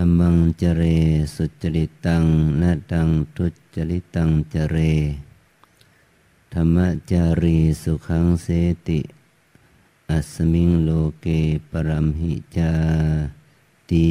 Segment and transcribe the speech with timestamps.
[0.00, 0.82] รรมังจเร
[1.34, 2.24] สุจริตัง
[2.60, 4.76] นาตังทุจริตังจเร
[6.52, 6.76] ธรรม
[7.10, 8.46] จารีสุขังเส
[8.88, 9.00] ติ
[10.10, 10.90] อัสมิงโล
[11.20, 11.26] เก
[11.70, 12.72] ปรัมหิจา
[13.90, 14.10] ติ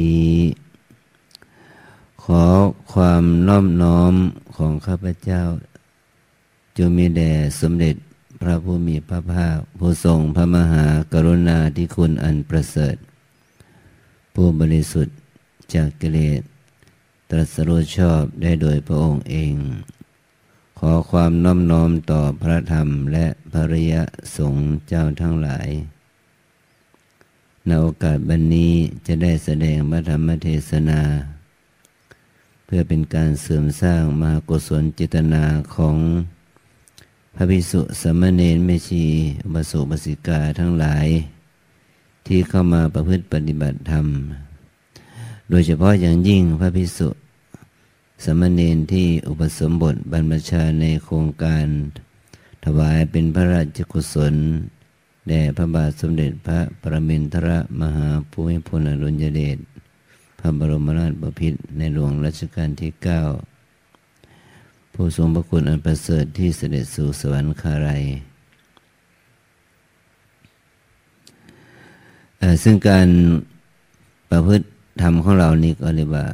[2.22, 2.44] ขอ
[2.92, 4.14] ความน้อมน้อม
[4.56, 5.42] ของข้าพเจ้า
[6.76, 7.96] จงมีแด่สมเด็จ
[8.40, 12.96] พระผู้มีพระภาคผู้ทรงพระมหากรุณาธิคุณอันประเสริฐ
[14.34, 15.19] ผู้บริสุทธิ์
[15.74, 16.42] จากกิเลส
[17.30, 19.54] ตรัสรู้ชอบได้โดยพระองค์เอง
[20.78, 23.94] ขอความน้อมน้อมต่อพระธรรมและภริย
[24.36, 25.68] สงฆ์เจ้าทั้งหลาย
[27.66, 28.72] ในโอกาสบันนี้
[29.06, 31.00] จะได้แสดงพระธรรมเทศนา
[32.64, 35.96] เพื่อเป็นการเสริมสร้างมหากุศลจิตนาของ
[37.34, 39.04] พระภิกษุสมณเณรเมชี
[39.44, 41.06] อุบาสกบาสิกาทั้งหลาย
[42.26, 44.06] ที่เข้ามาประพฤติปฏิบัติธรรม
[45.50, 47.08] โดยเฉพาะอย่างยิ่งพระภิกษุ
[48.24, 51.66] สมณเณรที่อุปสมบทบรรพชาในโครงการ
[52.64, 54.34] ถวายเป็นพระราชกุศล
[55.28, 57.48] แด่พระบาทสมเด็จพระปรมินทร
[57.80, 59.58] มหาภูมิพลอดุลยเดช
[60.38, 63.20] พระบรมราชบพิตรในหลวงรัชกาลที่เก้า
[64.92, 68.02] ผู้ทรงพระคุณอันประเสริฐที่เสด็จสู่สวรรคาลัย
[72.62, 73.08] ซึ่งการ
[74.30, 74.66] ประพฤติ
[75.00, 76.24] ธรรมของเรานี่ก็เรียกว่า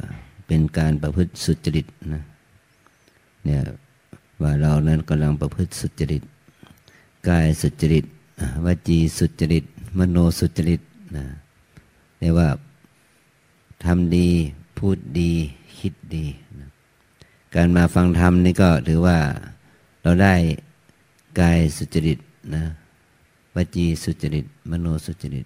[0.47, 2.23] เป็นการประพฤติสุจริตนะ
[3.45, 3.61] เนี่ย
[4.41, 6.23] ว่าเรานั้นกำลังประพฤติสุจริต
[7.27, 8.05] กายสุจริต
[8.65, 9.63] วจีสุจริต
[9.97, 10.81] มโนสุจริต
[11.15, 11.25] นะ
[12.19, 12.49] เรียกว่า
[13.83, 14.29] ทำดี
[14.77, 15.31] พูดดี
[15.77, 16.25] คิดดี
[16.59, 16.67] นะ
[17.55, 19.17] การมาฟังธรรมนี่ก็ถือว่า
[20.01, 20.33] เราได้
[21.39, 22.19] กายสุจริต
[22.55, 22.63] นะ
[23.55, 25.45] วจีสุจริต มโนสุจริต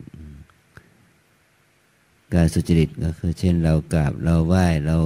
[2.34, 4.98] การสุจริตก็คือเช่นเรากราบเราไหว้เรา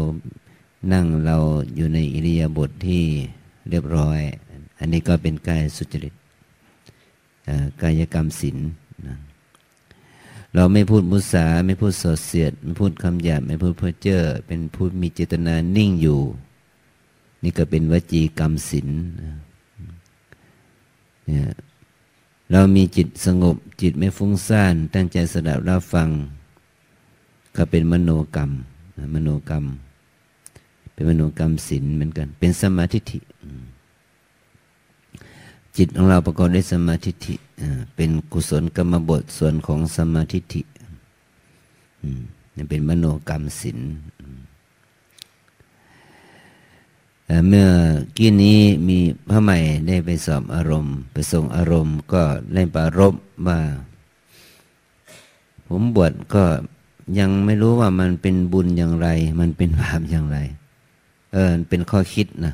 [0.93, 1.37] นั่งเรา
[1.75, 3.03] อยู่ในอิริยาบถทที่
[3.69, 4.19] เรียบร้อย
[4.79, 6.13] อันนี้ก็เป็นกายสุจริต
[7.81, 8.57] กายกรรมศีล
[10.55, 16.19] เราไม่พูดมุสาไม่พูดสดเสียด ไม่พูดคำหยาบไม่พูดเพ้อเจ้อเป็นพูดมีเจตนานิ่งอยู่
[17.43, 18.89] นี่ก็เป็นวจีกรรมศีล
[21.25, 21.49] เนี่ย
[22.51, 26.09] เรามีจิตสงบจิตไม่ฟุ้งซ่าน ตั้งใจสดับรับฟัง
[27.55, 28.51] ก็เป็นมโนกรรม
[29.13, 29.63] มโนกรรม
[30.93, 33.19] เป็นมโนกรรมศีลเหมือนกัน เป็นสมาธิิ
[35.77, 37.35] จิตของเราประกอบด้วยสมาธิิ
[37.95, 40.61] เป็นกุศลกรรมบทส่วนของสมาธิิ
[42.55, 43.79] นี่เป็นมโนกรรมศีล
[47.47, 47.67] เมื่อ
[48.17, 48.97] กี้นี้มี
[49.29, 52.23] พระใหม่ได้ไปสอบอารมณ์ ไปส่งอารมณ์ก็
[52.53, 53.13] ได้ปรารบ
[53.47, 53.59] ว่า
[55.67, 56.43] ผมบวชก็
[57.19, 59.07] ยังไม่รู้ว่ามันเป็นบุญอย่างไร
[59.39, 60.37] มันเป็นบาปอย่างไร
[61.33, 62.53] เออเป็นข้อคิดนะ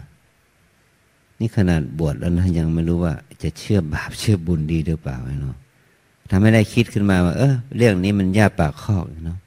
[1.39, 3.13] นี่ขนาดบวชแล้วนะยังไม่รู้ว่า
[3.44, 5.57] จะเชื่อบาปเชื่อบุญดีหรือเปล่าเนาะ
[6.29, 9.38] ทำให้ได้คิดขึ้นมาว่า เออเรื่องนี้มันยากปากคอกเนาะ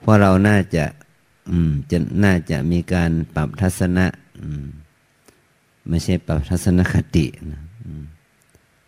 [0.00, 0.84] เพราะเราน่าจะ
[1.50, 4.06] อืม จะน่าจะมีการปรับทัศนะ
[4.40, 4.64] อืม
[5.88, 7.62] ไม่ใช่ปรับทัศนคตินะ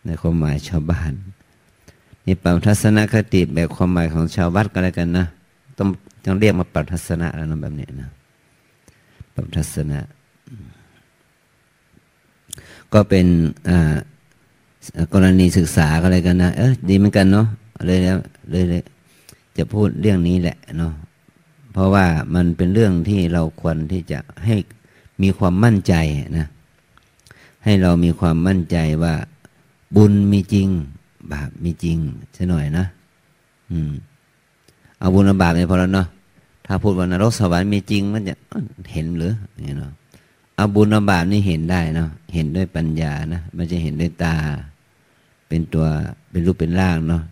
[0.05, 1.11] ในความหมายชาวบ้าน
[2.25, 5.25] นี่ปรับทัศนคติแบบความหมายของชาววัดก็แล้วกันนะ
[5.77, 5.87] ต้อง
[6.25, 8.09] ต้องเรียกมาปรับทัศนะแล้วนะแบบนี้นะ
[9.33, 9.99] ปรับทัศนะ
[12.93, 13.25] ก็เป็น
[15.13, 17.47] กรณีศึกษาก็เลยกันนะ เออดีเหมือนกันเนาะ
[17.85, 18.17] เลยแล้ว
[18.49, 18.83] เลยเลย
[19.57, 20.93] จะพูดเรื่องนี้แหละเนาะ
[21.73, 22.05] เพราะว่า
[22.35, 24.55] มันเป็นเรื่องที่เราควรที่จะให้
[25.21, 25.93] มีความมั่นใจ
[26.37, 26.47] นะ
[27.63, 29.13] ให้เรามีความมั่นใจว่า
[29.95, 30.69] บุญมีจริง
[31.33, 31.97] บาปมีจริง
[32.33, 32.85] ใช่หน่อยนะ
[33.71, 33.91] อืม
[34.99, 36.07] เอาบุญกับบาปเนี่ยพอแล้วเนาะ
[36.65, 38.35] ถ้าพูดว่านรกสวรรค์มีจริง มันจะ
[38.93, 39.33] เห็นหรือ
[39.63, 39.91] เนี่ยเนาะ
[40.55, 44.35] เอาบุญกับบาปนี่เห็นได้เนาะเห็นด้วยปัญญานะไมันจะเห็นด้วยตา
[45.47, 45.85] เป็นตัว
[46.29, 47.23] เป็นรูปเป็นร่างเนาะ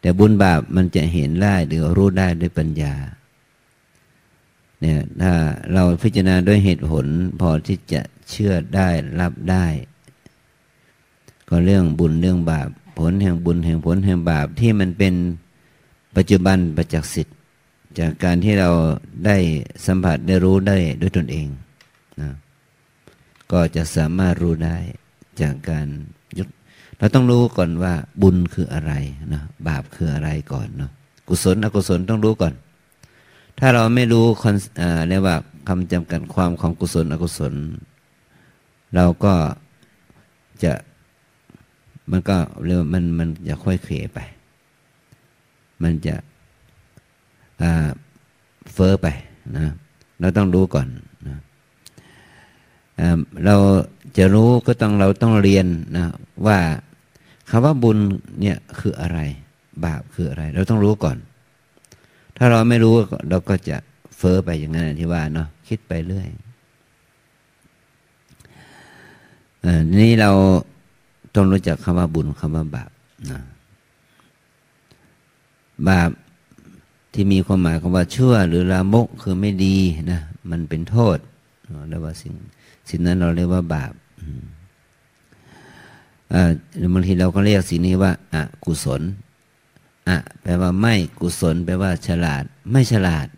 [0.00, 2.94] แต่บุญบาปมันจะเห็นได้หรือรู้ได้ด้วยปัญญา
[4.80, 5.32] เนี่ยถ้า
[5.72, 7.06] เราพิจารณาด้วยเหตุผล
[7.40, 8.88] พอที่จะเชื่อได้
[9.20, 9.66] รับได้
[11.48, 15.14] ก็เรื่องบุญเรื่องบาป ผลแห่งบุญแห่งผลแห่งบาปที่มันเป็น
[16.16, 17.36] ปัจจุบันประจักษ์สิทธิ์
[17.98, 18.70] จากการที่เรา
[19.26, 19.36] ได้
[19.86, 21.46] สัมผัสได้รู้ได้ด้วยตนเอง
[22.20, 22.30] นะ
[23.52, 24.76] ก็จะสามารถรู้ได้
[25.40, 25.86] จากการ
[26.38, 26.48] ยก
[26.98, 28.92] เราต้องรู้ก่อนว่าบุญคืออะไร
[29.32, 30.90] นะบาปคืออะไรก่อนเนาะ
[31.28, 32.54] กุศลอกุศลต้องรู้ก่อน
[33.58, 34.56] ถ้าเราไม่รู้คอน
[35.08, 35.36] เรียกว่า
[35.68, 37.54] คำจำกัดความของกุศลอกุศล
[38.94, 39.34] เราก็
[40.64, 40.72] จะ
[42.10, 44.18] มันก็เรียกมันมันจะค่อยเขวไป
[45.82, 46.14] มันจะ
[48.72, 49.06] เฟอ้อไป
[49.56, 49.66] นะ
[50.20, 50.88] เราต้องรู้ก่อน
[51.28, 51.38] นะ
[53.44, 53.56] เรา
[54.18, 55.66] จะรู้ก็ต้องเราต้องเรียน
[55.96, 56.06] นะ
[56.46, 56.58] ว่า
[57.50, 57.98] คำว่าบุญ
[58.40, 59.18] เนี่ยคืออะไร
[59.84, 61.16] บาปคืออะไร เราต้องรู้ก่อน
[62.36, 62.94] ถ้าเราไม่รู้
[63.28, 63.76] เราก็จะ
[64.16, 66.28] เฟอ้อไปอย่างนั้นที่ว่าเนาะคิดไปเรื่อย
[70.00, 70.30] นี่เรา
[71.36, 72.90] ต้องรู้จักคำว่าบุญคำว่าบาป
[73.30, 73.40] นะ
[75.88, 76.10] บาป
[77.12, 79.76] ที่มีความหมายคำว่าชั่ว หรือลามกคือไม่ดี
[80.10, 81.18] นะมันเป็นโทษ
[81.88, 82.34] เรียกว่าสิ่ง
[82.88, 83.92] สิ่งนั้นเราเรียกว่าบาป
[86.76, 89.02] หรือบางทีเราก็เรียกสิ่งนี้ว่าอะกุศล
[90.08, 93.28] อะแปลว่าไม่กุศลแปลว่า ฉลาด ไม่ฉลาด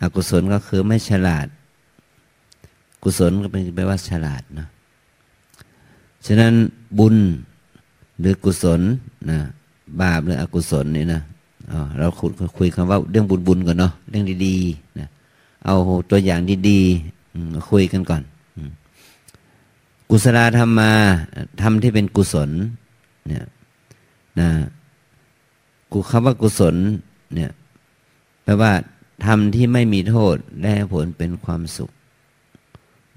[0.00, 1.46] อกุศลก็คือไม่ฉลาด
[3.02, 4.68] กุศลก็เป็นแปลว่าฉลาดนะ
[6.26, 6.54] ฉะนั้น
[6.98, 7.16] บุญ
[8.20, 8.80] หรือกุศล
[9.30, 9.38] นะ
[10.00, 11.20] บาปหรืออกุศลนี่นะ
[11.98, 12.06] เรา
[12.58, 15.08] คุยคำว่าเรื่องบุญบุญก่อนเนาะเรื่องดีๆนะ
[15.64, 15.74] เอา
[16.10, 18.22] ตัวอย่างดีๆคุยกันก่อน
[20.10, 20.90] กุศลธรรมมา
[21.60, 22.50] ทำที่เป็นกุศล
[23.26, 23.44] เนี่ย
[24.40, 24.48] นะ
[25.92, 26.74] กูคำว่ากุศล
[27.34, 27.50] เนี่ย
[28.44, 28.72] แปลว่า
[29.24, 31.90] ทำที่ไม่มีโทษและให้ผลเป็นความสุข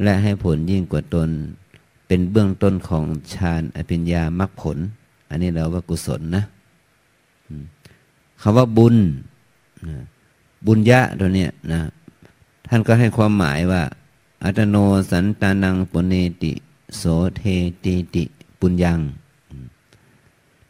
[0.04, 1.30] และให้ผลยิ่งกว่าตน
[2.08, 3.04] เป็นเบื้องต้นของ
[3.34, 4.78] ฌานอภิญญามรรคผล
[5.30, 6.44] อันนี้เราว่ากุศลนะ
[8.42, 8.96] คำว่าบุญ
[10.66, 11.82] บุญยะตัวเนี้ยนะ
[12.68, 13.82] ท่านก็ให้ความหมายว่า
[14.44, 14.76] อัตโน
[15.12, 16.14] สันตานังปุเน
[16.44, 16.54] ติ
[16.98, 17.04] โส
[17.38, 17.44] เท
[17.84, 18.24] ติติ
[18.60, 19.00] ปุญญัง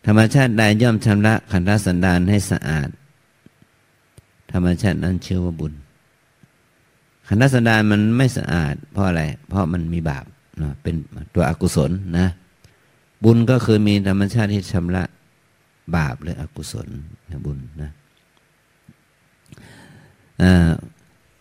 [0.05, 2.89] ธรรมชาติใดย่อมชำระขันธสันดานให้สะอาด
[4.51, 5.73] ธรรมชาตินั้นเชื่อว่าบุญ
[7.27, 10.25] ขันธสันดานมันไม่สะอาด เพราะอะไร เพราะมันมีบาป
[10.61, 10.95] นะเป็น
[11.33, 12.27] ตัวอกุศลนะ
[13.23, 15.03] บุญก็คือมีธรรมชาติที่ชำระ
[15.95, 16.87] บาปหรืออกุศล
[17.29, 17.91] นะบุญนะ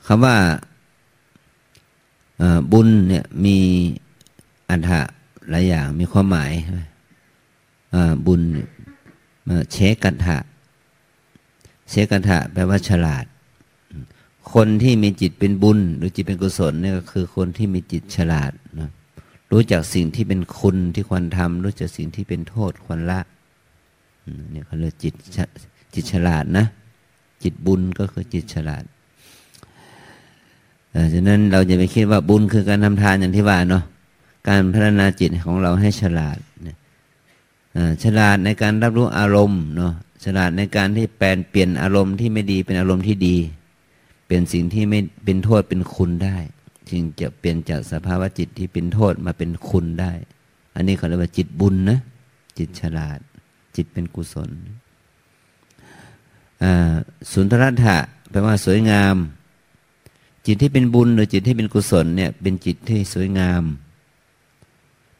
[0.06, 0.36] คำว่า
[2.72, 3.58] บุญเนี่ยมี
[4.70, 5.00] อันถะ
[5.50, 6.52] หลายอย่างมีความหมาย
[8.26, 8.40] บุญ
[9.72, 10.38] เชกันถะ
[11.90, 13.24] เชกันถะแปลว่าฉลาด
[14.52, 18.90] คนที่มีจิตเป็นบุญ หรือจิตเป็นกุศลเนี่ยก็คือคนที่มีจิตฉลาดนะ
[19.54, 23.20] รู้จักสิ่งที่เป็นคุณที่ควรทำรู้จักสิ่งที่เป็นโทษควรละ
[24.50, 25.14] เนี่ยเขาเรียกจิต
[25.94, 26.66] จิตฉลาดนะ
[27.42, 28.84] จิตบุญก็คือจิตฉลาด
[31.12, 33.84] ฉะนั้นเราจะไปคิดว่าบุญคือการทำทานอย่างที่ว่าเนาะ
[34.48, 36.38] การพัฒนาจิตของเราให้ฉลาด
[38.04, 39.92] ฉลาดในการรับรู้อารมณ์เนาะ
[40.24, 43.36] ฉลาดในการที่แปลนเปลี่ยนอารมณ์ที่ไม่ดีเป็นอารมณ์ที่ดี
[44.26, 46.36] เป็นสิ่งที่ไม่เป็นโทษเป็นคุณได้
[46.90, 50.12] จึงจะเปลี่ยนจากสภาวะจิตที่เป็นโทษมาเป็นคุณได้
[50.74, 51.98] อันนี้เขาเรียกว่าจิตบุญนะ
[52.58, 53.18] จิตฉลาด
[53.76, 54.50] จิตเป็นกุศล
[57.32, 57.96] สุนทรถะ
[58.30, 59.16] แปลว่าสวยงาม
[60.46, 63.62] จิตที่เป็นบุญหรือจิตที่เป็นกุศลเนี่ยเป็นจิตที่สวยงาม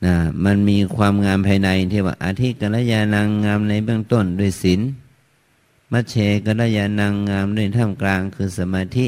[0.05, 4.81] นะมันมีความงามภายในที่ว่าอาทิกัลยาณางงามในเบื้องต้นด้วยศีล
[5.93, 6.15] มัชเช
[6.47, 9.07] กัลยาณางงามด้วยท่ามกลางคือสมาธิ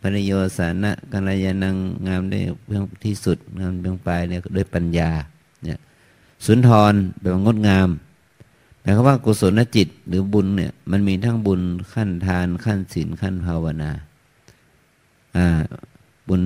[0.00, 1.76] ปริโยสานะกัลยาณัง
[2.06, 5.10] งามได้เบื้องที่สุดงามเบื้องปลายเนี่ยด้วยปัญญา
[5.64, 5.78] เนี่ย
[6.46, 7.88] สุนทรแปลว่างดงาม
[8.80, 11.60] หมายความว่ากุศลจิตหรือบุญเนี่ยมันมีทั้งบุญ
[11.92, 13.90] ขั้นทานขั้นศีลขั้นภาวนา
[15.36, 15.46] อ่า
[16.28, 16.42] บุญ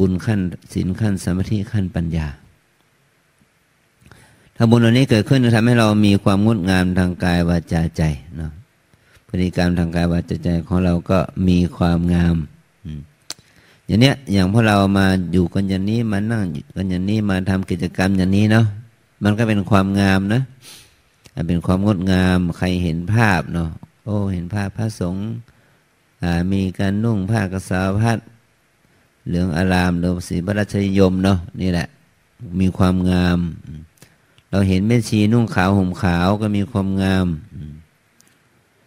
[0.00, 0.40] บุญขั้น
[0.72, 2.26] ศีลขั้นสมาธิขั้นปัญญา
[4.56, 8.02] ถ้าบุญเหล่านี้เกิดขึ้นจะทำให้เรามีความงดงามทางกายวาจาใจ
[8.36, 8.52] เนาะ
[9.28, 12.36] พฤติกรรมทางกายวาจาใจของเราก็มีความงาม
[13.86, 16.44] อย่างเนี้ยอย่างพวกเรามาอยู่กันอย่างนี้มานั่ง
[16.76, 18.66] กันอย่างนี้มาทำกิจกรรมอย่างนี้เนาะ
[19.22, 20.40] มันก็เป็นความงามนะ
[21.48, 23.70] เป็นความงดงามใครเห็นภาพเนาะ
[24.04, 25.24] โอ้เห็นภาพพระสงฆ์
[26.52, 28.18] มีการนุ่งผ้ากระสาวพัด
[29.26, 31.86] เหลืองอารามหรือสีพระราชยมเนาะนี่แหละ
[32.60, 33.38] มีความงาม
[34.50, 37.26] เราเห็นแม่ชีนุ่งขาวห่มขาวก็มีความงาม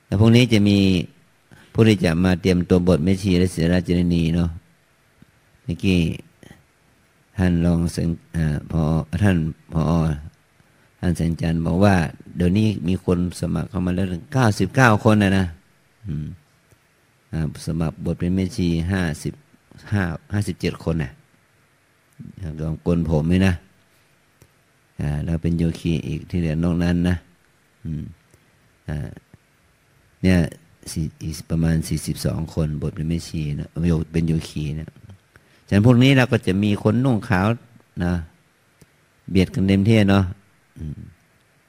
[0.06, 0.80] แต่พวกนี้จะมี
[1.74, 4.50] ผู้ที่จะมาเตรียมตัวบทแม่ชีและเสราจนีเนาะ
[5.70, 6.00] มื่อกี้
[7.38, 8.10] ท่านรองเสง
[8.72, 8.82] พอ
[9.24, 9.38] ท่าน
[9.74, 9.82] พอ
[11.00, 11.96] ท่านเสงจันบอกว่า
[12.36, 15.46] เดี๋ยวนี้มีคนสมัครเข้ามาแล้วถึงเก้าสิบเก้าคนนะนะ
[17.66, 19.34] สมัครบทเป็นแม่ชีห้าสิบ
[19.94, 21.12] ห้าห้าสิบเจ็ดคนนะ
[22.60, 23.54] รวมกลผมนี่นะ
[25.26, 27.16] เราเป็นโยคีอีกที่เหลือนอกนั้นนะ
[30.24, 30.38] เนี่ย
[31.24, 33.68] อีกประมาณสี่สิบสองคนบทเป็นแม่ชีนะ
[34.12, 34.90] เป็นโยคีเนะ
[35.70, 37.48] ฉะนั้นพวกนี้เราก็จะมีคนนุ่งขาว
[38.04, 38.14] นะ
[39.30, 40.24] เบียดกันเต็มที่เนาะ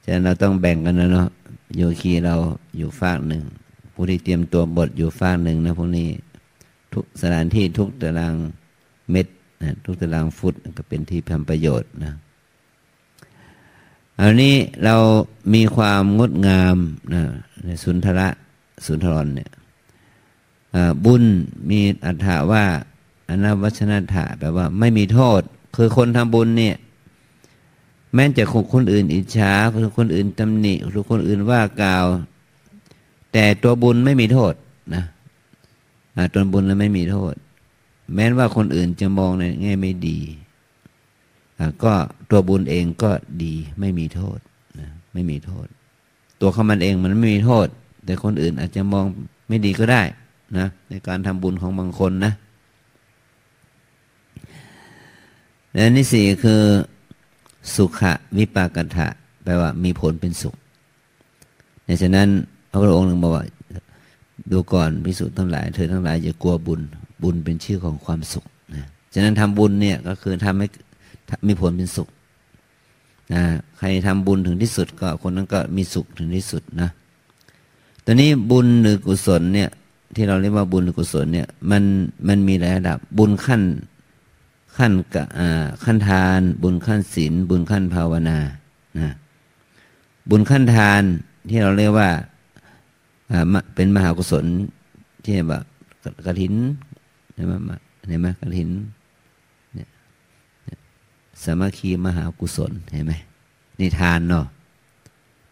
[0.03, 1.27] ฉะนั้นเราต้องแบ่งกันนะเนาะ
[1.75, 2.35] โยคีเรา
[2.77, 3.43] อยู่ฝากหนึ่ง
[3.93, 6.07] ผู้ที่เตรียมตัวบทอยู่ฝากหนึ่งนะพวกนี้
[6.93, 8.35] ทุกสถานที่ทุกตาราง
[9.11, 9.27] เม็ด
[9.61, 12.13] นะทุกตารางฟุตก็เป็นที่ทำประโยชน์นะ
[14.19, 14.95] อันนี้เรา
[15.53, 16.77] มีความงดงาม
[17.13, 17.21] นะ
[17.63, 18.27] ในสุนทระ
[18.85, 19.51] สุนทรเนี่ย
[21.05, 21.23] บุญ
[21.69, 22.65] มีอัฏฐาว่า
[23.31, 25.41] อนวัชนาถะแปลว่า ไม่มีโทษ
[25.75, 26.75] คือคนทำบุญเนี่ย
[28.13, 29.53] แม้จะคนอื่น อิจฉา
[29.97, 32.05] คนอื่นตำหนิหรือคนอื่นว่ากล่าว
[33.33, 34.53] แต่ตัวบุญไม่มีโทษ
[34.95, 35.03] นะ
[36.33, 37.33] ตัวบุญแล้วไม่มีโทษ
[38.15, 40.19] แม้ว่าคนอื่นจะมองในแง่ไม่ดี
[41.83, 41.93] ก็
[42.29, 43.11] ตัวบุญเองก็
[43.43, 44.39] ดีไม่มีโทษ
[44.79, 45.67] นะไม่มีโทษ
[46.41, 47.67] ตัวเขามันเองมันไม่มีโทษ
[48.05, 49.05] แต่คนอื่นอาจจะมอง
[49.47, 50.01] ไม่ดีก็ได้
[50.57, 52.33] นะในการทำบุญของบางคนนะ
[55.73, 56.61] และนี่สี่คือ
[57.75, 59.07] สุขะวิปากถะ
[59.43, 60.55] แปลว่ามีผลเป็นสุข
[61.85, 62.27] ในฉะนั้น
[62.69, 63.45] พระพุทธองค์หนึ่งบอกว่า
[64.51, 66.81] ดูก่อนพิสุทั้งหลาย เธอทั้งหลายอย่ากลัวบุญ
[67.23, 70.67] บุญเป็นชื่อของความสุขนะฉะนั้นทำบุญเนี่ยก็คือทำให้
[71.47, 72.07] มีผลเป็นสุข
[73.33, 73.43] นะ
[73.77, 76.89] ใครทำบุญถึงที่สุดก็คนนั้นก็มีสุขถึงที่สุดนะ
[78.05, 79.69] ตอนนี้บุญหรือกุศลเนี่ย
[80.15, 81.83] ที่เราเรียกว่าบุญหรือกุศลเนี่ยมัน
[82.27, 83.61] มันมีหลายระดับบุญขั้น
[84.81, 84.93] ขั้น
[85.85, 88.37] ขั้นทาน บุญขั้นศีลบุญขั้นภาวนา
[88.99, 89.09] นะ
[90.29, 91.01] บุญขั้นทาน
[91.49, 92.09] ที่เราเรียกว่า
[93.75, 94.45] เป็นมหากุศล
[95.25, 95.63] ที่แบบ
[96.25, 96.53] กระถิน
[97.33, 97.71] เห็นไหม
[98.07, 98.69] เห็นไหมกระถิน
[99.73, 99.87] เนี่ย
[101.43, 103.13] สามัคคีมหากุศลเห็นไหม
[103.79, 104.45] นี่ทานเนาะ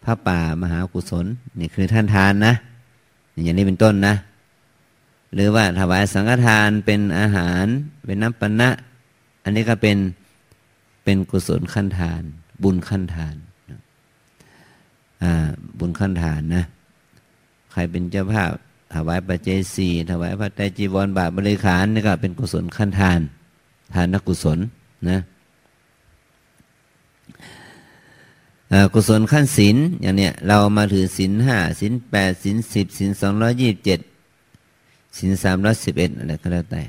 [0.03, 1.25] พระป่ามหากุศล
[1.59, 2.53] นี่คือท่านทานนะ
[3.31, 4.15] อย่างนี้เป็นต้นนะ
[5.33, 7.65] หรือว่าถวายสังฆทานเป็นอาหาร
[8.05, 8.69] เป็นน้ำปนะ
[9.49, 9.97] อันนี้ก็เป็น
[11.03, 12.21] เป็นกุศลขั้นทาน
[12.63, 13.35] บุญขั้นทาน
[15.23, 15.47] อ่า
[15.79, 16.63] บุญขั้นทานนะ
[17.71, 18.51] ใครเป็นเจ้าภาพ
[18.93, 23.19] ถวายปัจเจศีถวายพระไตรจีวรบาทบริขารนี่ก็เป็นกุศลขั้นทาน
[23.93, 24.59] ทานกุศล
[25.09, 25.19] นะ
[28.93, 33.99] กุศลขั้นศีลอย่างเนี้ยเรามาถือศีลห้าศีลแปดศีลสิบศีลสองร้อยี่สิบเจ็ด
[35.17, 36.83] ศีลสามร้อยสิบเอ็ดอะไรก็แล้วแต่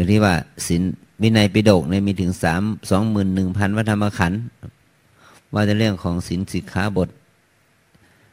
[0.00, 0.34] รือที่ว่า
[0.66, 0.82] ศีล
[1.22, 4.40] วินัยปิฎกเนี่ยมีถึงสามสองหมื่นหนึ่งพันวัฒธรรมขันธ์
[5.54, 7.08] ว่าจะเรื่องของศีลสิกขาบท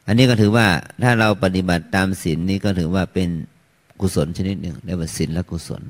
[0.07, 0.67] อันนี้ก็ถือว่า
[1.03, 3.29] ถ้าเราปฏิบัติตามศีลนี้ก็ถือว่าเป็น
[4.01, 5.83] กุศลชนิดหนึ่งเรียกว่าศีลและกุศล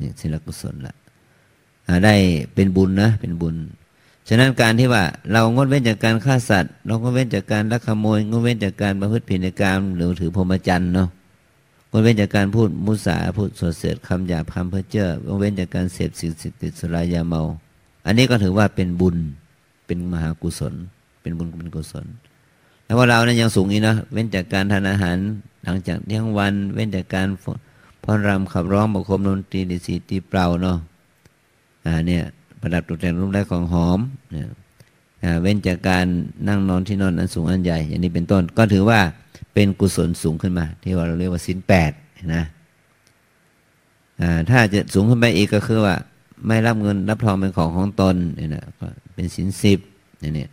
[0.00, 0.94] นี่ศีลและกุศลละ
[2.04, 2.14] ได้
[2.54, 3.56] เป็นบุญนะเป็นบุญ
[4.28, 11.08] ฉะนั้นการที่ว่าเรางดเว้นจากการฆ่าสัตว์ เรางดเว้นจากการลักขโมยงดเว้นจากการประพฤติผิดในการมหรือถือพรหมจรรย์เนาะ
[11.94, 17.42] งดเว้นจากการพูดมุสาพูดสดเสียดคำหยาบคำเพ้อเจ้องดเว้นจากการเสพสิ่งสิทธิสุรายาเมา
[18.06, 19.16] อันนี้ก็ถือว่าเป็นบุญ
[19.86, 20.74] เป็นมหากุศล
[21.22, 22.06] เป็นบุญเป็นกุศล
[22.84, 25.16] แล้วว่าเรานั้นยังสูงอีกนะเว้นจากการทานอาหาร
[25.64, 27.28] หลังจากเที่ยงวัน เว้นจากการ
[28.02, 30.78] พอนรำขับร้องบกคมดนตรีดิสีตีเปล่าเนาะ
[31.86, 32.22] อ่าเนี่ย
[32.60, 34.00] ประดับตกแต่งรูปแรกของหอม
[34.32, 34.46] เนี่ย
[35.42, 36.06] เว้นจากการ
[36.48, 39.00] นั่งนอนที่นอนอันสูงอันใหญ่ อย่างนี้เป็นต้นก็ถือว่า
[39.54, 41.92] เป็นกุศลสูงขึ้นมา ที่ว่าเราเรียกว่าสินแปด
[42.34, 42.44] นะ
[44.50, 45.94] ถ้าจะสูงขึ้นไปอีกก็คือว่า
[46.46, 49.78] ไม่รับเงินรับทองเป็นของของตนเนี่ยนะก็เป็นสินสิบ
[50.18, 50.50] เนี่ย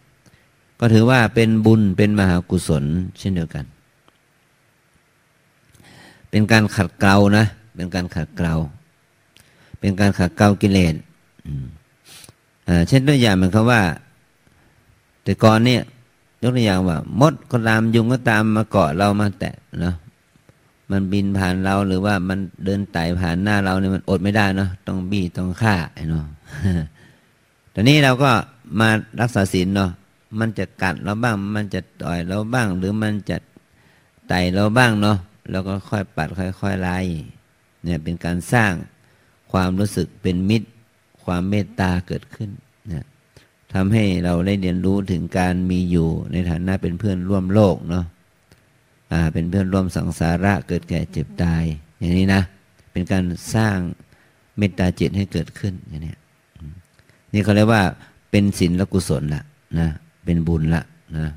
[0.80, 2.84] ก็ถือว่าเป็นบุญเป็นมหากุศล
[3.20, 3.66] เช่นเดียวกัน
[6.30, 8.54] เป็นการขัดเกลานะ เป็นการขัดเกลา
[9.80, 10.96] เป็นการขัดเกลากิเลส
[12.88, 13.82] เช่นตัวอย่างเหมือนคำว่า
[15.24, 15.82] แต่ก่อนเนี่ย
[16.42, 19.96] ยกตัวอย่างว่ามดก็ตามยุงก็ตามมาเกาะเรามาแตะเนาะ
[20.92, 25.76] มันบินผ่านเราหรือว่ามันเดินไต่ผ่านหน้าเราเนี่ยมันอดไม่ได้เนาะต้องบี้ต้องฆ่า
[26.10, 26.26] เนาะ
[27.74, 28.32] ตอนนี้เราก็
[28.80, 28.90] มา
[29.22, 29.92] รักษาศีลเนาะ
[30.40, 33.38] มันจะกัดเราบ้าง มันจะต่อยเราบ้าง หรือมันจะ
[34.28, 35.18] ไต่เราบ้างเนาะ
[35.52, 37.00] แล้วก็ค่อยปัดค่อยๆไล่
[37.84, 38.74] เนี่ยเป็นการสร้าง
[39.52, 40.68] ความรู้สึกเป็นมิตร
[41.24, 42.50] ความเมตตาเกิดขึ้น
[43.74, 48.06] ทำให้เราได้เรียนรู้ถึงการมีอยู่ในฐานะเป็นเพื่อนร่วมโลกเนาะ
[49.12, 51.64] อ่าเป็นเพื่อนร่วมสังสาระเกิดแก่เจ็บตาย
[52.00, 52.42] อย่างนี้นะ
[52.92, 53.24] เป็นการ
[53.56, 53.78] สร้าง
[54.58, 56.16] เมตตาจิตให้เกิดขึ้นอย่างนี้
[57.34, 57.84] นี่เขาเรียกว่า
[58.32, 59.44] เป็นศีลและกุศลละ
[59.80, 59.90] นะ
[60.26, 60.84] เป็นบุญละ
[61.18, 61.28] นะ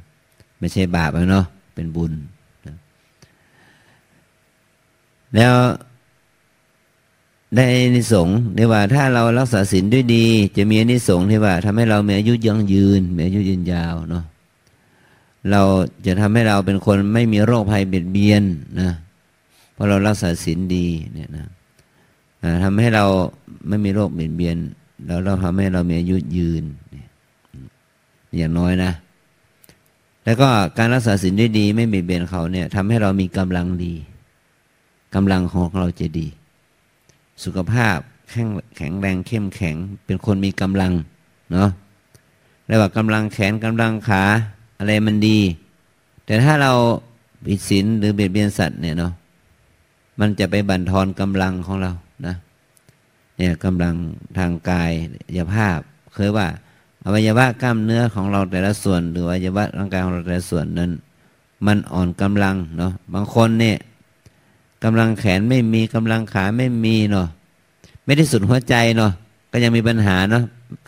[0.58, 2.12] ไม่ใช่บาปแล้วเนาะเป็นบุญ
[2.66, 2.76] นะ
[5.34, 5.54] แล้ว
[7.56, 14.24] ได้นิสงส์ที่ว่าถ้าเรารักษาศีลด้วยดี จะมีนิสงส์ที่ว่าทำให้เรามีอายุยั่งยืนมีอายุยืนยาวเนาะ
[15.50, 15.62] เรา
[16.06, 18.42] จะทำให้เราเป็นคนไม่มีโรคภัยเบียดเบียน
[18.80, 18.90] นะ
[19.72, 21.46] เพราะเรารักษาศีลดีเนี่ยนะ
[22.64, 23.04] ทำให้เรา
[23.68, 24.56] ไม่มีโรคเบียดเบียน
[25.06, 26.64] แล้วเราทำให้เรามีอายุยืน
[28.36, 28.92] อย่างน้อยนะ
[30.24, 33.94] แล้วก็การรักษาศีลด้วยดี ไม่เบียดเบียนเขาเนี่ยทำให้เรามีกำลังดี
[35.14, 36.28] กำลังของเราจะดี
[37.42, 37.98] สุขภาพ
[38.30, 40.92] แข็งแข็งแรงเข้มแข็ง เป็นคนมีกำลัง
[41.52, 41.68] เนาะ
[42.66, 44.22] เรียกว่ากำลังแขนกำลังขา
[44.78, 45.38] อะไรมันดี
[46.26, 46.72] แต่ถ้าเรา
[47.46, 49.12] ผิดศีลหรือเบียดเบียนสัตว์เนี่ยเนาะ
[50.20, 51.92] มันจะไปบั่นทอนกำลังของเรา
[52.26, 52.34] นะ
[53.36, 53.94] เนี่ยกำลัง
[54.38, 54.90] ทางกาย
[55.36, 55.78] ยภาพ
[56.14, 56.46] เคยว่า
[57.04, 60.90] อวัยวะกล้ามเนื้อของเราแต่ละส่วน หรืออวัยวะร่างกายของเราแต่ละส่วนนั้น
[61.66, 63.76] มันอ่อนกำลังเนาะบางคนเนี่ย
[64.84, 67.28] กำลังแขนไม่มีกำลังขาไม่มีเนาะ
[68.04, 69.12] ไม่ได้สุดหัวใจเนาะ
[69.50, 70.42] ก็ยังมีปัญหาเนาะ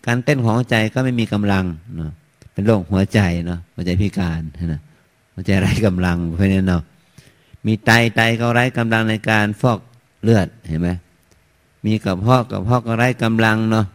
[0.07, 1.65] การเต้นของหัวใจก็ไม่มีกำลัง
[1.97, 2.11] เนาะ
[2.53, 4.41] เป็นโรคหัวใจเนาะหัวใจพิการ
[4.73, 4.81] นะ
[5.35, 6.83] หัวใจไร้กำลังเพราะนั้นเนาะ
[7.67, 9.79] มีไตไตก็ไร้กำลังในการฟอก
[10.23, 10.89] เลือดเห็นไหม
[11.87, 13.87] มีกระเพาะกระเพาะก็ไร้กำลังเนาะ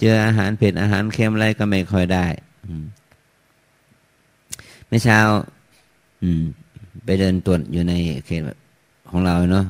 [0.00, 2.26] เจออาหารเผ็ดอาหารเค็มอะไรก็ไม่ค่อยได้
[4.86, 5.18] เมื่อเช้า
[7.04, 7.92] ไปเดินตรวจอยู่ใน
[8.26, 8.42] เขต
[9.12, 9.66] ของเราเนาะ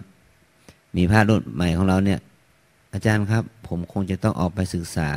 [0.96, 2.20] มีพระรุ่นใหม่ของเราเนี่ย
[2.92, 5.08] อาจารย์ครับ ผมคงจะต้องออกไปศึกษา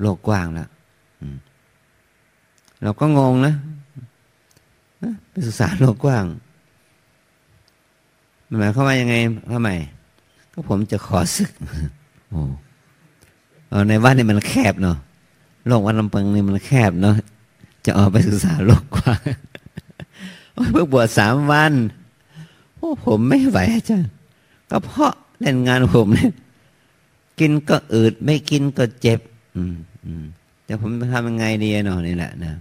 [0.00, 0.68] โลกกว้างแล้ว
[2.82, 3.54] เราก็งงนะ
[5.30, 6.24] ไปศึกษาโลกกว้าง
[8.58, 9.14] หมายความว่ายังไง
[9.52, 9.70] ทำไม
[10.52, 11.52] ก็ผมจะขอศึก
[12.30, 14.96] โอ้ในวัดนี่มันแคบเนาะ
[15.66, 17.14] โลกวัดลำปังนี่มันแคบเนาะ
[17.86, 19.20] จะออกไปศึกษาโลกกว้าง
[20.72, 21.72] เพิ่งบวชสามวัน
[22.82, 24.12] โอ้ผมไม่ไหวอาจารย์
[24.70, 26.32] ก็เพราะเล่นงานผมเนี่ย
[27.40, 29.20] กินก็อืด ไม่กินก็เจ็บ
[29.56, 29.74] อืม
[30.06, 30.24] อืม
[30.64, 32.54] แต่ผมทำยังไงดีเนาะนี่แหละนะ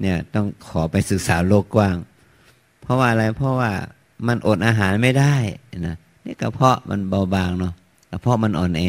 [0.00, 1.96] เนี่ยต้องขอไปศึกษาโลกกว้าง
[2.80, 3.70] เพราะว่าอะไรเพราะว่า
[4.26, 5.34] มันอดอาหารไม่ได้
[5.86, 7.72] นะนี่กระเพาะมันเบาบางเนาะ
[8.10, 8.84] กระเพาะมันอ่อนแอ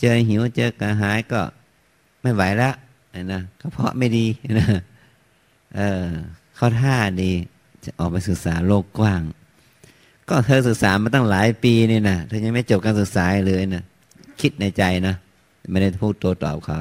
[0.00, 1.40] เจอหิวเจอกระหายก็
[2.22, 2.70] ไม่ไหวละ
[3.32, 4.26] นะกระเพาะไม่ดี
[4.58, 4.66] นะ
[5.76, 6.06] เออ
[6.56, 7.32] เข้าท่าดี
[7.86, 9.22] จะออกไปศึกษาโลกกว้าง
[10.28, 13.84] ก็เธอศึกษามาตั้งหลายปีนี่นะเธอยังไม่จบการศึกษาเลยนะ
[14.40, 15.14] คิดในใจนะ
[15.70, 16.76] ไม่ได้พูดตัวตอบเขา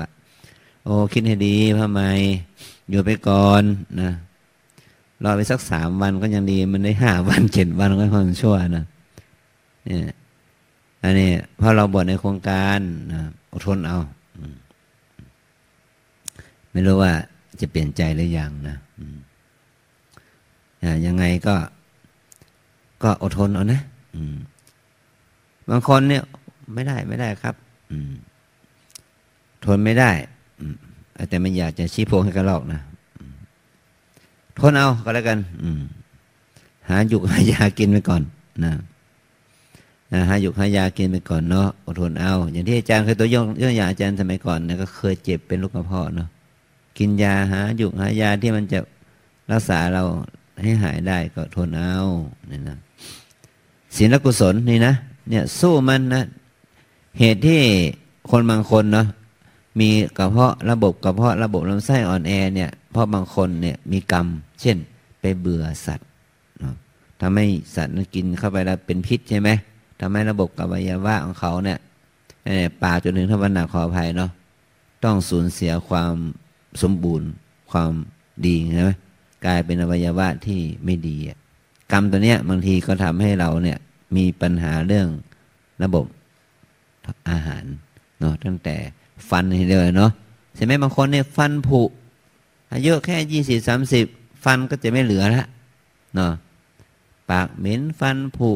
[0.83, 2.09] โอ้คิดให้ดีทำไม่
[2.89, 3.63] อยู่ไปก่อน
[4.01, 4.11] นะ
[5.23, 8.85] รอไปสักสามวันก็ยังดี มันได้ห้าวันเจ็ดวันก็คนชั่วนะ
[9.85, 10.13] เนี่ย
[11.03, 12.79] อันนี้พราะเราบวชในโครงการ
[13.13, 13.99] นะอดทนเอา
[16.71, 17.11] ไม่รู้ว่า
[17.61, 18.77] จะเปลี่ยนใจหรือยังนะ
[21.05, 21.55] ยังไงก็
[23.03, 23.81] ก็อดทนเอานะ
[25.69, 26.23] บางคนเนี่ย
[26.73, 27.55] ไม่ได้ไม่ได้ครับ
[29.65, 30.11] ทนไม่ได้
[31.29, 32.81] แต่มันอยากจะชี้โพงให้กระลอกนะ
[34.59, 35.69] ทนเอาก็แล้วกันอื
[36.89, 38.21] หาหยุกหายากินไปก่อน
[38.63, 38.73] นะ
[40.29, 46.27] หาหยุกหายากินไปก่อนเนาะอดทนเอา อย่างที่อาจารย์เคยตัวยกยกอย่างอาจารย์สมัยก่อนนะก็เคยเจ็บเป็นลูกกระเพาะเนาะ
[46.97, 48.79] กินยาหาหยุกหายาที่มันจะ
[49.51, 50.03] รักษาเรา
[50.61, 51.95] ให้หายได้ก็ทนเอา
[52.47, 52.77] เนี่ยนะ
[53.95, 54.93] ศีลกุศลนี่นะ
[55.29, 56.23] เนี่ยสู้มันนะ
[57.19, 57.61] เหตุที่
[58.29, 59.07] คนบางคนเนาะ
[59.79, 64.27] มีกระเพาะระบบกระเพาะระบบลำไส้อ่อนแอเนี่ยเพราะบางคนเนี่ยมีกรรม
[64.61, 64.77] เช่น
[65.19, 66.07] ไปเบื่อสัตว์
[67.21, 69.49] ทำให้สัตว์นั้นกินเข้าไปแล้วเป็นพิษใช่ไหม
[69.99, 71.77] ทำให้ระบบกัวัยวะของเขาเนี่ย
[72.83, 74.31] ปากจนถึงทวารหนักขออภัยเนาะ
[75.03, 76.13] ต้องสูญเสียความ
[76.81, 77.27] สมบูรณ์
[77.71, 77.91] ความ
[78.45, 78.91] ดีใช่ไหม
[79.45, 81.17] กลายเป็นอวัยวะที่ไม่ดี
[81.91, 83.77] กรรมตัวเนี้ยบางทีก็ทำให้เราเนี่ย
[84.15, 85.07] มีปัญหาเรื่อง
[85.83, 86.05] ระบบ
[87.29, 87.63] อาหาร
[88.19, 88.75] เนาะตั้งแต่
[89.29, 90.11] ฟันเลยเนาะ
[90.55, 91.81] ใช่ไหมบางคนเนี่ยฟันผุ
[92.73, 94.05] อายุแค่ยี่สิบสามสิบ
[94.43, 95.45] ฟันก็จะไม่เหลือละ
[96.15, 96.31] เนาะ
[97.29, 98.49] ปากเหม็นฟันผุ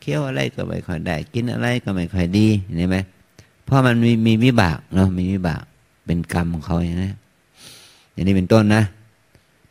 [0.00, 2.96] เคี้ยวอะไรก็ไม่ค่อยได้ กินอะไรก็ไม่ค่อยดีเห็นไหม
[3.64, 5.62] เพราะมันมีมีวิบากเนาะมีวิบาก
[6.06, 7.10] เป็นกรรมของเขาอย่างนี้
[8.12, 8.82] อย่างนี้เป็นต้นนะ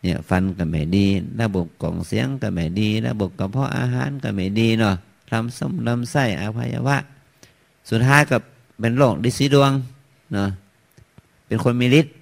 [0.01, 1.05] เนี่ยฟันก็ไม่ดี
[1.41, 4.95] ระบบกล่องเสียงก็ไม่ดี ระบบกระเพาะอาหารก็ไม่ดีเนาะ
[5.31, 6.97] ลำส้มลำไส้อภัยวะ
[7.89, 8.41] สุดท้ายกับ
[8.79, 9.71] เป็นโรคดิสีดวง
[10.33, 10.49] เนาะ
[11.47, 12.13] เป็นคนมีฤทธิ์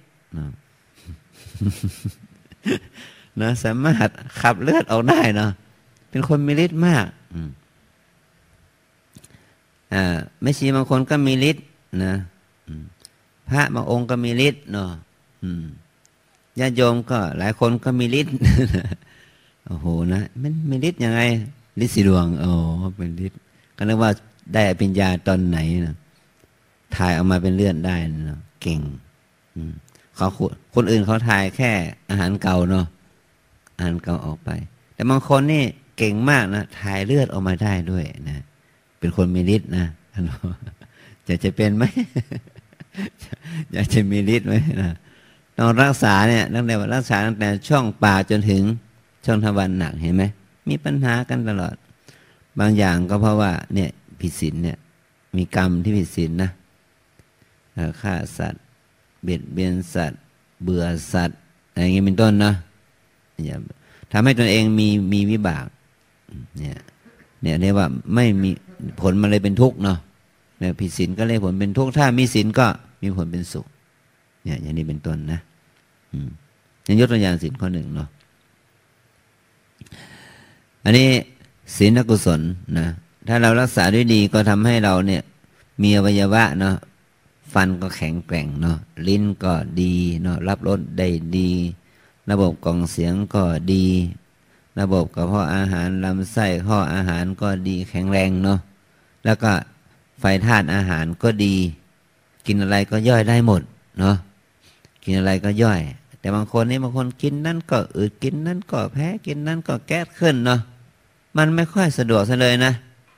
[3.40, 4.08] นะสามารถ
[4.40, 5.50] ขับเลือดออกได้เนาะ
[6.10, 7.06] เป็นคนมีฤทธิ์มาก
[9.94, 10.04] อ่า
[10.40, 11.64] ไม่ชีบางคนก็มีฤทธิ์
[12.04, 12.14] นะ
[13.48, 14.90] พระบางองค์ก็มีฤทธิ์เนาะ
[16.60, 18.34] ญาติโยมก็หลายคนก็มีฤทธิ์
[19.66, 21.20] โอ้โหนะมันมีฤทธิ์ยังไง
[21.84, 22.52] ฤทธิ์สีดวงอ๋อ
[22.96, 23.38] เป็นฤทธิ์
[23.76, 24.10] ก็นึกว่า
[24.54, 25.96] ได้ปัญญาตอนไหนนะ
[26.96, 27.96] ถ่ายออกมาเป็นเลือดได้
[28.28, 28.80] นะเก่ง
[30.16, 30.28] เขา
[30.74, 31.70] คนอื่นเขาถ่ายแค่
[32.10, 32.86] อาหารเก่าเนาะ
[33.76, 34.50] อาหารเก่าออกไป
[34.94, 35.64] แต่บางคนนี่
[35.98, 38.44] เก่งมากนะถ่ายเลือดออกมาได้ด้วยนะ
[38.98, 39.86] เป็นคนมีฤทธิ์นะ
[41.26, 41.84] อยากจะเป็นไหม
[43.72, 44.92] อยากจะมีฤทธิ์ไหมนะ
[45.56, 48.62] ต้องรักษาเนี่ยตั้งแต่รักษาตั้งแต่ช่องปากจนถึง
[49.24, 50.24] ช่องทวารหนักเห็นไหม
[50.68, 51.74] มีปัญหากันตลอด
[52.58, 53.90] บางอย่างก็เพราะว่าเนี่ย
[54.20, 54.78] ผิดศีลเนี่ย
[55.36, 56.50] มีกรรมที่ผิดศีลนะ
[58.00, 58.62] ฆ่าสัตว์
[59.22, 60.20] เบียดเบียนสัตว์
[60.62, 61.38] เบื่อสัตว์
[61.72, 62.52] อะไรอย่างเงี้ยเป็นต้นนะ
[63.46, 63.56] อย่า
[64.12, 65.66] ทำให้ตนเองมีมีวิบาก
[66.58, 66.78] เนี่ย
[67.42, 68.50] เนี่ยเรียกว่าไม่มี
[69.00, 69.98] ผลมาเลยเป็นทุกข์เนาะ
[70.58, 72.66] เนี่ยผิดศีลก็เลยผลเป็นทุกข์ถ้ามีศีลก็
[73.02, 73.66] มีผลเป็นสุข
[74.46, 75.40] เนี่ยอย่างนี้เป็นต้นนะ
[76.12, 76.28] อืม
[77.00, 78.08] ยกตัวอย่างศีลข้อหนึ่งเนาะ
[80.84, 81.08] อันนี้
[81.76, 82.40] ศีลกุศล
[82.78, 82.86] นะ
[83.28, 85.22] ถ้าเรารักษาด้วยดีก็ทำให้เราเนี่ย
[85.82, 86.76] มีอวัยวะเนาะ
[87.52, 88.78] ฟันก็แข็งแกร่งเนาะ
[89.08, 91.50] ลิ้นก็ดีเนาะรับรสได้ดี
[92.30, 93.86] ระบบกล่องเสียงก็ดี
[94.80, 98.58] ระบบกระเพาะอาหารลำไส้ข้ออาหารก็ดีแข็งแรงเนาะ
[99.24, 99.52] แล้วก็
[100.20, 101.54] ไฟธาตุอาหารก็ดี
[102.46, 103.62] กินอะไรก็ย่อยได้หมด
[103.98, 104.16] เนาะ
[105.06, 105.82] กินอะไรก็ย่อย
[106.20, 110.60] แต่บางคนนี่บางคนกินนั่นก็อืดกินนั่นก็แพ้กินนั่นก็แก้ขึ้นเนาะ
[111.36, 112.72] มันไม่ค่อยสะดวกซะเลยนะ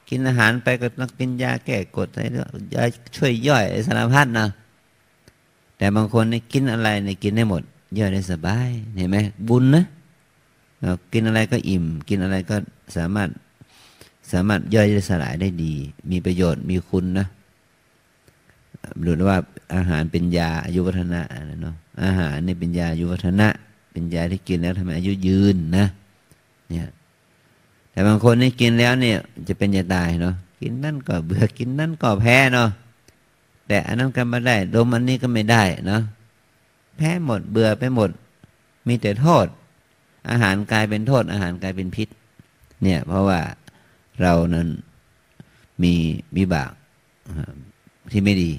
[0.09, 2.23] กินอาหารไปก็ต้องกินยาแก้กดอะไร
[2.75, 2.85] ยา
[3.17, 4.47] ช่วยย่อยสารพัดนะ
[5.79, 7.63] แต่บางคนนี่กินอะไรนี่กินได้หมด
[7.99, 9.17] ย่อยได้สบายเห็นไหม
[9.49, 9.85] บุญนะ
[11.13, 12.57] กินอะไรก็อิ่ม กินอะไรก็
[12.97, 13.29] สามารถ
[14.33, 15.75] สามารถย่อยได้สลายได้ดี
[16.11, 17.27] มีประโยชน์มีคุณนะ
[19.01, 19.39] หรือว่า
[19.75, 21.23] อาหารเป็นยาอายุวัฒนะ
[21.63, 23.49] เนาะอาหารนี่เป็นยาอายุวัฒนะ
[23.93, 25.87] เป็นยาที่กินแล้วทำให้อายุยืนนะ
[26.69, 26.89] เนี่ย
[27.91, 29.17] แต่บางคนนี่กินแล้วเนี่ย
[29.49, 32.69] จะเป็นจะตายเนาะกินนั่นก็เบื่อกินนั่นก็แพ้เนาะ
[33.69, 36.03] แต่อันนั้นก็ไม่ได้ดมอันนี้ก็ไม่ได้เนาะ
[36.97, 38.11] แพ้หมดเบื่อไปหมด
[38.89, 39.47] มีแต่โทษ
[40.31, 42.09] อาหารกลายเป็นโทษ อาหารกลายเป็นพิษ
[42.83, 43.41] เนี่ย เพราะว่า
[44.23, 44.69] เรานั้น
[45.83, 45.95] มี
[46.37, 46.73] วิบาก
[48.13, 48.51] ที่ไม่ดี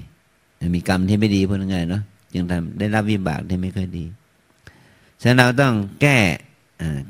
[0.74, 4.04] มีกรรมที่ไม่ดีพูดง่ายเนาะจึงทำได้รับวิบากที่ไม่ค่อยดี
[5.22, 6.18] ฉะนั้นเราต้องแก้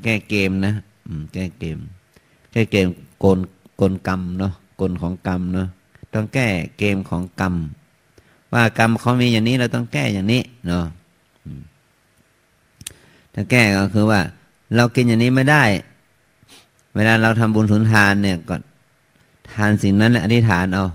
[0.03, 0.73] แก้เกมนะ
[1.33, 1.77] แก้เกม
[2.51, 2.87] แก้เกม
[3.19, 3.39] โกล
[3.81, 5.67] กลกรรมเนาะกลของกรรมเนาะ
[6.13, 7.53] ต้องแก้เกมของกรรม
[8.53, 10.85] ว่ากรรมเขามีอย่างนี้เราต้องแก้อย่างนี้เนาะ
[13.33, 14.19] ถ้าแก้ก็คือว่า
[14.75, 15.63] เรากินอย่างนี้ไม่ได้
[16.95, 18.55] เวลาเราทำบุญสุนทานเนี่ยก็
[19.53, 20.85] ทานสิ่งนั้นอธิษฐานเอา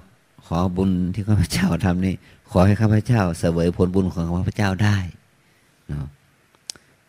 [0.47, 2.15] ขอบุญที่ข้าพเจ้าทำนี่
[2.59, 4.97] อให้ข้าพเจ้าเสวยผลบุญของข้าพเจ้าได้
[5.89, 6.07] เนาะ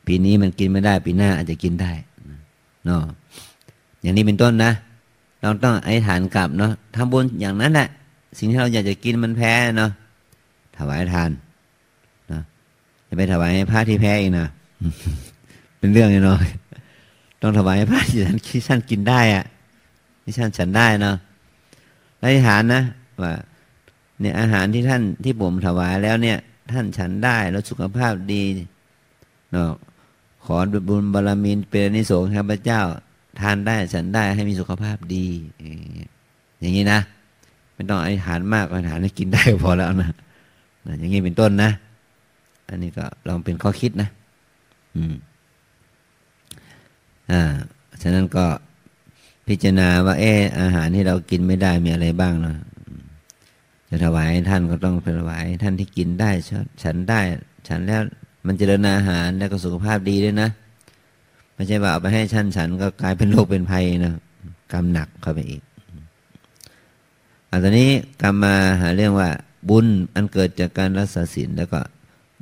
[0.06, 1.92] ปีนี้มันกินไม่ได้ ปีหน้าอาจจะกินได้
[2.86, 3.02] เนาะ
[4.02, 4.72] อย่างนี้เป็นต้นนะ
[5.42, 7.88] เราต้องอธิษฐานกลับเนาะทำบุญอย่างนั้นแหละ
[8.38, 9.92] สิ่งที่เราอยากจะกินมันแพ้เนาะ
[10.78, 11.30] ถวายทาน
[12.32, 12.42] นะ
[13.08, 14.48] จะไปถวายให้พระที่แพ้อีกนะ
[15.80, 16.38] เป็นเรื่องเนาะ
[17.42, 19.46] ต้องถวายให้พระที่ท่านที่ท่านกินได้อะ
[20.24, 21.16] ที่ท่านฉันได้เนาะ
[22.22, 22.82] อธิษฐานนะ
[23.22, 23.34] ว่า
[24.22, 26.38] เนี่ยอาหารที่ท่านที่ผมถวายแล้วเนี่ย
[26.72, 28.44] ท่านฉันได้แล้วสุขภาพดี
[29.52, 29.72] เนาะ
[30.46, 30.56] ขอ
[30.90, 32.82] บุญบารมีเป็นนิสงส์ข้าพเจ้า
[33.42, 35.26] ทานได้ฉันได้ให้มีสุขภาพดี
[36.60, 37.00] อย่างนี้นะ
[37.74, 40.12] ไม่ต้องอธิษฐานมากอธิษฐานให้กินได้พอแล้วนะ
[41.00, 41.72] อย่างนี้เป็นต้นนะ
[42.70, 44.10] อันนี้ก็ลองเป็นข้อคิดนะ
[44.96, 45.14] อืม
[47.32, 47.42] อ่า
[48.02, 48.46] ฉะนั้นก็
[49.48, 52.56] พิจารณาว่าเอออาหารที่เรากินไม่ได้มีอะไรบ้างเนาะ
[53.90, 56.32] จะถวายท่านก็ต้องถวายท่านที่กินได้
[56.84, 57.22] ฉันได้
[57.68, 58.02] ฉันแล้ว
[58.46, 60.50] มันเจริญอาหารแล้วก็สุขภาพดีด้วยนะ
[61.56, 64.14] ไม่ใช่ว่าเอาไปให้ชั้นฉันก็กลายเป็นโรคเป็นภัยนะ
[64.74, 65.62] กรรมหนักเข้าไปอีก
[67.52, 69.30] อันนี้กรรมมาหาเรื่องว่า
[69.70, 71.82] บุญอันเกิดจากการรักษาศีลแล้วก็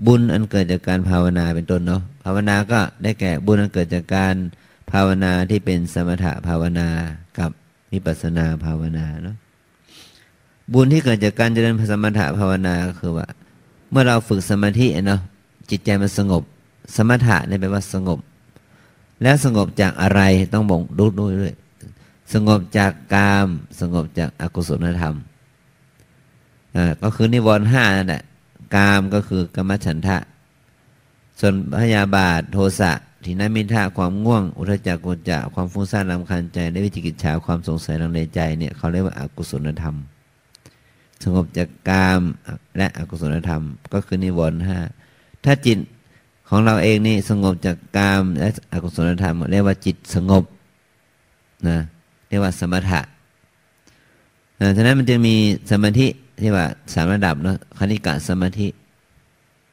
[0.06, 4.36] บุญอันเกิดจากการภาวนาเป็นต้นเนาะภาวนาก็ได้แก่บุญอันเกิดจากการ
[4.92, 6.88] ภาวนาที่เป็นสมถะภาวนา
[7.40, 7.52] กับ
[7.92, 9.36] วิปัสนาภาวนาเนาะ
[10.74, 13.28] บุญที่เกิดจากการเจริญสมถะภาวนาก็คือว่า
[13.92, 15.22] เมื่อเราฝึกสมาธิเนาะ
[15.70, 16.44] จิตใจมันสงบ
[16.96, 18.20] สมถะนี่แปลว่าสงบ
[19.22, 20.22] แล้วสงบจากอะไร
[20.54, 21.06] ต้องบอกดู
[21.42, 21.54] ด้วย
[22.34, 23.48] สงบจากกาม
[23.80, 25.16] สงบจากอากุศลธรรม
[26.76, 28.24] อ่าก็คือนิวรณ์ห้านั่นแหละ
[28.76, 30.18] กามก็คือกรรมฉันทะ
[31.40, 32.92] ส่วนพยาบาทโทสะ
[33.24, 39.96] ทินามิทะความง่วง อุทจักกุจจะความฟุ้งซ่านลำคันใจและวิจิกิจฉาความสงสัยลังเลใจเนี่ยเขาเรียกว่าอากุศลธรรม
[41.24, 42.22] สงบจากกาม
[42.78, 44.78] และอกุศลธรรม ก็คือนิวรณ์ห้า
[45.46, 45.78] ถ้าจิต
[46.50, 50.44] ของเราเองนี่สงบจากกามและอกุศลธรรม เรียกว่าจิตสงบ
[51.68, 51.78] นะ
[52.30, 53.02] เรียกว่าสมถะ
[54.76, 55.36] ฉะนั้นมันจะมี
[55.72, 56.08] สมาธิ
[56.42, 58.68] ที่ว่าสามระดับเนาะคณิกะสมาธิ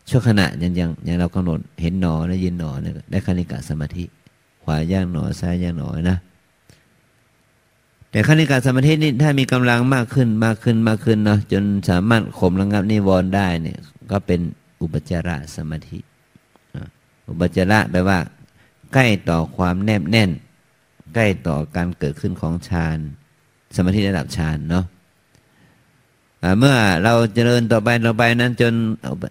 [0.09, 4.05] ชั่วขณะอย่างอย่างอย่างเรากำหนดเห็นหนอได้ยินหนอเนี่ยได้คณิกะสมาธิ
[4.63, 6.19] ขวาย่างหนอซ้ายย่างหนอนะ
[8.13, 13.79] แต่คณิกะสมาธินี่ถ้ามีกำลังมากขึ้นมากขึ้นมากขึ้นเนาะจนสามารถข่มระงับนิวรณ์ได้เนี่ย
[14.11, 14.41] ก็เป็น
[14.83, 15.99] อุปจารสมาธิ
[17.29, 18.19] อุปจาระแปลว่า
[18.95, 20.31] ใกล้ต่อความแนบแน่น
[21.15, 22.99] ใกล้ต่อการเกิดขึ้นของฌาน
[23.77, 24.85] สมาธิระดับฌานเนาะ
[26.59, 28.75] เมื่อเราเจริญต่อไปต่อไปนั้น จน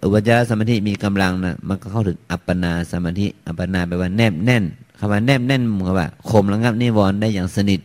[0.06, 4.64] อุปจารสมาธิมีกำลังนะมันก็เข้าถึงอัปปนาสมาธิอัปปนาแปลว่าแนบแน่น
[4.98, 7.80] คำว่าแนบแน่นมันว่าข่มระงับนิวรณ์ได้อย่างสนิท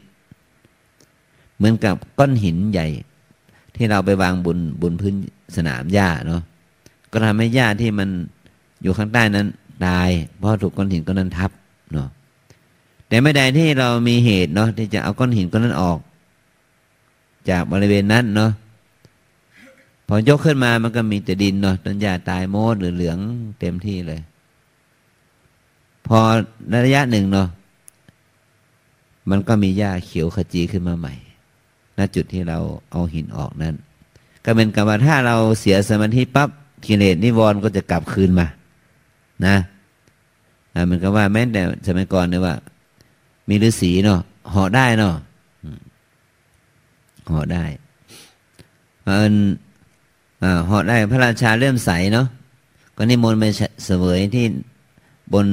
[1.58, 2.88] เหมือนกับก้อนหินใหญ่
[3.76, 5.16] ที่เราไปวางบนบนพื้น
[5.56, 6.42] สนามหญ้าเนาะ
[7.12, 8.10] ก็ทำให้หญ้าที่มัน
[8.82, 9.48] อยู่ข้างใต้นั้น
[9.86, 11.52] ตาย เพราะถูกก้อนหินก้อนนั้นทับ
[11.94, 12.08] เนาะ
[13.08, 16.00] แต่ไม่ใดที่เรามีเหตุเนาะที่จะเอาก้อนหินก้อนนั้นออก
[17.50, 18.52] จากบริเวณนั้นเนาะ
[20.08, 23.18] พอยกขึ้นมามันก็มีแต่ดินเนาะต้นหญ้าตายโมดหรือเหลือง
[23.60, 24.20] เต็มที่เลย
[26.08, 26.20] พอ
[26.86, 27.48] ระยะหนึ่งเนาะ
[29.30, 31.14] มันก็มีหญ้าเขียวขจีขึ้นมาใหม่
[31.98, 32.58] ณจุดที่เรา
[32.92, 33.76] เอาหินออกนั้น
[34.46, 36.50] ก็เป็นกรรมถ้าเราเสียสมาธิปั๊บ
[36.86, 38.48] กิเลสนิวรณ์ก็จะกลับคืนมา
[39.46, 39.56] นะ
[40.90, 42.56] มันก็ว่าแม้แต่สมัยก่อนเนี่ยว่า
[43.50, 44.20] มีฤาษีเนาะ
[44.54, 45.14] ห่อได้เนาะ
[47.32, 47.64] ห่อได้
[49.04, 49.34] เอิญ
[50.68, 52.28] เหาะได้พระราชาเลื่อมใสเนาะ
[52.98, 53.44] ก็นิมนต์ไป
[53.86, 54.46] เสวยที่
[55.34, 55.46] บน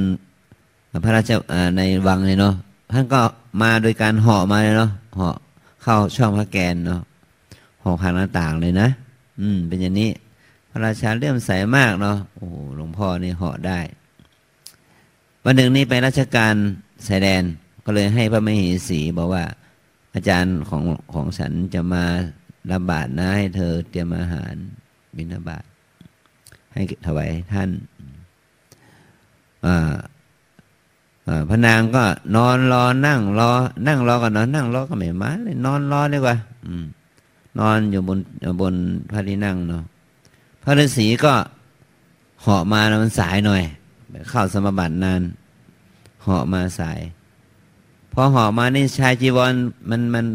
[1.04, 1.30] พระราช
[1.76, 2.54] ในวังเลยเนาะ
[2.92, 3.20] ท่านก็
[3.62, 5.34] มาโดยการเหาะมาเลยเนาะเหาะ
[5.84, 7.02] เข้าช่องพระแกนเนาะ
[7.82, 8.88] หอกผ่านหน้าต่างเลยนะ
[9.40, 10.10] อืม เป็นอย่างนี้
[10.70, 13.80] พระราชาเลื่อมใสมากเนาะโอ้หลวงพ่อนี่เหาะได้
[15.44, 16.54] วันหนึ่งนี้ไปราชการ
[17.06, 17.42] สายแดน
[17.84, 19.44] ก็เลยให้พระมเหสีบอกว่า
[20.14, 20.82] อาจารย์ของ
[21.14, 22.04] ของฉันจะมา
[22.70, 24.54] รับบาตรนะให้เธอเตรียมอาหาร
[25.16, 25.64] บิณฑบาต
[26.74, 27.70] ให้ถวายท่าน
[31.48, 33.50] พระนางก็นอนรอนั่งรอ
[33.86, 36.84] นั่งรอก่อนอนนั่งรอก็ไม่มาเลยนอนรอดีกว่า อืม
[37.58, 38.18] นอนอยู่บน
[38.60, 38.74] บน
[39.10, 39.82] พระที่นั่งเนาะ
[40.62, 41.34] พระฤาษีก็
[42.42, 43.62] เหาะมาแล้วมันสายหน่อย
[44.30, 45.22] เข้าสมบัตินาน
[46.22, 47.00] เหาะมาสาย
[48.12, 49.52] พอเหาะมานี่ชายจีวร
[49.90, 50.26] มันมัน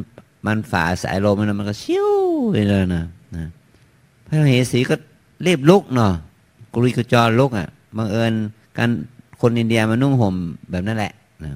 [0.46, 2.10] มันฝ่าสายลมมันมันก็ชิว
[2.54, 3.04] ไปเลยนะ
[3.36, 3.46] นะ
[4.28, 4.96] พระเหสีก็
[5.46, 6.12] รีบลุกเนาะ
[6.74, 8.34] กุริกจรลุกอะบังเอิญ
[8.78, 8.90] การ
[9.42, 10.36] คนอินเดียมานุ่งห่ม
[10.72, 11.52] แบบนั้นแหละนะ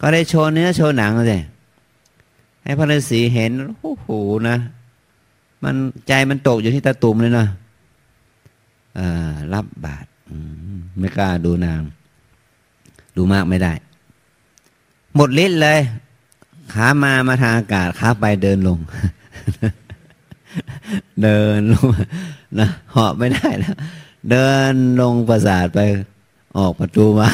[0.00, 1.42] ก็ได้โชว์เนื้อโชว์หนังเลย
[2.62, 3.50] ให้พระฤาษีเห็น
[3.80, 4.06] โอ้โห
[4.48, 4.56] นะ
[5.64, 5.74] มัน
[6.08, 7.46] ใจมันตกอยู่ที่ตาตุ่มเลยนะ
[9.54, 10.08] รับบาตร
[10.98, 11.80] ไม่กล้าดูนาง
[13.16, 13.72] ดูมากไม่ได้
[15.14, 15.80] หมดฤทธิ์เลย
[16.74, 18.78] ขามามาทางอากาศขาไปเดินลง
[21.22, 21.88] เดินลง
[22.58, 23.76] นะเหาะไม่ได้แล้ว
[24.30, 25.78] เดินลงปราสาทไป
[26.58, 27.28] ออกประตูมา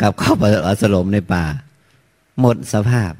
[0.00, 1.44] กลับเข้าไปอาสลมในป่า
[2.40, 3.12] หมดสภาพ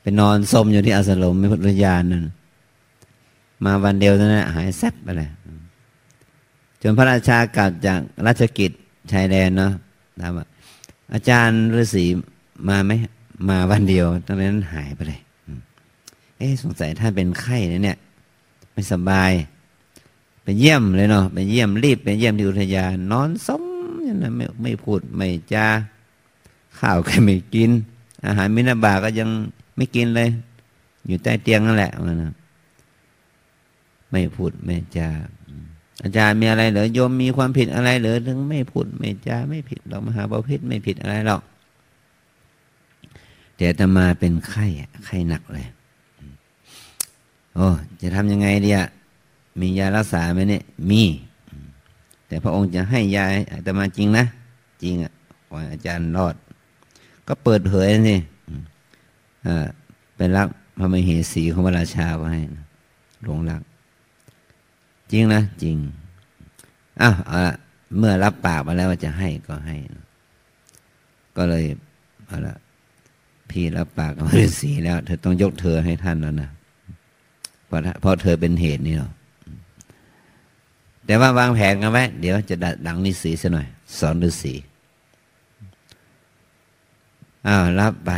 [0.00, 2.26] ไปนอนสมอยู่ที่อาสลมไม่พุทธญาณนั่น
[3.64, 5.30] มาวันเดียวนั้นหายแซ่บไปเลย
[6.82, 8.70] จนพระราชากลับจากราชกิจ
[9.12, 9.72] ชายแดนเนาะ
[10.20, 10.46] ถามว่า
[11.14, 12.04] อาจารย์ฤาษี
[12.68, 12.92] มาไหม
[13.48, 15.20] มาวันเดียวตอนนั้นหายไปเลย
[16.38, 17.98] เอ๊สงสัยท่านเป็นไข้นะเนี่ย
[18.72, 19.32] ไม่สบาย
[20.46, 23.62] ไปเยี่ยมเลยเนาะไปเยี่ยมรีบไปเยี่ยมที่อุทยานนอนสม
[24.22, 25.66] นะไม่ไม่พูดไม่จา
[26.78, 27.70] ข้าวก็ไม่กิน
[28.26, 29.28] อาหารมินาบาก็ยัง
[29.76, 30.28] ไม่กินเลย
[31.06, 32.32] อยู่ใต้เตียงนั่นแหละมันนะ
[34.10, 35.08] ไม่พูดไม่จา
[36.02, 41.42] อาจารย์มีอะไรเหรอโยมมีความผิดอะไรเหรอถึงไม่พูดไม่จาไม่ผิดหรอกมหาบาพิษไม่ผิดอะไรหรอก
[43.56, 44.66] แต่ตมาเป็นไข้
[45.06, 45.66] ไข้หนักเลย
[47.54, 47.68] โอ้
[48.00, 48.88] จะทำยังไงดีอะ
[49.60, 51.02] มียารักษาไหมเนี่ย มี
[52.26, 53.24] แต่พระองค์จะให้ยา
[53.64, 54.24] แต่มาจริงนะ
[54.82, 55.12] จริงอะ
[55.48, 56.34] ขออาจารย์รอด
[57.28, 58.18] ก็เปิดเผยนี่
[60.16, 62.32] เป็นรักพระมเหสีของพระราชาไว้
[63.24, 63.62] หลงรัก
[65.12, 65.76] จริงนะ จริง
[67.00, 67.14] อ้าว
[67.98, 69.76] เมื่อรับปากมาแล้วว่าจะให้ก็ให้
[71.36, 71.64] ก็เลย
[72.26, 72.56] เอาละ
[73.50, 76.50] พี่รับปากกับฤาษีแล้ว เธอต้องยกเธอให้ท่านแล้วนะ
[77.66, 79.10] เพราะเพราะเธอเป็นเหตุนี่หรอ
[81.06, 83.66] แต่ว่าวางแผนกันไว้เดี๋ยวจะดังนิสีซะหน่อย
[83.98, 84.54] สอนฤาษี
[87.46, 88.10] อ้าวรับไป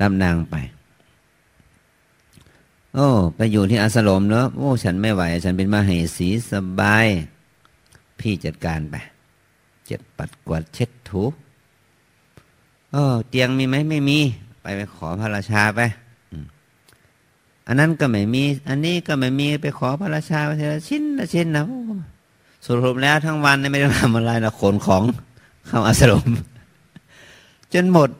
[0.00, 0.56] รับนางไป
[2.94, 7.06] โอ้ไปอยู่ที่อาสลมเนอะโอ้ฉันไม่ไหว ฉันเป็นมาให้สีสบาย
[8.18, 8.94] พี่จัดการไป
[9.86, 11.22] เจ็ดปัดกวาดเช็ดถู
[12.92, 14.18] เออเตียงมีไหมไม่มี
[14.62, 15.80] ไปไปขอพระราชาไป
[17.66, 21.64] อันนั้นก็ไม่มี อันนี้ก็ไม่มีไปขอพระราชาไปทีละชิ้นละชิ้นนะ
[22.66, 25.02] สรุปแล้วทั้งวันไม่ได้ทำอะไรนะขนของ
[25.66, 26.26] เข้าอาสรม
[27.72, 28.10] จนหมด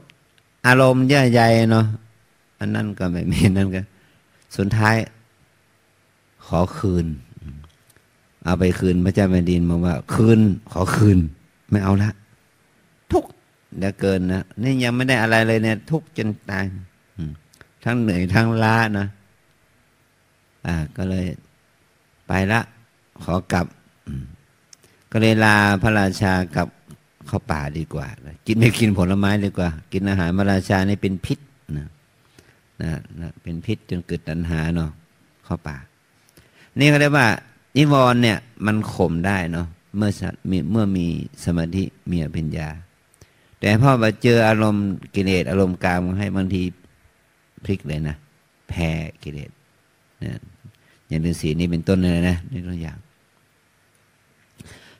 [0.67, 1.87] อารมณ์เย่อใยเนาะ
[2.61, 3.83] อันนั้นก็ไม่มีนั่นก็
[4.57, 4.97] สุดท้าย
[6.47, 7.07] ขอคืน
[8.45, 10.41] เอาไปคืนพระเจ้าแผ่นดินบอกว่า คืน
[10.73, 11.19] ขอคืน
[11.71, 12.11] ไม่เอาละ
[13.13, 13.25] ทุก
[13.79, 16.65] เดี๋ยวเกินนะนี่ยังไม่ได้อะไรเลยเนี่ย ทุกจนตาย
[17.85, 19.07] ทั้งเหนื่อยทั้งล้านะ
[20.67, 21.27] อ่าก็เลย
[22.27, 22.61] ไปละ
[23.25, 23.67] ขอกลับ
[25.13, 26.69] ก็เลยลาพระราชากับ
[27.27, 28.07] เข้าป่าดีกว่า
[28.47, 31.39] กินไม่กินผลไม้ดีกว่า กินอาหารพระราชานี่เป็นพิษ
[31.79, 31.89] นะ
[32.83, 34.91] นะนะเป็นพิษจนเกิดตัณหาเนาะ
[35.45, 35.77] เข้าป่า
[36.79, 37.29] นี่เขาเรียกว่า
[37.77, 40.11] นิวรณ์เนี่ย มันข่มได้เนาะเมื่อ
[40.51, 41.07] มีเมื่อมี
[41.45, 42.69] สมาธิมีอภิญญา
[43.61, 46.63] แต่พอมาเจออารมณ์กิเลสอารมณ์กามให้บางที
[47.65, 48.17] พลิกเลยนะ
[48.69, 48.91] แพ้
[49.23, 49.51] กิเลส
[50.25, 50.41] นะ
[51.15, 52.99] อย่างฤาษีนี่เป็นต้นเลยนะนี่ตัวอย่าง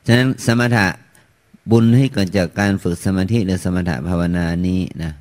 [0.05, 0.87] ฉะนั้นสมถะ
[1.71, 5.11] บุญให้เกิดจากการฝึกสมาธิหรือสมถะภาวนานี้นะ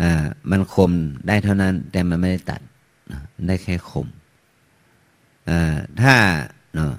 [0.00, 0.92] อ่ามันคม
[1.26, 2.60] ได้เท่านั้น แต่มันไม่ได้ตัด
[3.12, 4.06] นะได้แค่คม
[5.50, 6.14] อ่าถ้า
[6.74, 6.92] เนาะ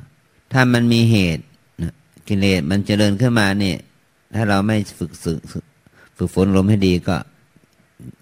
[0.54, 1.44] ถ้ามันมีเหตุ
[1.82, 1.94] นะ
[2.28, 3.78] กิเลสมันเจริญขึ้นมาเนี่ย
[4.36, 5.40] ถ้าเราไม่ฝึกฝึก
[6.18, 7.18] ฝึกฝนลมให้ดีก็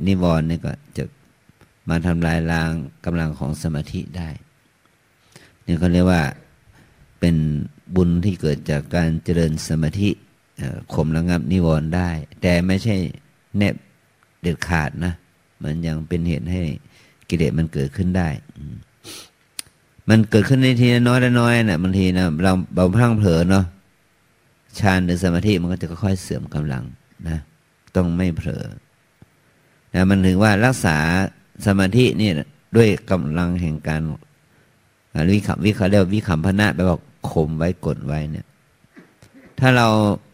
[0.05, 1.03] นิวรณ์นี่ก็จะ
[1.89, 2.71] มาทำลายล้าง
[3.05, 4.29] กำลังของสมาธิได้
[5.69, 6.23] นี่เขาเรียกว่า
[7.19, 7.35] เป็น
[7.95, 10.09] บุญที่เกิดจากการเจริญสมาธิ
[10.93, 12.09] ข่มระงับนิวรณ์ได้
[12.41, 12.95] แต่ไม่ใช่
[13.57, 13.75] แนบ
[14.41, 15.13] เด็ดขาดนะ
[15.63, 16.61] มันยังเป็นเหตุให้
[17.29, 18.29] กิเลสมันเกิดขึ้นได้
[20.09, 23.65] มันเกิดขึ้นในทีน้อยน้อยนะบางทีนะเราเบาพลังเผลอเนาะ
[24.79, 26.83] ฌานหรือสมาธิมันก็จะค่อยๆเสื่อมกำลัง
[27.27, 27.37] นะ
[27.95, 28.63] ต้องไม่เผลอ
[29.93, 30.97] นะมันถึงว่ารักษา
[31.65, 32.29] สมาธินี่
[32.75, 34.01] ด้วยกำลังแห่งการ
[35.31, 36.97] วิคัมวิคาเรียกวิคัมพนะแปลว่า
[37.29, 38.45] ข่มไว้กดไว้เนี่ย
[39.59, 39.87] ถ้าเรา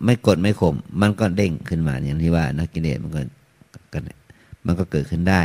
[0.06, 3.22] ไม่กดไม่ข่มมันก็เด้งขึ้นมาอย่างที่ว่านักกิเลสมันก็
[4.66, 5.42] มันก็เกิดขึ้นได้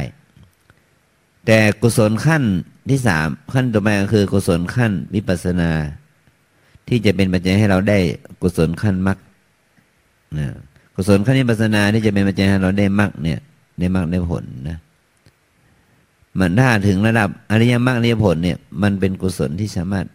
[1.46, 2.42] แต่กุศลขั้น
[2.90, 5.70] ที่สามขั้นต่อไปก็คือ กุศลขั้นวิปัสนา
[6.88, 7.98] ที่จะเป็นปัจจัยให้เราได้
[8.42, 9.18] กุศลขั้นมรรค
[10.38, 10.48] นะ
[10.94, 13.38] กุศลขั้นวิปัสนาที่จะเป็นปัจจัยให้เราได้มรรคเนี่ย
[13.78, 14.78] ได้มรรคได้ผลนะ
[16.38, 20.06] มันถ้าถึงระดับอริยมรรคอริยผลเนี่ยมันเป็นกุศลที่สามารถ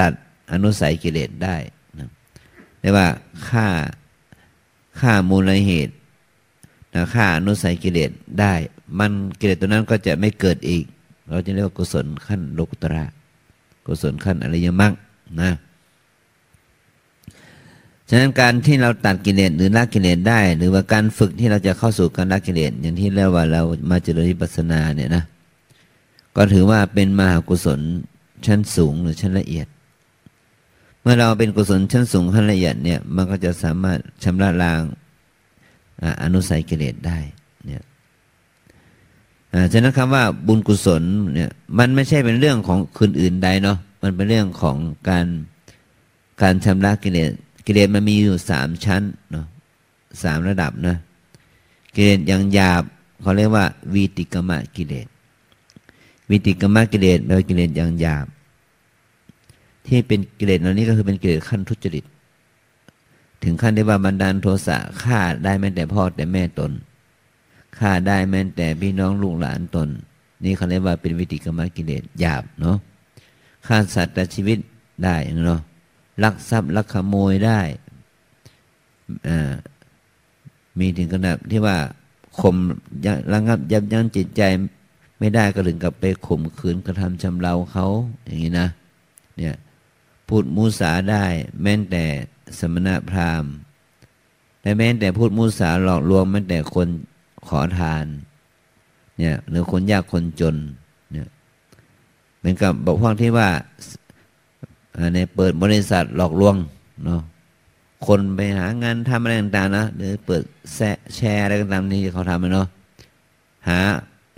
[0.00, 0.12] ตัด
[0.52, 1.56] อนุสัยกิเลสได้
[1.98, 2.08] นะ
[2.80, 3.08] เรียกว่า
[3.48, 3.68] ฆ่า
[5.00, 5.94] ฆ่ามูลเหตุ
[6.94, 8.54] นะฆ่าอนุสัยกิเลสได้
[8.98, 10.84] มันกิเลสตัวนั้นก็จะไม่เกิดอีก
[11.28, 13.04] เราจะเรียกว่ากุศลขั้นโลกุตระ
[13.86, 14.92] กุศลขั้นอริยมรรค
[15.40, 15.52] นะ
[18.08, 25.24] ฉะนั้นการที่เราตัดกิเลสหรือละกิเลสได้ หรือว่าการฝึกที่เราจะเข้าสู่การละกิเลสอย่างที่เรียกว่าเรามาเจริญวิปัสสนาเนี่ยนะ
[26.36, 27.80] ก็ถือว่าเป็นมหากุศล
[28.46, 29.66] ชั้นสูงหรือชั้นละเอียด
[31.00, 34.82] เมื่อเราเป็นกุศลชั้นสูงขั้นละเอียดเนี่ยมันก็จะสามารถชำระล้าง
[36.22, 37.18] อนุสัยกิเลสได้
[37.66, 37.82] เนี่ย
[39.72, 41.02] ฉะนั้นคำว่าบุญกุศล
[41.34, 44.76] เนี่ยมันไม่ใช่เป็นเรื่องของคนอื่นใดเนาะมันเป็นเรื่องของ
[45.08, 45.26] การ
[46.42, 47.30] การชำระกิเลส
[47.66, 49.46] กิเลสมันมีอยู่สามชั้นเนาะ
[50.22, 50.96] สามระดับนะ
[51.94, 52.82] กิเลสอย่างหยาบ
[53.20, 53.64] เขาเรียกว่า
[53.94, 55.06] วีติกมะกิเลส
[56.32, 58.26] วิติกรรมะกิเลสแปลว่ากิเลสอย่างหยาบ
[59.86, 62.04] ที่เป็นกิเลสเหล่านี้ก็คือเป็นกิเลสขั้นทุจริต
[63.42, 66.72] ถึงขั้นที่ว่าบันดาลโทสะฆ่าได้แม้แต่พ่อแต่แม่ตน
[67.78, 69.88] ฆ่าได้แม้แต่พี่น้องลูกหลานตน
[70.44, 72.76] นี่เขาเรียกว่าเป็นวิติกรรมกิเลสหยาบเนาะ
[73.66, 74.58] ฆ่าสัตว์แต่ชีวิต
[75.04, 75.16] ได้
[75.46, 75.60] เนาะ
[76.22, 77.60] ลักทรัพย์ลักขโมยได้
[79.28, 79.52] อ่า
[80.78, 81.76] มีถึงขนาดที่ว่า
[82.40, 82.56] ข่ม
[83.32, 84.42] ระงับยับยั้งจิตใจ
[85.22, 87.86] ไม่ได้ก็ถึงกับไปข่มขืนกระทำชำเราเขา
[88.26, 88.68] อย่างนี้นะ
[89.36, 89.56] เนี่ย
[90.28, 91.24] พูดมุสาได้
[91.62, 92.04] แม้แต่
[92.58, 93.52] สมณพราหมณ์
[94.62, 96.88] และแม้แต่พูดมุสาหลอกลวงแม้แต่คน
[97.48, 98.04] ขอทาน
[99.18, 100.56] เนี่ยหรือคนยากคนจน
[101.12, 101.28] เนี่ย
[102.38, 103.48] เหมือนกับบอกพวกที่ว่า
[105.14, 106.56] ในเปิดบริษัทหลอกลวง
[107.04, 107.20] เนาะ
[108.06, 110.42] คนไปหางานทำอะไรต่างๆนะหรือเปิด
[111.14, 112.68] แชร์อะไรต่างๆที่เขาทำเนาะ
[113.68, 113.80] หา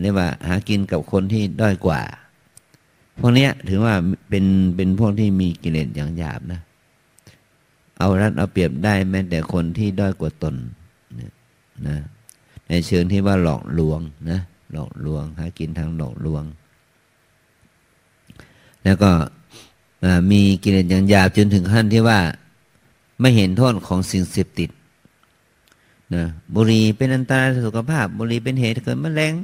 [0.00, 2.00] เรียกว่า หากินกับคนที่ด้อยกว่า
[3.20, 3.94] พวกนี้ถือว่า
[4.28, 4.44] เป็น
[4.76, 6.60] เป็นพวกที่มีกิเลสอย่างหยาบนะ
[7.98, 10.54] เอารัดเอาเปรียบได้แม้แต่คนที่ด้อยกว่าตน
[11.88, 11.96] นะ
[12.68, 14.40] ในเชิงที่ว่าหลอกลวงนะ
[14.72, 16.44] หลอกลวง หากินทางหลอกลวง
[18.84, 19.10] แล้วก็
[20.30, 22.18] มีกิเลสอย่างหยาบจนถึงขั้นที่ว่า
[23.20, 24.70] ไม่เห็นโทษของสิ่งเสพติด
[26.14, 26.24] นะ
[26.54, 29.34] บุหรี่เป็นอันตรายต่อสุขภาพ บุหรี่เป็นเหตุเกิดมะเร็ง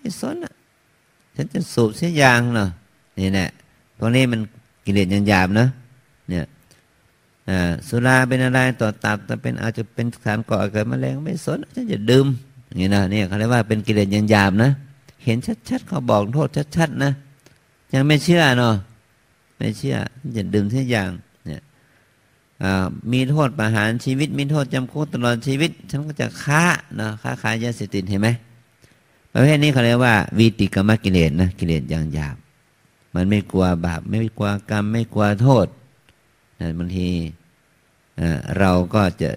[0.00, 0.52] ไม่สนอะ
[1.36, 2.68] ฉันจะสูบเสียยางเนาะ
[3.18, 3.48] นี่แหละ
[3.98, 4.40] พวกนี้มัน
[4.84, 5.66] กิเลสยังหยาบนะ
[6.28, 6.44] เนี่ย
[7.88, 12.26] สุราเป็นอะไรต่อตับแต่เป็นอาจจะเป็นสารก่อเกิดมะเร็งไม่สนฉันจะดื่ม
[12.80, 14.70] นี่นะเนี่ยเขาเรียกว่าเป็นกิเลสยังหยาบนะ
[15.24, 15.36] เห็น
[15.68, 17.10] ชัดๆเขาบอกโทษชัดๆนะ
[17.94, 18.74] ยังไม่เชื่อเนาะ
[19.58, 19.96] ไม่เชื่อ
[20.36, 21.10] จะดื่มเสียอย่าง
[21.46, 21.60] เนี่ย
[23.12, 26.64] มีโทษประหารชีวิต มีโทษจำคุกตลอดชีวิต ฉันก็จะค้า
[26.96, 28.28] เนาะค้าขายยาเสพติดเห็นไหม
[29.38, 32.36] ประเภทนี้เขาเรียกว่าวีติกรรมกิเลสนะกิเลสอย่างหยาบ
[33.14, 35.66] มันไม่กลัวบาป ไม่กลัวกรรม ไม่กลัวโทษ
[36.60, 37.08] นะบางที
[38.58, 39.30] เราก็จะ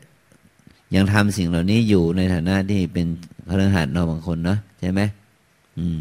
[0.96, 3.08] ยังทำสิ่งเหล่านี้อยู่ในฐานะที่เป็น
[3.48, 5.02] พระหัสเราบางคนเนาะใช่ไหม
[5.80, 6.00] อืม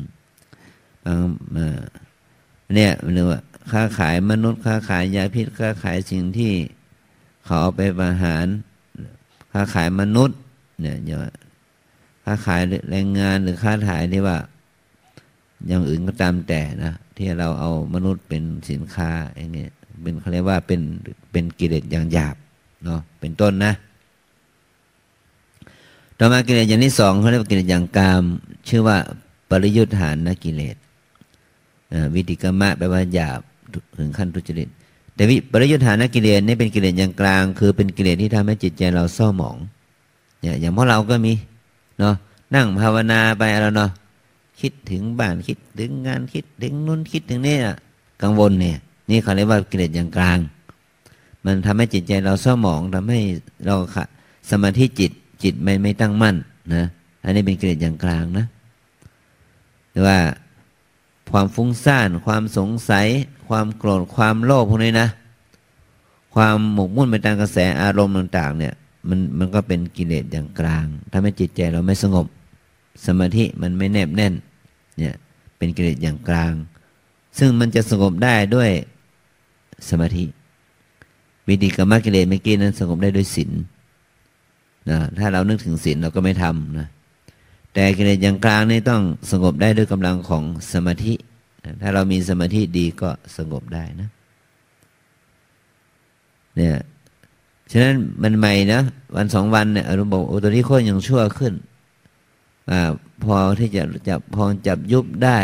[1.05, 1.19] บาง
[2.75, 3.41] เนี่ยเรียกว่า
[3.73, 6.53] ค้าขายมนุษย์ค้าขายยาพิษค้าขายสิ่งที่
[7.45, 8.47] เขาเอาไปประหาร
[9.53, 10.37] ค้าขายมนุษย์
[10.81, 11.19] เนี่ยอย่า
[12.25, 12.61] ค้าขาย
[12.91, 14.39] แรงงานหรือค้าขายที่ว่า
[15.67, 20.81] อย่างอื่นก็ตามแต่นะที่เราเอามนุษย์เป็นสินค้าอย่างเงี้ยเป็นเขาเรียกว่าเป็น
[21.33, 22.37] เป็นกิเลสอย่างหยาบ
[22.85, 23.73] เนาะเป็นต้นนะ
[26.19, 28.23] ต่อมากิเลสอย่างที่สองเขาเรียกว่ากิเลสอย่างกาม
[28.69, 28.97] ชื่อว่า
[29.51, 30.77] ปริยุทธานนกิเลส
[32.15, 33.41] วิติกรรมะแปลว่าหยาบ
[33.99, 34.69] ถึงขั้นทุจริต
[35.15, 39.57] แต่วิปริยุทธานกิเลสนี่เป็นกิเลสอย่างกลาง คือเป็นกิเลสที่ทำให้จิตใจเราเศร้าหมอง
[40.41, 41.33] เนี่ยอย่างพวกเราก็มี
[42.01, 42.15] เนาะ
[42.55, 43.91] นั่งภาวนาไปอะไรเนาะ
[44.61, 47.57] คิดถึงบ้านคิดถึงงานคิดถึงนู้นคิดถึงนี่
[48.23, 48.79] กังวลเนี่ย
[49.11, 50.39] นี่เขาเรียกว่ากิเลสอย่างกลาง
[51.45, 53.21] มันทำให้จิตใจเราเศร้าหมองทำให้
[53.67, 53.77] เรา
[54.51, 55.11] สมาธิจิต
[55.43, 56.37] จิตไม่ไม่ตั้งมั่น
[56.75, 56.85] นะ
[57.25, 58.47] อันนี้เป็นกิเลสอย่างกลางนะ
[59.91, 60.19] หรือว่า
[61.33, 63.07] ความฟุ้งซ่าน ความสงสัย
[63.49, 65.09] ความโกรธความโลภพวกนี้นะ
[66.35, 68.75] ความหมกมุ่นไปตามกระแสอารมณ์ต่าง ๆ เนี่ย
[69.09, 72.27] มันมันก็เป็นกิเลสอย่างกลางทำให้จิตใจเราไม่สงบ
[73.07, 74.35] สมาธิมันไม่แนบแน่น
[74.99, 75.15] เนี่ย
[75.57, 76.53] เป็นกิเลสอย่างกลาง
[77.39, 78.71] ซึ่งมันจะสงบได้ด้วย
[79.89, 80.25] สมาธิ
[81.49, 83.51] วิธีกรรมกิเลสเมื่อกี้นั้นสงบได้ด้วยศีล
[84.91, 86.89] นะถ้าเรานึกถึงศีลเราก็ไม่ทำนะ
[87.73, 90.43] แต่กิเลสอย่างกลางนี่ต้องสงบได้ด้วยกำลังของ
[90.73, 91.15] สมาธิ
[91.81, 94.09] ถ้าเรามีสมาธิดีก็สงบได้นะ
[96.57, 96.75] เนี่ย
[97.71, 98.81] ฉะนั้นมันใหม่นะ
[99.17, 101.55] วันสองวันเนี่ยอารมณ์บอกโอ้ตัวนี้ค่อยยังชั่วขึ้น
[102.71, 102.73] อ
[103.25, 105.39] พอที่จะจับพอจับยุบได้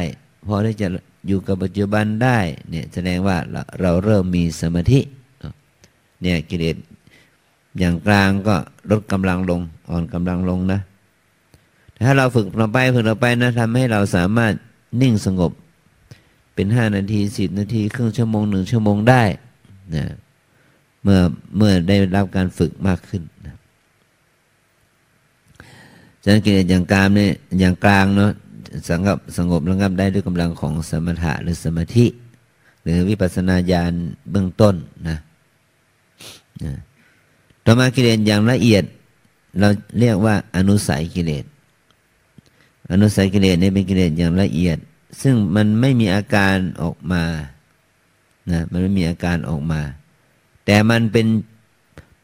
[0.46, 0.88] พอที่จะ
[1.26, 2.38] อยู่กับปัจจุบันได้
[2.70, 5.00] เนี่ยแสดงว่าเราเราเริ่มมีสมาธิ
[6.22, 6.76] เนี่ยกิเลส
[7.78, 8.56] อย่างกลางก็
[8.90, 9.60] ลดกำลังลง
[9.90, 10.80] อ่อนกำลังลงนะ
[12.04, 14.52] ถ้าเราฝึกเราไปฝึกเราไปนะทำให้เราสามารถ
[15.02, 15.52] นิ่งสงบ
[16.54, 19.22] เป็นห้านาทีสิบนาที ครึ่งชั่วโมงหนึ่งชั่วโมงได้
[19.94, 20.04] นะ
[21.02, 21.20] เมื่อ
[21.56, 23.56] เมื่อได้รับการฝึกมากขึ้นนะ
[26.22, 28.32] ฉะนั้นกิเลสอย่างกลางเนี่ยอย่างกลางเนาะ
[28.88, 32.06] สงบสงบระงับได้ด้วยกำลังของสมถะหรือสมาธิ
[32.82, 33.92] หรือวิปัสสนาญาณ
[34.30, 34.74] เบื้องต้น
[35.08, 35.18] นะ
[36.64, 36.72] นะ
[37.64, 38.84] ต่อมากิเลสอย่างละเอียด
[39.60, 39.68] เรา
[40.00, 41.44] เรียกว่าอนุสัยกิเลส
[42.90, 44.78] อนุสัยกิเลสนี่เป็นกิเลสอย่างละเอียด
[45.22, 47.24] ซึ่งมันไม่มีอาการออกมา
[48.50, 49.80] นะมันไม่มีอาการออกมา
[50.66, 51.26] แต่มันเป็น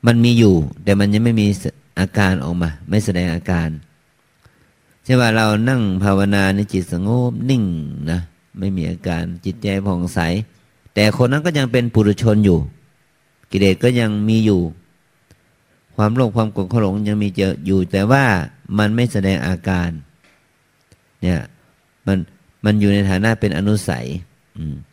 [0.07, 1.47] มันมีอยู่ แต่มันยังไม่มี
[2.01, 3.69] อาการออกมา ไม่แสดงอาการ
[5.05, 7.65] ใช่ว่าเรานั่งภาวนาในจิตสงบนิ่ง
[8.11, 8.21] นะ
[8.59, 10.19] ไม่มีอาการจิตใจผ่องใส
[10.95, 12.59] แต่คนนั้นก็ยังเป็นปุถุชนอยู่
[13.51, 14.61] กิเลสก็ยังมีอยู่
[15.97, 18.25] ความโลภความโกรธความหลงยังมีเจออยู่ แต่ว่า
[18.79, 19.91] มันไม่แสดงอาการ
[21.23, 21.41] เนี่ย
[22.07, 22.19] มัน
[22.65, 24.07] มันอยู่ในฐานะเป็นอนุสัย
[24.57, 24.92] มั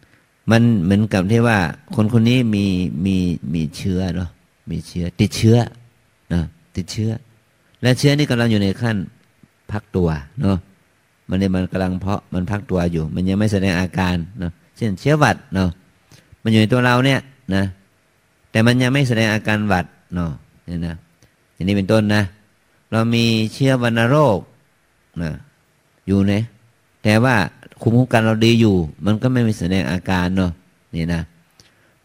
[0.52, 1.58] มันเหมือนกับที่ว่า
[1.96, 2.66] คนคนนี้มี
[3.06, 3.16] มี
[3.54, 4.30] มีเชื้อเนาะ
[4.70, 5.58] มีเชื้อ ติดเชื้อ
[6.34, 6.42] นะ
[6.76, 7.10] ติดเชื้อ
[7.82, 8.98] และเชื้อนี่กำลังอยู่ในขั้น
[9.72, 10.10] พักตัว
[10.42, 10.58] เนาะ
[11.30, 15.70] มันเนี่ยมันกำลังเพาะมันพักตัวอยู่ มันยังไม่แสดงอาการเนาะเช่นเชื้อหวัดเนาะ
[16.44, 17.20] มันอยู่ในตัวเราเนี่ย
[17.56, 17.64] นะ
[18.52, 19.86] แต่มันยังไม่แสดงอาการหวัด
[20.16, 20.32] เนาะ
[20.66, 20.96] เนี่ยนะ
[21.54, 22.24] อย่างนี้เป็นต้นนะ
[22.92, 24.40] เรามีเชื้อวัณโรค
[25.24, 25.32] นะ
[26.08, 26.44] อยู่นะ
[27.04, 27.36] แต่ว่า
[27.82, 28.76] คุมคุ้มกันเราดีอยู่
[29.06, 30.52] มันก็ไม่มีแสดงอาการเนาะ
[30.96, 31.22] นี่นะ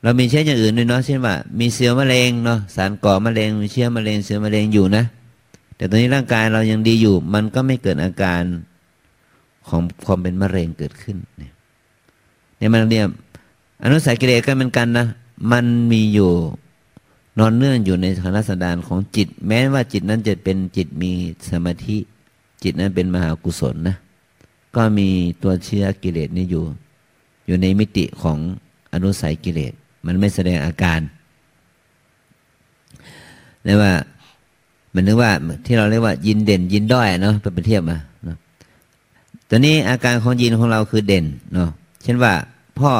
[0.03, 5.05] เรามีเชื้ออย่างอื่นด้วยเนาะเช่นว่า มีเสือมะเร็งเนาะสารก่อมะเร็งมีเชื้อมะเร็งเสือมะเร็งอยู่นะ
[5.77, 8.43] แต่ตอนนี้ร่างกายเรายังดีอยู่ มันก็ไม่เกิดอาการ
[9.69, 11.53] ของความเป็นมะเร็งเกิดขึ้นเนี่ย
[12.57, 13.09] เนี่ยมันเรียก
[13.83, 15.07] อนุสัยกิเลสก็เหมือนกันนะ
[15.53, 16.31] มันมีอยู่
[17.39, 21.11] นอนเนื่องอยู่ในฐานะสันดานของจิต แม้ว่าจิตนั้นจะเป็นจิตมี
[21.51, 21.97] สมาธิ
[22.63, 23.97] จิตนั้นเป็นมหากุศลนะ
[24.77, 25.09] ก็มี
[25.43, 26.65] ตัวเชื้อกิเลสนี่อยู่
[27.47, 28.39] อยู่ในมิติของ
[28.93, 29.73] อนุสัยกิเลส
[30.07, 31.01] มันไม่แสดงอาการ
[33.65, 33.93] เรียกว่า
[34.95, 35.31] มันนึกว่า
[35.67, 38.37] ที่เราเรียกว่า ยินเด่น ยินด้อยเนาะไปเทียบมาเนาะ
[39.49, 41.71] ตอนนี้อาการของยินของเราคือเด่นเนาะ
[42.03, 42.33] เช่นว่า
[42.79, 42.93] พ่อ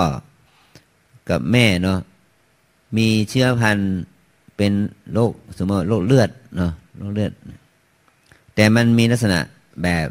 [1.29, 1.99] กับแม่เนาะ
[2.97, 3.93] มีเชื้อพันธุ์
[4.57, 4.73] เป็น
[5.13, 7.33] โรคสมมติโรคเลือดเนาะโรคเลือด
[8.55, 9.39] แต่มันมีลักษณะ
[9.83, 10.07] แบบ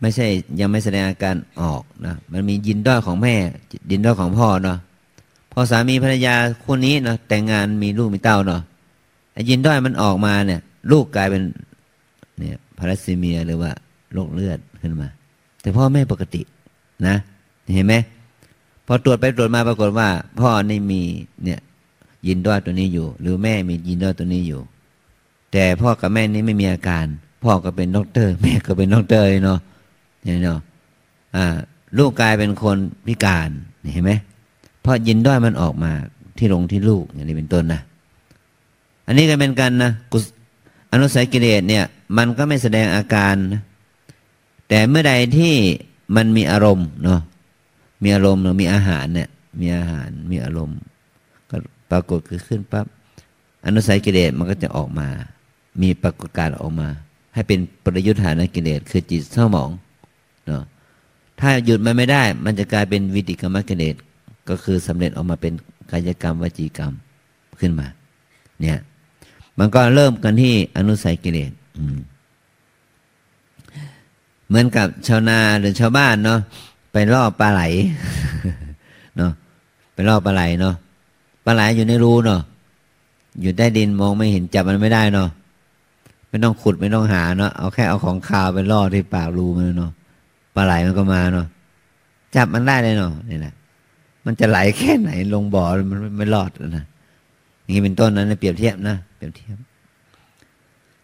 [0.00, 0.26] ไม่ใช่
[0.60, 3.34] ยังไม่แสดงอาการออกนะมันมียินด้อยของแม่
[3.90, 4.78] ยินด้อยของพ่อเนาะ
[5.52, 8.62] พอสามีภรรยาคู่นี้เนาะแต่งงานมีลูกมีเต้าเนาะ
[9.48, 11.42] ยินด้อยมันออกมาเนี่ย ลูกกลายเป็น
[12.38, 13.70] เนี่ยพาราซีเมียหรือว่า
[14.12, 15.08] โรคเลือดขึ้นมา
[15.60, 16.42] แต่พ่อแม่ปกติ
[17.06, 17.16] นะ
[17.74, 17.94] เห็นไหม
[18.86, 20.08] พอตรวจไปตรวจมาปรากฏว่า
[20.40, 21.00] พ่อนี่มี
[21.44, 21.60] เนี่ย
[22.26, 24.60] ยีนด้อยตัวนี้อยู่ หรือแม่มียีนด้อยตัวนี้อยู่
[25.52, 27.06] แต่พ่อกับแม่นี้ไม่มีอาการ
[27.44, 29.58] พ่อก็เป็นด็อกเตอร์ แม่ก็เป็นด็อกเตอร์เนาะ
[30.42, 30.60] เนาะ
[31.36, 31.56] อ่า
[31.98, 33.50] ลูกกลายเป็นคนพิการ
[33.92, 34.12] เห็นไหม
[34.80, 35.92] เพราะยีนด้อยมันออกมา
[36.38, 37.80] ที่ลงที่ลูกอย่างนี้เป็นต้นนะ
[39.06, 40.18] อันนี้ก็เป็นกันนะกุ
[40.92, 41.84] อนุสัยกิเลสเนี่ย
[42.16, 43.62] มันก็ไม่แสดงอาการนะ
[44.68, 45.54] แต่เมื่อใดที่
[46.16, 47.20] มันมีอารมณ์เนาะ
[48.02, 49.28] มีอารมณ์หรือมีอาหารเนี่ย
[49.60, 50.78] มีอาหารมีอารมณ์
[51.50, 51.56] ก็
[51.90, 52.86] ปรากฏคือขึ้นปั๊บ
[53.66, 55.08] อนุสัยกิเลสมันก็จะออกมา
[55.82, 56.88] มีปรากฏการออกมา
[57.34, 59.70] ให้เป็นปริยุทธานกิเลสคือจิตเศร้าหมอง
[60.48, 60.64] เนาะ
[61.40, 63.96] ถ้าหยุดมันไม่ได้ มันจะกลายเป็นวิติกรรมกิเลส
[64.48, 65.52] ก็คือสำเร็จออกมาเป็น
[65.90, 66.92] กายกรรมวจีกรรม
[67.60, 67.86] ขึ้นมา
[68.60, 68.78] เนี่ย
[69.58, 71.52] มันก็เริ่มกันที่อนุสัยกิเลส
[74.48, 76.40] เหมือนกับชาวนาหรือชาวบ้านเนาะ
[76.92, 77.62] ไปล่อปลาไหล
[79.16, 79.32] เนาะ
[79.92, 80.74] ไปล่อปลาไหลเนาะ
[81.44, 82.40] ปลาไหลอยู่ในรูเนาะ
[83.40, 85.28] อยู่ใต้ดินมองไม่เห็นจับมันไม่ได้เนาะ
[86.28, 89.92] ไม่ต้องขุดไม่ต้องหาเนาะเอาแค่เอาของคาวไปล่อที่ปากรูมันเนาะ
[90.58, 91.46] ปลาไหลมันก็มาเนาะ
[92.36, 93.54] จับมันได้เลยเนาะนี่แหละ
[94.26, 96.84] มันจะไหลแค่ไหนลงบ่อมันไม่รอดนะ
[97.62, 99.56] อย่างนี้เป็นต้นนั้นเปรียบเทียบนะเปรียบเทียบ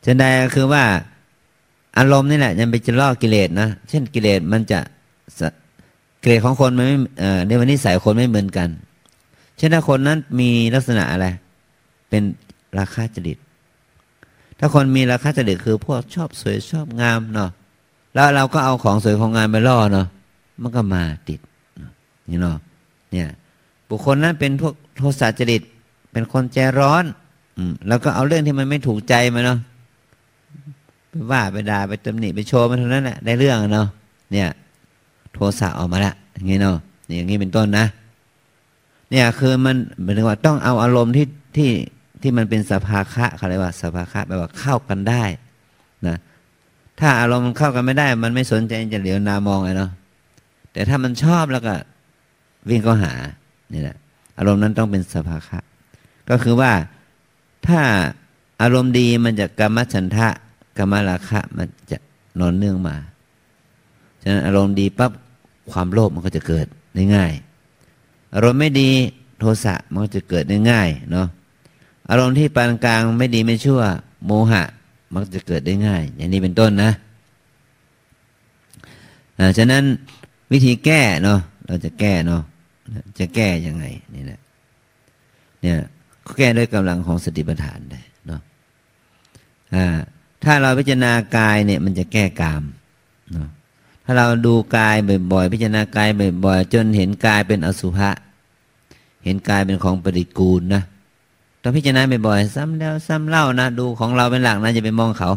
[0.02, 0.84] เช่นใดก็คือว่า
[1.98, 4.80] อารมณ์นี่แหละยังไปจะล่อกิเลสนะเช่นกิเลสมันจะ
[6.22, 6.98] กิเลสของคนมันไม่
[7.46, 8.68] ในวันนี้ใส่คนไม่เหมือนกัน
[9.56, 11.26] เช่นถ้าคนนั้นมีลักษณะอะไร
[12.08, 12.22] เป็น
[12.78, 13.38] ราคาจริต
[14.58, 17.50] ถ้าคนมีราคาจริตคือพวกชอบสวยชอบงามเนาะ
[18.14, 20.06] แล้วเราก็เอาของสวยของงามไปล่อเนาะ
[20.62, 21.40] มันก็มาติด
[22.28, 22.56] นี่เนาะ
[23.12, 23.28] เนี่ย
[23.88, 25.62] บุคคลนั้นเป็นพวกโทสะจริต
[26.12, 27.04] เป็นคนใจร้อน
[27.56, 29.58] อืมแล้วก็เอาเรื่องที่มันไม่ถูกใจมาเนาะ
[31.10, 33.86] ไปว่าไปด่าไปตำหนิไปโชว์มันเท่านั้นแหละได้เรื่องเนาะ
[34.32, 34.48] เนี่ย
[35.34, 37.86] โทสะออกมาละอย่างนี้เนาะอย่างนี้เป็นต้นนะ
[39.10, 41.70] เนี่ยคือมันหมายถึงว่าต้องเอาอารมณ์ที่ที่
[42.22, 45.24] ที่มันเป็นสภาคะเขาเรียกว่าสภาคะแปลว่าเข้ากันได้
[46.06, 46.16] นะ
[47.00, 49.90] ถ้าอารมณ์มันเข้ากันไม่ได้ มันไม่สนใจจะเหลียวนามองเลยเนาะ
[50.72, 51.74] แต่ถ้ามันชอบแล้วก็
[52.68, 53.12] วิ่งก็หา
[53.72, 53.96] นี่แหละ
[54.38, 55.58] อารมณ์นั้นต้องเป็นสภาคะ
[56.30, 56.72] ก็คือว่า
[57.66, 57.80] ถ้า
[58.62, 60.28] อารมณ์ดีมันจะกรรมฉันทะ
[60.78, 61.98] กรรมราคะมันจะ
[62.40, 62.96] นอนเนื่องมา
[64.22, 65.12] ฉะนั้นอารมณ์ดีปั๊บ
[65.70, 67.32] ความโลภมันก็จะเกิดได้ง่าย
[68.34, 68.90] อารมณ์ไม่ดี
[69.38, 71.26] โทสะมันก็จะเกิดได้ง่ายเนาะ
[72.10, 73.80] อารมณ์ที่ปานกลางไม่ดีไม่ชั่ว
[74.26, 74.62] โมหะ
[75.14, 76.92] มันจะเกิดได้ง่าย อย่างนี้เป็นต้นนะ
[79.38, 79.84] อ่าฉะนั้น
[80.52, 82.42] วิธีแก้เนาะเราจะแก้เนาะ
[83.18, 83.84] จะแก้ยังไง
[84.14, 84.40] นี่แหละ
[85.62, 85.78] เนี่ย
[86.38, 88.40] แก้ด้วยกำลังของสติปัฏฐานได้เนาะ
[90.44, 92.62] ถ้าเราพิจารณากายเนี่ยมันจะแก้กาม
[93.32, 93.48] เนาะ
[94.04, 94.96] ถ้าเราดูกาย
[95.32, 96.08] บ่อยๆพิจารณากาย
[96.44, 98.10] บ่อยๆจนเห็นกายเป็นอสุภะ
[99.24, 100.82] เห็นกายเป็นของปฏิกูลนะ
[101.64, 105.30] ต้องพิจารณาบ่อยๆซ้ำแล้วซ้ำเล่านะดูของเราเป็นหลักนะจะไปมองเขา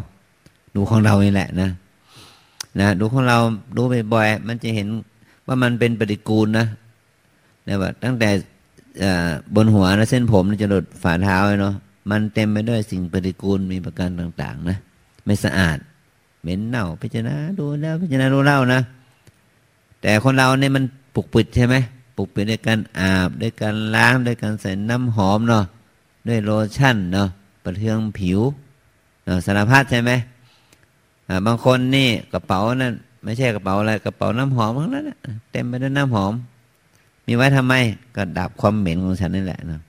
[0.75, 1.69] ดูของเรานี่แหละนะ
[2.79, 3.37] นะดูของเรา
[3.77, 3.81] ดู
[4.13, 4.87] บ่อยๆมันจะเห็น
[5.47, 6.65] ว่ามันเป็นปฏิกูลนะ
[7.67, 8.29] นะว่าตั้งแต่
[9.55, 11.75] บนหัวนะเส้นผมจะหลุดฝ่าเท้าเนาะ
[12.09, 14.77] มันเต็มไปด้วยสิ่งปฏิกูลมีประการต่าง ๆ นะ
[15.25, 15.77] ไม่สะอาด
[16.41, 18.81] เหม็นเน่าพิจารณาดูแล้วพิจารณาดูเล่านะ
[20.01, 20.83] แต่คนเราเนี่ยมัน
[21.15, 21.75] ปลุกปิดใช่ไหม
[22.17, 25.65] ปลุกปิดด้วยการอาบด้วยการล้างด้วยการใส่น้ำหอมเนาะ
[26.27, 27.29] ด้วยโลชั่นเนาะ
[27.65, 28.39] ประเทืองผิว
[29.25, 30.11] เนาะสารพัดใช่ไหม
[31.45, 35.05] บางคนนี่กระเป๋านั่นไม่ใช่กระเป๋าอะไรกระเป๋าน้ำหอมทั้งนั้น
[35.51, 36.33] เต็มไปด้วยน้ำหอม
[37.25, 37.73] มีไว้ทำไม
[38.15, 39.81] ก็ดับความเหม็นของฉันนี่แหละเนาะ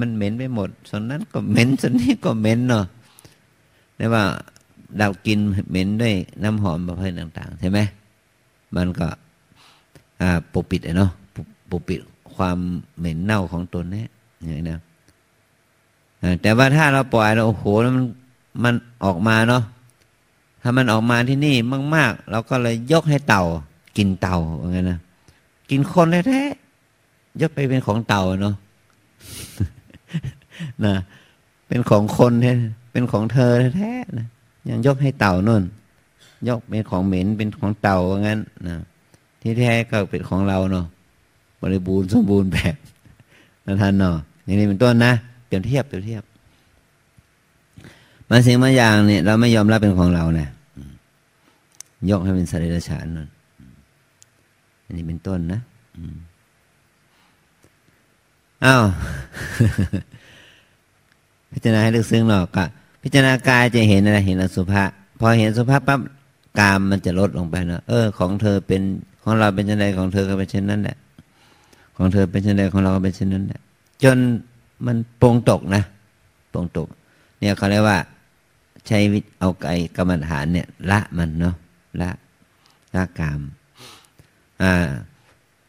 [0.00, 2.84] มันเหม็นไปหมด ส่วนนั้นก็เหม็นส่วนนี้ก็เหม็นเนาะ
[3.96, 4.24] เรียกว่า
[4.98, 5.38] เรากิน
[5.70, 7.78] เหม็นด้วยน้ำหอมประเภทต่างๆใช่ไหม
[8.76, 9.06] มันก็
[10.52, 11.10] ปกปิดเนาะ
[11.70, 12.00] ปกปิด
[12.34, 12.58] ความ
[12.98, 14.04] เหม็นเน่าของตนนี้
[14.38, 14.80] อย่างนี้นะ
[16.42, 17.64] แต่ว่าถ้าเราปล่อยเราโอ้โห
[17.96, 18.04] มัน
[18.64, 19.62] มันออกมาเนาะ
[20.62, 21.54] ถ้ามันออกมาที่นี่
[21.94, 23.44] มาก ๆ เราก็เลยยกให้เต่า
[23.96, 24.98] กินเต่าอย่างนี้นะ
[25.70, 28.54] กินคนแท้ๆยกไปเป็นของเต่าเนาะ
[30.84, 30.94] นะ
[31.68, 32.52] เป็นของคนแท้
[32.92, 34.26] เป็นของเธอแท้ๆนะ
[34.68, 35.62] ยังยกให้เต่าน่น
[36.48, 38.38] ยกเป็นของเหม็นเป็นของเต่าว่างั้น
[38.68, 38.76] นะ
[39.42, 40.86] ที่แท้ก็เป็นของเราเนาะ
[41.60, 42.76] บริบูรณ์สมบูรณ์แบบ
[43.66, 45.12] นะท่านเนาะอย่างนี้เป็นต้นนะ
[45.48, 46.22] เปรียบเทียบเปรียบเทียบ
[48.28, 50.48] บาสิ่งบางอย่างเนี่ยเราไม่ยอมรับเป็นของเราเนะ
[52.10, 53.28] ยกให้เป็นสัตว์เดรัจฉานนั่น
[54.84, 55.60] อันนี้เป็นต้นนะ
[58.64, 58.84] อ้าว
[61.52, 62.64] พิจารณาให้ลึกซึ้งหรอกก็
[63.02, 64.84] พิจารณากายจะเห็นอะไรเห็นอสุภะ
[65.18, 66.00] พอเห็นสุภาพปั๊บ
[66.58, 68.82] กามมันจะลดลงไปเนาะเออ ของเธอเป็น
[69.22, 70.96] ของเราเป็นเช่นใดของเธอก็เป็นเช่นนั้นแหละ
[71.96, 73.60] ของเธอเป็นเช่นใดของเราก็เป็นเช่นนั้นแหละ
[74.02, 74.18] จน
[74.86, 75.82] มันปรงตกนะ
[76.52, 76.88] ปรงตก
[77.38, 77.98] เนี่ยเขาเรียกว่า
[78.86, 81.54] ใช้วิเอาไก่กรรมฐานเนี่ย ละมันเนาะ
[82.00, 82.10] ละ
[82.94, 83.40] ละกาม
[84.62, 84.74] อ่า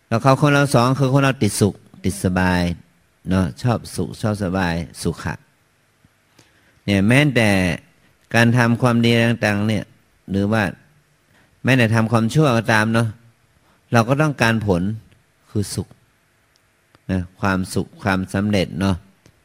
[0.07, 1.73] แล้วเขาคนเราสองคือคนเราติดสุข
[2.05, 2.61] ติดสบาย
[3.29, 5.35] เนาะชอบสุขชอบสบายสุขะ
[6.85, 7.49] เนี่ยแม้แต่
[8.35, 9.83] การทำความดีต่าง ๆ เนี่ย
[10.29, 10.63] หรือว่า
[11.63, 13.07] แม้แต่ทำความชั่วก็ตามเนาะ
[13.93, 14.81] เราก็ต้องการผล
[15.49, 15.87] คือสุข
[17.09, 18.95] นะความสุขความสำเร็จเนาะ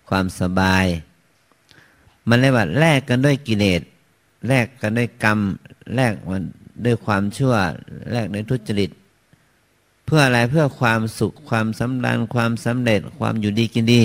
[0.08, 0.86] ความสบาย
[2.28, 3.82] มันเลยว่าแลกกันด้วยกิเลส
[4.48, 5.38] แลกกันด้วยกรรม
[5.94, 6.42] แลกมัน
[6.84, 7.54] ด้วยความชั่ว
[8.12, 8.90] แลกด้วยทุจริต
[10.06, 14.02] เพื่ออะไรเพื่อความสุขความสำราญความสำเร็จ ความอยู่ดีกินดี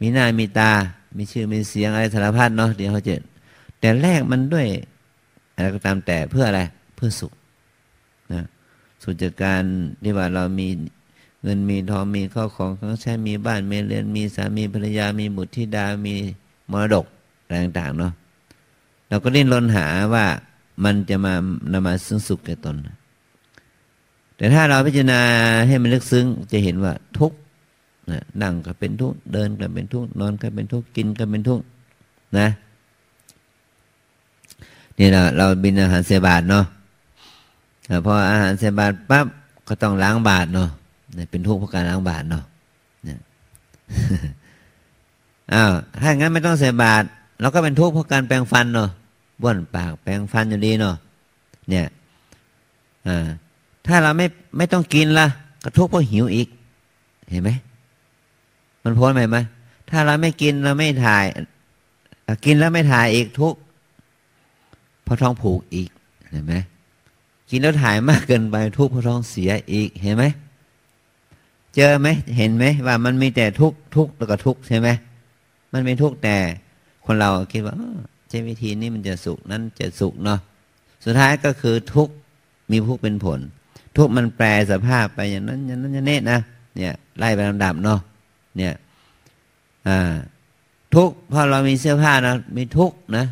[0.00, 0.72] มีหน้ามีตา
[1.16, 3.20] มีชื่อมีเสียงอะไรสารพัดเนาะเดี๋ยวเขาเจะ
[3.80, 4.66] แต่แลกมันด้วย
[5.54, 6.60] อะไรก็ตามแต่เพื่ออะไร
[6.96, 7.32] เพื่อสุข
[8.32, 8.44] นะ
[9.02, 9.62] สุขจากการ
[10.02, 10.68] ที่ว่าเรามี
[11.42, 16.14] เงินมีทองมีข้าวของของใช้มีบ้านมีเรือนมีสามีภรรยามีบุตรธิดามี
[16.72, 17.06] มรดก
[17.42, 18.12] อะไรต่างๆเนาะ
[19.08, 20.26] เราก็ดิ้นรนหาว่า
[20.84, 21.34] มันจะมา
[21.72, 22.76] นำมาซึ่งสุขแก่ตน
[24.36, 25.20] แต่ถ้าเราพิจารณา
[25.66, 27.32] ให้มันลึกซึ้งจะเห็นว่าทุก
[28.42, 31.60] นั่งก็เป็นทุกเดินก็เป็นทุกนอนก็เป็นทุกกินก็เป็นทุก
[32.38, 32.48] นะ
[34.98, 36.64] นี่เราเราบินอาหารเสบาทเนาะ
[38.04, 39.26] พออาหารเสบาทปั๊บ
[39.68, 40.68] ก็ต้องล้างบาทเนาะ
[41.30, 42.44] เป็นทุกข์เพราะการล้างบาทเนาะ
[45.54, 47.02] อ้าวถ้าอย่างนั้นไม่ต้องเสบาท
[47.40, 48.90] เราก็เป็นทุกข์เพราะการแปรงฟันเนาะ
[49.40, 50.94] บ้วนปากแปรงฟันอยู่ดีเนาะ
[51.68, 51.86] เนี่ย
[53.06, 53.26] อ่า
[53.86, 55.26] ถ้าเราไม่ไม่ต้องกินละ
[55.64, 56.48] กระทุกข์เพราะหิวอีก
[57.30, 57.50] เห็นไหม
[58.82, 59.38] มันพ้นไหมไหม
[59.90, 61.24] ถ้าเราไม่กินเราไม่ถ่าย
[62.44, 63.54] กินแล้วไม่ถ่ายอีกทุก
[65.04, 65.90] เพราะท้องผูกอีก
[66.30, 66.54] เห็นไหม
[67.50, 70.24] กินแล้วถ่ายมากเกินไปทุกเพราะท้องเสียอีกเห็นไหม
[71.76, 74.88] เจอไหมเห็นไหมว่ามันมีแต่ทุกทุกแล้วก็ทุกใช่ไหม
[75.72, 76.36] มันมีทุกแต่
[77.06, 77.74] คนเราคิดว่า
[78.28, 80.40] ใช้วิธีนี้มันจะสุขนั้นจะสุขเนาะ
[81.04, 82.08] สุดท้ายก็คือทุก
[82.70, 83.40] มีทุกเป็นผล
[83.96, 86.38] ทุกมันแปลสภาพไปอย่างนั้นอย่างนั้นอย่างนี้นะ
[86.76, 88.00] เนี่ยไล่ไปลำดับเนาะ
[88.56, 88.74] เนี่ย
[89.88, 90.12] อ่า
[90.94, 93.24] ทุกพอเรามีเสื้อผ้านะมีทุกนะ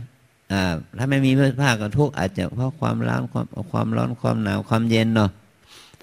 [0.53, 5.30] อ่าถ้าไม่มีเสื้อผ้าก็ทุกอาจจะเพราะความร้อนความความร้อนความหนาวความเย็นเนาะ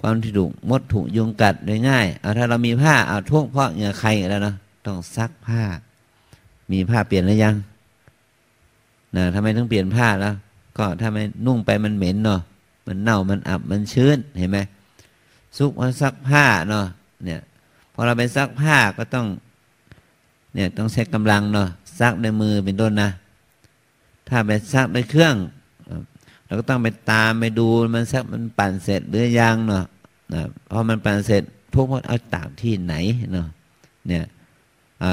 [0.02, 5.62] ความที่ถูกมดถูกยุงกัดโดยง่ายเอาถ้าเรามีผ้าเอาทุกเพราะเหงื่อใครแล้วเนาะต้องซักผ้า
[6.72, 7.56] มีผ้าเปลี่ยนหรือยัง
[9.16, 10.36] นะทำไมต้องเปลี่ยนผ้าแล้ว
[10.78, 12.41] ก็ถ้าไม่นุ่งไปมันเหม็นเนาะ
[12.88, 14.60] มันเน่ามันอับมันชื้นเห็นไหม
[15.58, 16.86] ซุกมาซักผ้าเนาะ
[17.26, 17.41] เนี่ย
[17.93, 19.28] พอเราไปซักผ้าก็ต้อง
[20.54, 21.68] เนี่ยต้องใช้กำลังเนาะ
[22.00, 23.10] ซักในมือเป็นต้นนะ
[24.30, 25.36] ถ้าไปซักในเครื่อง
[26.46, 29.86] เราก็ต้องไปตามไปดูมันซักมันปั่นเสร็จหรือยังเนาะ
[30.34, 30.41] นะ
[30.72, 31.43] พอมันปั่นเสร็จ
[31.74, 32.93] ทุกคนเอาตากที่ไหน
[33.32, 33.48] เนาะ
[34.08, 34.26] เนี่ย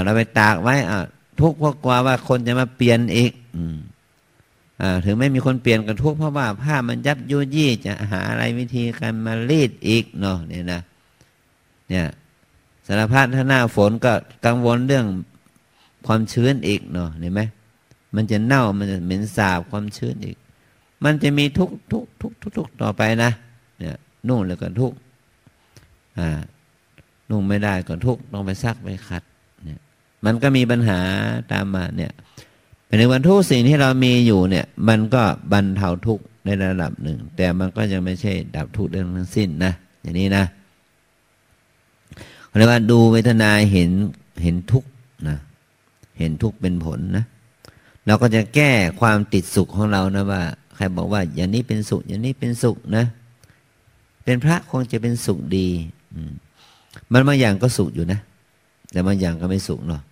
[0.05, 1.01] เราไปตากไว้อะ
[1.41, 3.76] ทุกเพราะกลัวว่าคนจะมาเปลี่ยนอีกอืม
[4.80, 10.80] อ่าถึงไม่มีคนเปลี่ยนกันทุกเพราะว่าผ้ามันยับยุยี่จะหาอะไรวิธีการมารีดอีกเนาะเนี่ยนะ
[11.89, 12.07] เนี่ย
[12.87, 14.12] สารพัดถ้าหน้าฝนก็
[14.47, 15.07] กังวลเรื่อง
[16.07, 17.41] ความชื้นอีกเนาะเห็นไหม
[18.14, 20.37] มันจะเน่ามันจะเหม็นสาบความชื้นอีก
[21.05, 23.30] มันจะมีทุกทุกทุกทุกทุกต่อไปนะ
[23.78, 23.96] เนี่ย
[24.28, 24.92] นุ่งแล้วก็ทุก
[26.18, 26.40] อ่า
[27.30, 29.22] นุ่งไม่ได้ก็ทุกต้องไปซักไปขัด
[29.64, 29.80] เนี่ย
[30.24, 31.00] มันก็มีปัญหา
[31.53, 32.12] ตามมาเนี่ย
[32.98, 35.22] ในวันทุกสิ่งที่เรามีอยู่เนี่ย มันก็
[35.53, 39.72] บรรเทาทุกข์ในระดับหนึ่ง แต่มันก็ยังไม่ใช่ดับทุกข์เรื่องทั้งสิ้นนะ
[40.03, 40.44] อย่างนี้นะ
[42.57, 43.90] เรียกว่าดูเวทนาเห็น
[44.42, 44.88] เห็นทุกข์
[45.28, 45.38] นะ
[46.18, 47.24] เห็นทุกข์เป็นผลนะ
[48.07, 50.42] เราก็จะแก้ความติดสุขของเรานะว่า
[50.83, 53.05] รบอกว่า อย่างนี้เป็นสุข อย่างนี้เป็นสุขนะ
[54.24, 55.68] เป็นพระคงจะเป็นสุขดี
[57.12, 58.20] มันบางอย่างก็สุขอยู่นะ
[58.93, 60.03] แต่บางอย่างก็ไม่สุขเนาะ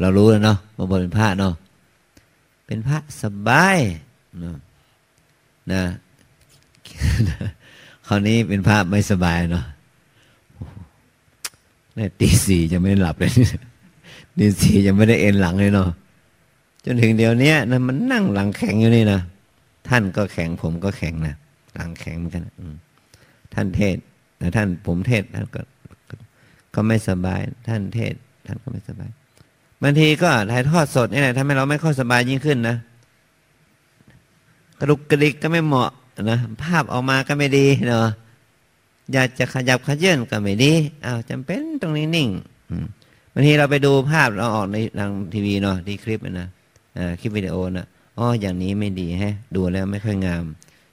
[0.00, 1.54] เรารู้แล้วเนาะว่าเป็นพระเนาะ
[2.66, 3.78] เป็นพระสบาย
[4.44, 4.56] นะ
[5.72, 5.82] นะ
[8.06, 9.64] คราวนี้เป็นพระไม่สบายเนาะ
[11.94, 13.32] เนี่ยตีสี่จะไม่หลับเลย
[14.38, 15.88] ตีสี่จะไม่ได้เอ็นหลังเลยเนาะ
[16.84, 19.20] จนถึงเดี๋ยวนี้นะมันนั่งหลังแข็งอยู่นี่นะ
[19.94, 21.36] ท่านก็แข็งผมก็แข็งนะ
[21.74, 22.44] หลังแข็งเหมือนกัน
[23.54, 23.96] ท่านเทศ
[24.38, 25.62] แต่ท่านผมเทศท่านก็
[26.74, 28.14] ก็ไม่สบาย ท่านเทศ
[28.46, 29.10] ท่านก็ไม่สบาย
[29.82, 32.76] บางทีก็ถ่ายทอดสดนี่แหละทำให้เราไม่ค่อยสบายยิ่งขึ้นนะ
[34.78, 35.90] กระดุกกระดิกก็ไม่เหมาะ
[36.22, 38.06] นะภาพออกมาก็ไม่ดีเนาะ
[39.12, 40.72] อยากจะขยับขยื่นก็ไม่ดี
[41.04, 42.28] อ้าวจำเป็นตรงนี้นิ่ง
[43.32, 46.48] บางทีเราไปดูภาพเราออกในทางทีวีเนาะที่คลิปนะ
[47.20, 47.86] คลิปวิดีโอนะ
[48.18, 50.44] อ๋ออย่างนี้ไม่ดีฮะ ดูแล้วไม่ค่อยงาม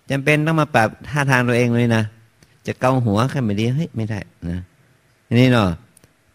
[0.09, 2.03] จำเป็นต้องมาปรับท่าทางตัวเองเลยนะ
[2.67, 4.59] จะเกาหัวแค่ไม่ดีเฮ้ยไม่ได้นะ
[5.39, 5.69] นี่เนาะ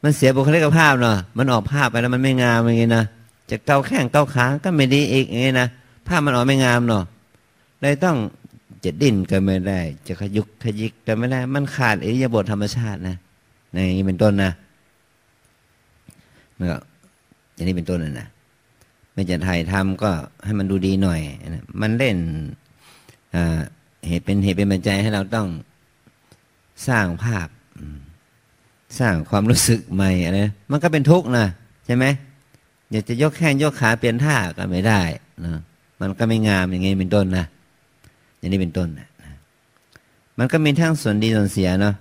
[0.02, 3.04] มันเสียบุคลิกภาพเนาะมันออกภาพไปแล้วมันไม่งามอย่างงี้นะ
[3.50, 5.68] จะเกาแข้งเกาขาก็ไม่ดีอีกอย่างงี้นะ
[6.06, 7.04] ภาพมันออกไม่งามเนาะ
[7.80, 8.16] เลยต้อง
[8.84, 13.16] จะดิ้นก็ไม่ได้ จะขยุกขยิกก็ไม่ได้ มันขาดอิริยาบถธรรมชาตินะ
[13.72, 14.50] ในนี้เป็นต้นนะ
[16.56, 16.82] เนาะ
[17.54, 18.26] อย่างนี้เป็นต้นนะนะ
[19.14, 20.10] ไม่จะถ่ายทำก็
[20.44, 21.20] ให้มันดูดีหน่อย
[21.80, 22.16] มันเล่น
[24.08, 25.48] เหตุเป็นเหตุเป็นปัจจัยให้เราต้อง
[26.88, 27.48] สร้างภาพ
[28.98, 30.40] สร้างความรู้สึกใหม่อะไร
[30.70, 31.46] มันก็เป็นทุกข์นะ
[31.86, 32.04] ใช่ไหม
[32.90, 35.00] อยากจะยกแข้งยกขาเปลี่ยนท่าก็ไม่ได้
[35.44, 35.60] นะ
[36.00, 37.46] มันก็ไม่งามอย่างงี้เป็นต้นนะ
[38.38, 39.08] อย่างนี้เป็นต้นนะ
[40.38, 41.94] มันก็มีทั้งส่วนดีส่วนเสียเนาะ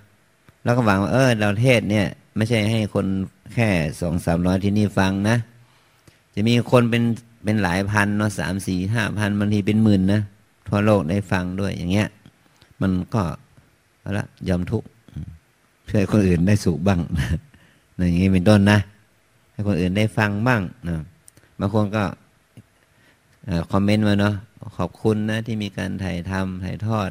[0.63, 2.05] แล้วก็หวังว่าเออเราเทศเนี่ย
[2.35, 3.05] ไม่ใช่ให้คน
[3.53, 3.69] แค่
[4.01, 5.37] สองสามร้อยที่นี่ฟังนะ
[6.33, 7.03] จะมีคนเป็น
[7.43, 10.21] เป็นหลายพันเนาะสามสี่ห้าพันบางทีเป็นหมื่นนะ
[10.67, 12.07] ทั่วโลกได้ฟังด้วยอย่างเงี้ย
[12.81, 13.23] มันก็
[14.17, 14.87] ละยอมทุกข์
[15.85, 17.01] เพื่อให้คนอื่นได้สุขบ้าง
[18.07, 18.79] อย่างนี้เป็นต้นนะ
[19.51, 20.97] ให้คนอื่นได้ฟังบ้างนะ
[21.59, 22.03] บางคนก็
[23.71, 24.35] คอมเมนต์มาเนาะ
[24.77, 27.09] ขอบคุณนะที่มีการถ่ายทำถ่ายทอด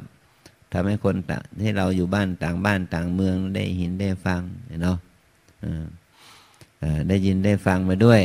[0.72, 4.40] ทำให้คนต่างที่เราอยู่บ้านต่างบ้านต่างเมืองได้เห็นได้ฟัง
[4.82, 4.96] เนาะ
[7.08, 8.20] ได้ยินได้ฟังมาด้วย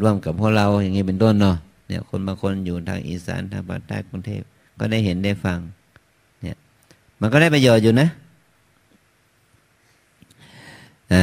[0.00, 1.56] ร่วมกับพวกเราอย่างนี้เป็นต้นเนาะ
[1.88, 4.42] เนี่ยคนบางคนอยู่ทางอีสานทางภาคใต้กรุงเทพ
[4.78, 5.58] ก็ได้เห็นได้ฟัง
[6.42, 6.56] เนี่ย
[7.20, 8.08] มันก็ได้ประโยชน์อยู่นะ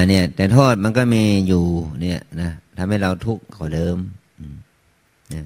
[0.10, 1.64] เนี่ยแต่โทษมันก็มีอยู่
[2.02, 3.98] เนี่ยนะทำให้เราทุกข์กว่าเดิม
[5.30, 5.44] เนี่ย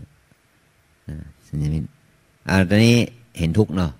[1.47, 1.85] สัญญามิน
[2.49, 2.97] อ่าตอนนี้
[3.37, 3.91] เห็นทุกข์เนาะ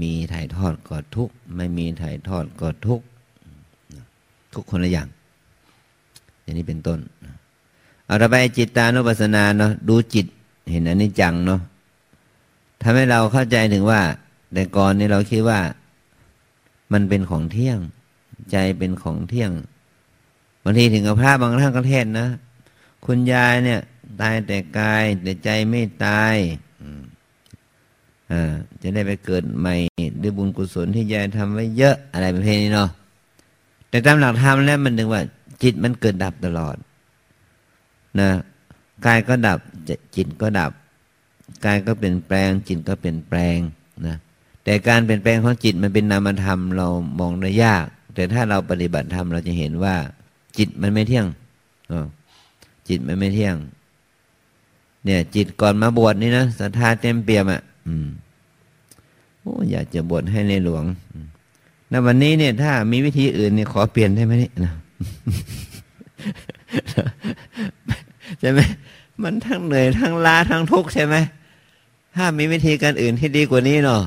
[0.00, 3.06] มีถ่ายทอดก็ทุกข์ไม่มีถ่ายทอดก็ทุกข์
[4.54, 5.08] ทุกคนละอย่าง
[6.48, 6.98] อย่างนี้เป็นต้น
[8.06, 10.26] เอาต่อไปจิตตานุปัสสนาเนาะดูจิต
[10.70, 11.60] เห็นอันนี้จังเนาะ
[12.82, 14.00] ทำให้เราเข้าใจถึงว่า
[14.52, 15.60] แต่ก่อนนี่เราคิดว่า
[16.92, 17.78] มันเป็นของเที่ยง
[18.50, 19.50] ใจเป็นของเที่ยง
[20.62, 22.26] บางทีถึงกับพระบางท่านก็เทศนะ
[23.04, 23.80] คุณยายเนี่ย
[24.20, 26.36] ตายแต่กาย แต่ใจไม่ตาย
[28.32, 29.74] อ่าจะได้ไปเกิดใหม่
[30.22, 32.88] ด้วยบุญกุศลที่ยายทำไว้เยอะอะไรประเภทนี้เนาะ
[33.88, 35.22] แต่ตามหลักธรรมแล้วมันถึงว่า
[35.62, 36.76] จิตมันเกิดดับตลอด
[38.20, 38.30] นะ
[39.06, 39.58] กายก็ดับ
[40.16, 40.72] จิตก็ดับ
[41.64, 43.56] กายก็เปลี่ยนแปลง จิตก็เปลี่ยนแปลง
[44.06, 44.16] นะ
[44.64, 46.86] แต่การเปลี่ยนแปลงของจิตมันเป็นนามธรรมเรา
[47.18, 47.84] มองได้ยาก
[48.14, 49.94] แต่ถ้าเราปฏิบัติธรรมเราจะเห็นว่า
[50.58, 51.26] จิตมันไม่เที่ยง
[52.88, 53.56] จิตมันไม่เที่ยง
[55.04, 58.08] เนี่ย จิตก่อนมาบวชนี่นะศรัทธาเต็มเปี่ยมอะอืม
[59.40, 60.84] โอ้อยากจะบวชให้ในหลวง
[61.90, 64.52] แ้ววันนี้เนี่ย ถ้ามีวิธีอื่นเนี่ยขอเปลี่ยนได้ไหมเนี่ย
[68.40, 68.60] ใช่ไหม
[69.22, 71.16] มันทั้งเหนื่อยทั้งล้าทั้งทุกข์ใช่ไหม
[72.14, 74.02] ถ้ามีวิธีการอื่นที่ดีกว่านี้เนาะ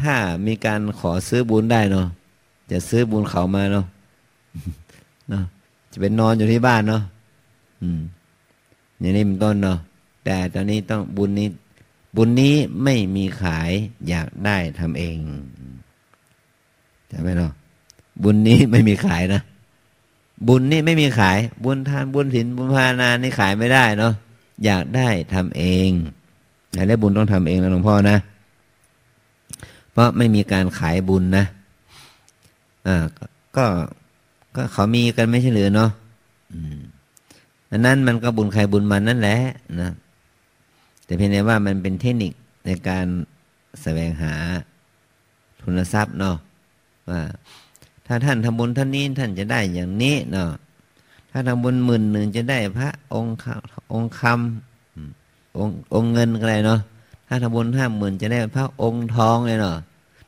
[0.00, 0.14] ถ้า
[0.46, 2.06] มีการขอซื้อบุญได้เนาะ
[2.70, 3.86] จะซื้อบุญเขามาเนาะ
[5.30, 5.44] เนาะ
[5.92, 7.02] จะเป็นนอนอยู่ที่บ้านเนาะ
[7.82, 8.00] อืม
[8.98, 9.78] อย่างนี้เป็นต้นเนาะ
[10.24, 11.48] แต่ตอนนี้ต้องบุญนี้
[12.16, 12.54] บุญนี้
[12.84, 13.70] ไม่มีขาย
[14.08, 15.16] อยากได้ทำเอง
[17.08, 17.52] ใช่ไหมเนาะ
[18.24, 19.42] บุญนี้ไม่มีขายนะ
[20.48, 24.12] บุญนี่ไม่มีขาย บุญทานบุญศีลบุญภาวนานี่ขายไม่ได้เนาะ
[24.64, 25.90] อยากได้ทำเอง
[26.74, 28.16] อยากได้บุญต้องทำเองนะหลวงพ่อนะ
[29.92, 31.44] เพราะไม่มีการขายบุญนะ
[32.86, 33.04] อ่า
[33.56, 33.64] ก็
[34.56, 35.90] ก็เขามีกันไม่ใช่หรือเนาะ
[37.70, 39.38] อันนั้นมันก็บุญใครบุญมันนั่นแหละ
[39.80, 39.90] นะ
[41.04, 42.32] แต่เพียงแต่ว่ามันเป็นเทคนิค
[42.66, 43.06] ในการ
[43.82, 44.32] แสวงหา
[45.60, 46.36] ทุนทรัพย์เนาะ
[47.10, 47.20] ว่า
[48.06, 50.50] ถ้าท่านทำบุญท่านนี้ท่านจะได้อย่างนี้เนาะ
[51.30, 53.34] ถ้าทำบุญหมื่นหนึ่งจะได้พระองค์
[53.92, 56.80] องค์คำองค์องค์เงินอะไรเนาะ
[57.28, 59.76] ถ้าทำบุญห้าหมื่นจะได้พระองค์ทองเลยเนาะ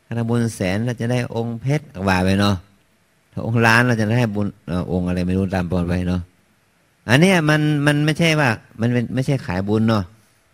[0.05, 2.57] ถ้าทำบุญแสนเราจะได้องค์เพชรว่าไปเนาะ
[3.33, 4.47] ถ้าองค์ล้านเราจะได้บุญ
[4.93, 6.23] องค์อะไรไม่รู้ตามปอนไปเนาะ
[7.09, 8.49] อันนี้มันมันไม่ใช่ว่า
[8.81, 10.05] มันเป็นไม่ใช่ขายบุญเนาะ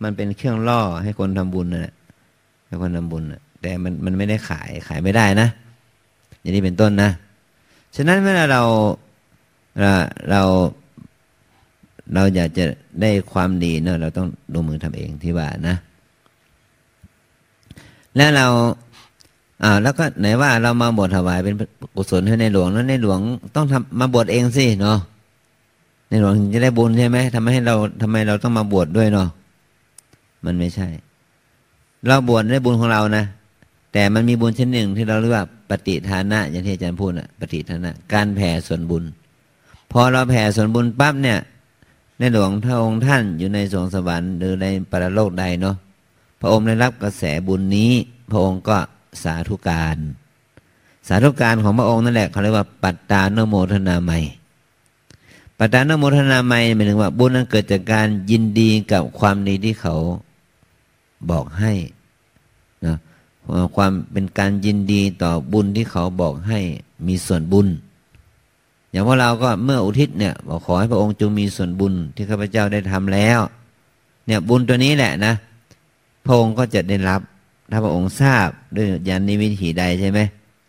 [0.03, 1.93] มันเป็นเครื่องล่อให้คนทำบุญนะ
[2.67, 5.47] ให้คนทำบุญนะแต่มันมันไม่ได้ขายขายไม่ได้นะ
[6.43, 7.09] อย่างนี้เป็นต้นนะ
[7.95, 8.61] ฉะนั้นเวลาเรา
[10.29, 10.41] เรา
[12.13, 12.65] เราอยากจะ
[13.01, 15.75] ได้ความดีเนาะเราต้องลงมือทำเองที่ว่านะ
[18.15, 18.47] แล้วเรา
[19.63, 21.55] อ่าแล้วก็ไหนว่าเรามาบวชถวายเป็น
[21.95, 23.19] กุศลให้ในหลวงแล้วในหลวง
[23.55, 24.97] ต้องทำมาบวชเองสิเนาะ
[26.09, 29.27] ในหลวงจะได้บุญใช่ไหมทำให้เราทำไมเราต้องมาบวชดด้วยเนาะ
[30.45, 30.87] มันไม่ใช่
[32.07, 33.25] เราบวชได้บุญของเรานะ
[33.93, 39.03] แต่มันมีบุญชนิดหนึ่งที่เราเรียกว่าปฏิทานะ อย่างที่อาจารย์พูดนะปฏิทานะ การแผ่ส่วนบุญ
[39.91, 41.39] พอเราแผ่ส่วนบุญปั๊บเนี่ย
[42.19, 45.75] ในหลวงพระองค์ท่านอยู่ในสวงสวรรค์หรือในปรโลกใดเนาะ
[46.41, 47.91] พระองค์ได้รับกระแสบุญนี้
[48.31, 48.77] พระองค์ก็
[49.23, 49.97] สาธุการ
[51.07, 54.11] สาธุการของพระองค์นั่นแหละเขาเรียกว่าปัตตานโมทนาไม
[55.59, 59.95] ปัตตานโมทนาไมหมายถึงว่าบุญนั้นเกิดจากการยินดีกับความดีที่เขา
[61.29, 61.71] บอกให้
[63.75, 66.59] ความเป็นการยินดีต่อบุญที่เขาบอกให้
[67.07, 67.67] มีส่วนบุญ
[68.91, 73.39] อย่างพวกเราก็เมื่ออุทิศเนี่ยบอกขอให้พระองค์จงมีส่วนบุญที่ข้าพเจ้าได้ทำแล้ว
[74.25, 75.33] เนี่ยบุญตัวนี้แหละนะ
[76.25, 77.21] พระองค์ก็จะได้รับ
[77.71, 80.19] ถ้าพระองค์ทราบด้วยยานนิวิถีใดใช่ไหม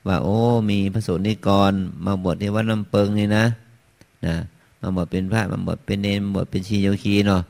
[0.06, 0.36] ว่า โอ้
[0.70, 1.72] มีพระสนิกร
[2.04, 3.44] มาบวชที่วัดลำเปิงนี่นะ
[4.26, 4.34] นะ
[4.80, 7.42] มาบวชเป็นพระมาบวชเป็นเนรบวชเป็นชีโยคีเนาะ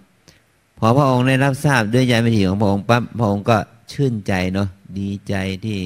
[0.79, 3.59] พอพระองค์ได้รับทราบด้วยยานวิถีของพระองค์ปั๊บพระองค์ก็
[3.93, 4.69] ชื่นใจเนาะ
[4.99, 5.79] ดีใจที่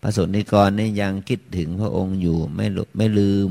[0.00, 3.50] พระสนิกรนี่ยังคิดถึงพระองค์อยู่ไม่ไม่ลืม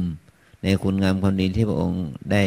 [0.64, 2.44] ในคุณงามความดีที่พระองค์ได้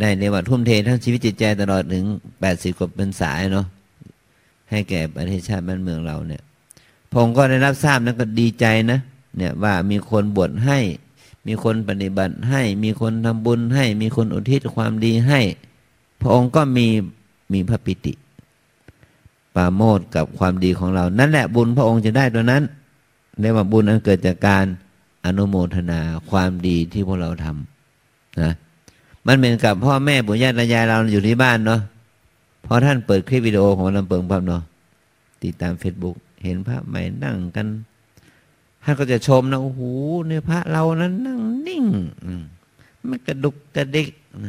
[0.00, 2.04] ได้ในวัดทุ่มเททั้งชีวิตจิตใจตลอดถึง
[2.40, 3.66] แปดสิบกว่าเป็นสายเนาะ
[4.70, 6.42] ให้แก่ประเทศชาติบ้านเมืองเราเนี่ย
[7.10, 9.00] พระองค์ก็ได้รับทราบนั้นก็ดีใจนะ
[9.36, 10.78] เนี่ยว่ามีคนบวชให้
[11.46, 15.40] มีคนปฏิบัติให้ มีคนทำบุญให้ มีคนอุทิศความดีให้
[16.20, 16.86] พระองค์ก็มี
[17.52, 18.12] มีพระปิติ
[19.56, 22.62] ปาโมดกับความดีของเรา นั่นแหละบุญพระองค์จะได้ตัวนั้น
[23.40, 24.64] เรียกว่าบุญอันเกิดจากการ
[25.24, 26.00] อนุโมทนา
[26.30, 28.52] ความดีที่พวกเราทำนะ
[29.26, 31.80] มันเหมือนกับพ่อแม่ปู่ย่าตายายเราอยู่ที่บ้านเนาะ
[32.66, 34.62] พอท่านเปิดคลิปวิดีโอของลำเปิงปั๊บเนาะ
[35.42, 37.66] ติดตามเฟซบุ๊กเห็นพระใหม่นั่งกัน
[38.82, 39.82] ท่านก็จะชมนะโอ้โห
[40.28, 41.84] เนี่ยพระเรานั้นนั่งนิ่ง
[43.06, 44.10] ไม่กระดุกกระดิก
[44.44, 44.46] น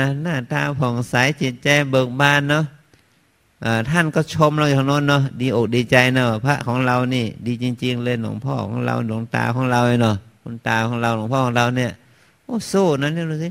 [0.00, 2.64] ะหน้าตาผ่องใสจิตใจเบิกบานเนาะ
[3.90, 11.90] ท่านก็ชมเราอย่างโน้นเนาะดีอกดีใจเนาะพระของเรานี่ ดีจริง ๆ เลยหลวงพ่อของเราหลวงตาของเราเนาะคุณตาของเราหลวงพ่อของเราเนี่ย
[12.44, 13.48] โอ้สู้นั่นนี่ดูสิ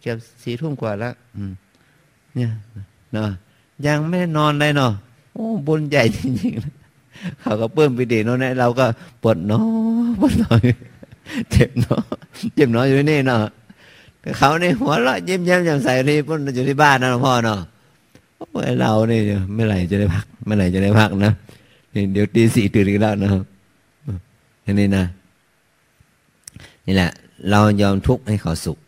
[0.00, 1.12] เกือบสี่ทุ่มกว่าแล้ว
[2.34, 2.50] เนี่ย
[3.12, 3.28] เนาะ
[3.86, 4.92] ยังไม่นอนเลยเนาะ
[5.32, 8.86] โอ้บุญใหญ่จริงๆเขาก็เพิ่มไปดีเนาะเนี่ยเราก็
[9.22, 9.60] ปวดเนาะ
[10.20, 10.62] ปวดหน่อย
[11.50, 12.00] เจ็บเนาะ
[12.54, 13.40] เจ็บเนาะอยู่นี่เนาะ
[14.38, 17.60] เขาในหัวเราะยิ้มแย้มแจ่มใสที่พุ่นอยู่ที่บ้านนะหลวงพ่อเนาะ
[18.80, 19.22] เราเนี่ย
[19.54, 21.32] เมื่อไหร่จะได้พักเมื่อไหร่จะได้พักนะ
[22.12, 23.42] เดี๋ยวตีสี่ตื่นอีกแล้วนะครับ
[24.64, 25.04] อันนี้นะ
[26.86, 27.10] นี่แหละ
[27.50, 28.78] เรายอมทุกข์ให้เขาสุข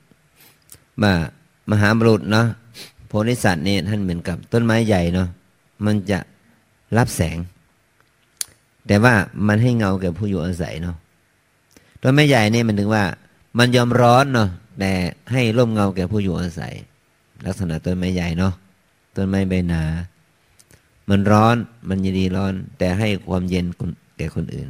[1.03, 1.13] ว่า
[1.71, 2.47] มหาบุรุษเนาะ
[3.07, 5.29] โพธิสัตว์นี่ท่านเหมือนกับต้นไม้ใหญ่เนาะ
[5.85, 6.19] มันจะ
[6.97, 7.39] รับแสง
[8.87, 9.15] แต่ว่า
[9.47, 10.97] มันให้เงาแก่ผู้อยู่อาศัยเนาะ
[12.03, 13.05] ต้นไม้ใหญ่เนี่ยมันถึงว่า
[13.59, 14.49] มันยอมร้อนเนาะ
[14.79, 14.93] แต่
[15.33, 16.75] ให้ร่มเงาแก่ผู้อยู่อาศัย
[17.47, 18.53] ลักษณะต้นไม้ใหญ่เนาะ
[19.15, 19.83] ต้นไม้ใบหนา
[21.09, 21.57] มันร้อน
[21.89, 23.67] มันยินดีร้อน แต่ให้ความเย็น
[24.19, 24.69] แก่คนอื่น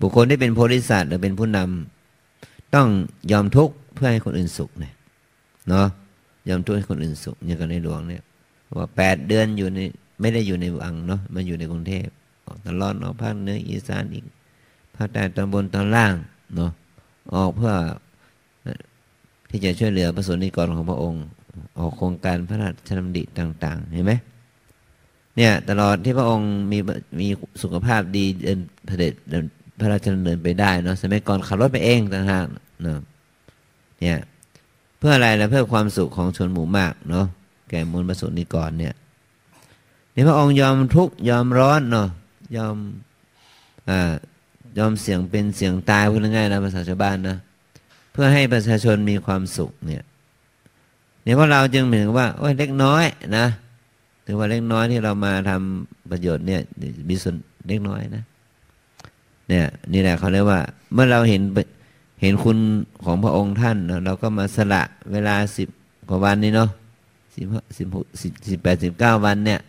[0.00, 2.88] บุคคลที่เป็นโพธิสัตว์หรือเป็นผู้นำต้อง
[3.32, 4.94] ยอมทุกข์เพื่อให้คนอื่นสุขเนี่ย
[5.68, 5.86] เนาะ
[6.48, 8.22] ยอมทุกข์ให้คนอื่นสุขอย่างกับในหลวงเนี่ย
[8.78, 9.80] ว่าแปดเดือนอยู่ใน
[10.20, 12.06] ไม่ได้อยู่ในวังเนาะมันอยู่ในกรุงเทพ
[12.46, 14.24] ออกตลอดออกภาคเหนืออีสานอีก
[14.94, 16.14] ภาคใต้ตอนบนตอนล่าง
[16.54, 16.70] เนาะ
[17.34, 17.72] ออกเพื่อ
[19.50, 21.24] ที่จะช่วยเหลือประสนิกรของพระองค์
[21.78, 24.12] ออกโครงการพระราชดำริต่าง ๆ เห็นไหม
[25.36, 26.78] เนี่ยตลอดที่พระองค์มี
[27.20, 27.28] มี
[27.62, 29.12] สุขภาพดีเดินเสด็จ
[29.80, 32.46] พระราชดำเนินไปได้เนาะสมัยก่อนขับรถไปเองต่างหาก
[32.82, 32.98] เนาะ
[34.00, 34.18] เนี่ย
[34.98, 37.26] เพื่ออะไรนะเพื่อความสุขของชนหมู่มากเนาะ
[37.70, 38.94] แก่มวลประสนิกรเนี่ย
[40.14, 42.08] นี่พระองค์ยอมทุกข์ยอมร้อนเนาะ
[42.56, 42.76] ยอม
[43.90, 44.12] อ่า
[44.78, 47.36] ยอมเสียงเป็นเสียงตายพูดง่ายๆนะภาษาชาวบ้านนะ
[48.12, 50.02] เพื่อให้ประชาชนมีความสุขเนี่ย
[51.22, 53.04] เนี่ยพวกเราจึงเหมือนว่าโอ้ยเล็กน้อย
[53.36, 53.46] นะ
[54.26, 56.60] ถือว่าเล็กน้อยที่เรามาทำประโยชน์เนี่ย
[57.08, 57.36] มีส่วน
[57.68, 58.24] เล็กน้อยนะ
[59.48, 60.60] เนี่ยนี่แหละเขาเรียกว่า
[60.92, 61.42] เมื่อเราเห็น
[62.22, 62.58] เห็นคุณ
[63.04, 65.68] ของพระองค์ท่าน เราก็มาสละเวลาสิบ
[66.08, 66.70] กว่าวันนี้เนาะ
[67.34, 67.46] สิบ
[67.78, 68.04] สิบหก
[68.48, 69.60] สิบแปดสิบเก้าวันเนี่ย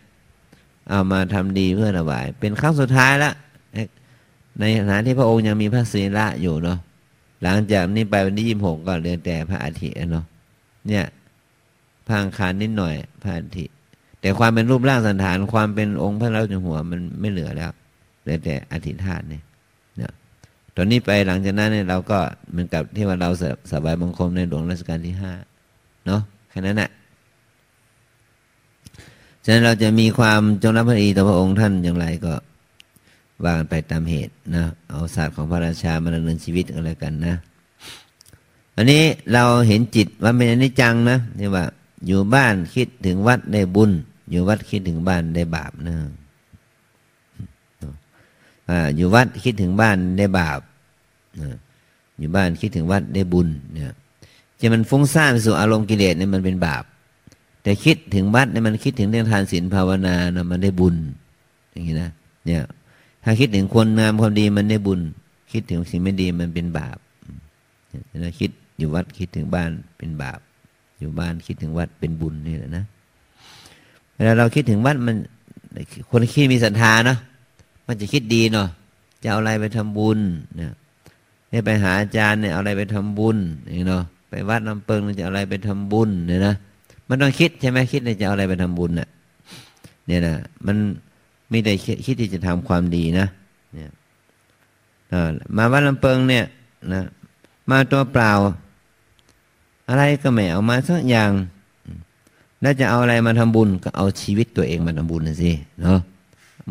[0.88, 3.32] เอามาทำดีเพื่อถวาย เป็นครั้งสุดท้ายละ
[4.60, 6.78] ในฐานะที่พระองค์ยังมีพระศีละอยู่เนาะ
[7.42, 10.24] หลังจากนี้ไปวันที่ยี่สิบหกก็เรือนแต่พระอาทิตย์เนาะ
[10.88, 11.04] เนี่ย
[12.08, 13.76] พังคารนิดหน่อยพระอาทิตย์
[14.20, 17.72] แต่ความเป็นรูปร่างสันฐานความเป็นองค์พระราชหัวมันไม่เหลือแล้ว
[18.22, 19.42] เหลือแต่อธิษฐานเนี่ย
[20.00, 20.12] นะ
[20.76, 22.18] ตอนนี้ไปหลังจากนั้นเนี่ยเราก็
[22.50, 23.30] เหมือนกับที่ว่าเรา
[23.72, 25.32] สบายบังคมในหลวงรัชกาลที่ห้า
[26.06, 26.90] เนาะแค่นั้นแหละ
[29.44, 32.34] ฉะนั้นเราจะมีความจงรักภักดีต่อพระองค์ท่านอย่างไรก็
[33.44, 37.34] ว่ากันไปตามเหตุนะเอาศาสตร์ของพระราชามาดำเนินชีวิตอะไรกันนะ
[38.76, 39.02] อันนี้
[39.32, 41.64] เราเห็นจิตว่าเป็นอนิจจังนะที่ว่า
[42.06, 43.90] อยู่บ้านคิดถึงวัดได้บุญ
[44.30, 45.96] อยู่วัดคิดถึงบ้านได้บาปนะ
[48.96, 50.60] อยู่วัดคิดถึงบ้านได้บาป
[52.18, 53.94] อยู่บ้านคิดถึงวัดได้บุญเนี่ย
[54.60, 56.84] จะมันฟุ้งซ่านไปสู่อารมณ์กิเลสเนี่ยมันเป็นบาป
[57.62, 60.96] แต่คิดถึงวัดเนี่ยมันคิดถึงเรื่องทานศีลภาวนานะมันได้บุญ
[61.72, 62.10] อย่างนี้นะ
[62.46, 62.62] เนี่ย
[63.24, 65.00] ถ้าคิดถึงคนงามความดีมันได้บุญ
[65.52, 66.98] คิดถึงสิ่งไม่ดีมันเป็นบาป
[68.24, 70.40] นะคิดอยู่วัดคิดถึงบ้านเป็นบาป
[70.98, 72.84] อยู่บ้านคิดถึงวัดเป็นบุญนี่แหละนะ
[74.14, 75.16] เวลาเราคิดถึงวัดมัน
[76.10, 77.18] คนคิดมีศรัทธาเนาะ
[77.86, 78.68] มันจะคิดดีเนาะ
[79.22, 80.18] จะเอาอะไรไปทำบุญ
[80.56, 83.36] เนี่ยไปหาอาจารย์เนี่ยเอาอะไรไปทำบุญ
[83.78, 86.54] นี่เนาะไปวัดน้ำเปิงจะเอาอะไรไปทำบุญเนี่ยนะ
[87.08, 89.08] มันต้องคิดใช่ไหมคิดเนี่ยจะเอาอะไรไปทำบุญเนี่ย
[90.06, 90.34] เนี่ยนะ
[90.66, 90.76] มัน
[91.50, 93.26] ไม่ได้คิดที่จะทำความดีนะ
[93.74, 93.90] เนี่ย
[95.56, 96.44] มาวัดลำเปิงเนี่ย
[96.92, 97.02] นะ
[97.70, 98.32] มาตัวเปล่า
[99.88, 101.30] อะไรก็ไม่เอามาสักอย่าง
[102.60, 105.98] แล้วจะเอาอะไรมาทำบุญ ก็เอาชีวิตตัวเองมาทำบุญนะสิเนาะ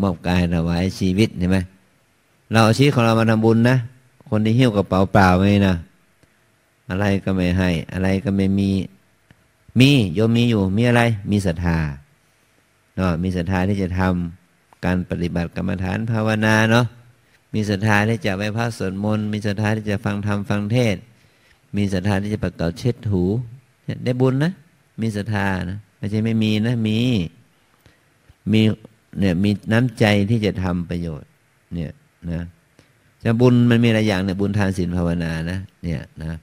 [0.01, 1.57] มอบกายถวายชีวิตเห็นไหม
[2.51, 3.77] เราเอาชีวิตของเรามาทำบุญนะ
[4.29, 5.75] คนที่หิ้วกระเป๋าเปล่าไม่นะ
[6.89, 8.69] อะไรก็ไม่ให้ อะไรก็ไม่มี
[9.79, 11.01] มีโยมมีอยู่ มีอะไร
[11.31, 11.77] มีศรัทธา
[12.95, 16.85] เนาะมีศรัทธาที่จะทำการปฏิบัติกรรมฐานภาวนาเนาะ
[17.53, 20.95] มีศรัทธาที่จะไปพระสวดมนต์มีศรัทธาที่จะฟังธรรมฟังเทศ
[21.75, 23.23] มีศรัทธาที่จะประกอบเช็ดหู
[24.05, 24.51] ได้บุญนะ
[25.01, 26.99] มีศรัทธานะไม่ใช่ไม่มีนะมี
[28.51, 28.61] มี
[29.19, 31.29] เนี่ยมีน้ำใจที่จะทำประโยชน์
[31.73, 31.91] เนี่ย
[32.31, 32.41] นะ
[33.23, 36.37] จะบุญมันมีหลายอย่างเนี่ยบุญทานศีลภาวนานะเนี่ยนะ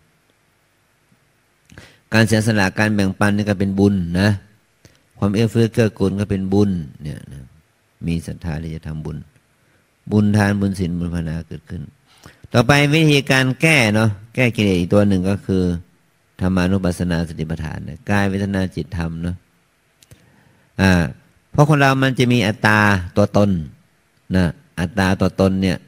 [2.13, 4.29] การเสียสละการแบ่งปันนี่ก็เป็นบุญนะ
[5.19, 6.71] ความเอื้อเฟื้อเกื้อกูลก็เป็นบุญ
[7.03, 7.43] เนี่ยนะ
[8.07, 9.17] มีศรัทธาที่จะทำบุญ
[10.13, 11.83] บุญทานบุญศีลบุญภาวนาเกิดขึ้น
[12.53, 15.63] ต่อไปวิธีการแก้เนาะแก้กิเลสอีกตัวหนึ่งก็คือ
[16.41, 17.79] ธรรมานุปัสสนาสติปัฏฐาน
[18.11, 19.37] กายเวทนาจิตธรรมเนาะ
[20.81, 20.93] อ่า
[21.53, 22.79] เพราะคนเรามันจะมีอัตตา
[23.17, 23.51] ตัวตน
[24.37, 24.47] นะ
[24.81, 25.79] อัตตาตัวตนเนี่ย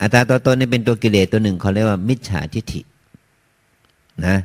[0.00, 2.80] อัตตาตัวตนนี่เป็นตัวกิเลสตัวหนึ่งเขาเรียกว่า มิจฉาทิฏฐิ
[4.26, 4.36] นะ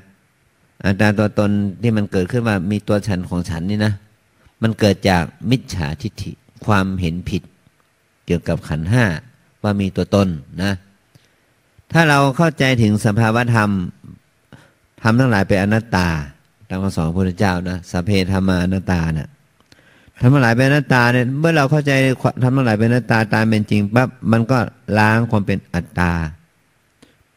[0.86, 3.94] อัตตาตัวตนที่มันเกิดขึ้นมามีตัวฉันของฉันนี่นะ
[4.62, 6.32] มันเกิดจากมิจฉาทิฏฐิ
[6.66, 7.42] ความเห็นผิด
[8.26, 9.06] เกี่ยวกับขันห้า
[9.66, 10.28] ว่ามีตัวตน
[10.64, 10.74] นะ
[11.94, 13.70] ถ้าเราเข้าใจถึงสภาวธรรม
[15.02, 16.08] ทำทั้งหลายเป็นอนัตตา
[16.70, 19.30] ตามคำสอนพระพุทธเจ้านะสัพเพธรรมานัตตาเนะ่ย
[20.20, 21.92] ทำทั้งหลายเป็นหน้าตาเนี่ยเมื่อเราเข้าใจ
[22.44, 24.58] ทำทั้งหลายเป็นหน้าตาตามเป็นจริงปั๊บมันก็
[24.98, 26.12] ล้างความเป็นอัตตา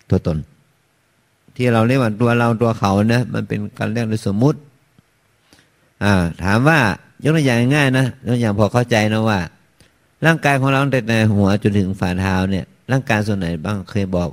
[0.09, 0.39] ตัวตน
[1.57, 4.59] ที่เราเรียกว่าตัวเราตัวเขานะมันเป็นการเรียกโดยสมมุติ
[6.05, 6.79] อ่า ถามว่า
[7.25, 9.39] ยกตัวอย่างง่ายนะยกตัวอย่างพอเข้าใจนะว่า
[10.27, 14.29] ร่างกายของเราตั้งแต่หัวจนถึงฝ่าเท้าเนี่ย ร่างกายส่วนไหนบ้างเคยบอก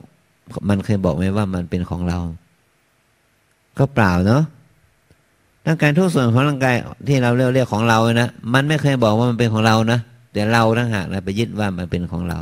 [0.69, 2.19] มันเคยบอกไหมว่ามันเป็นของเรา
[3.77, 4.43] ก็เปล่าเนาะ
[5.67, 6.75] ร่างกายทุกส่วนของร่างกาย
[7.07, 9.99] ที่เราเรียกเรียกของเรานะมันไม่เคยบอกว่ามันเป็นของเรานะ
[10.33, 12.39] แต่เราทั้งหากเราไปยึดว่ามันเป็นของเรา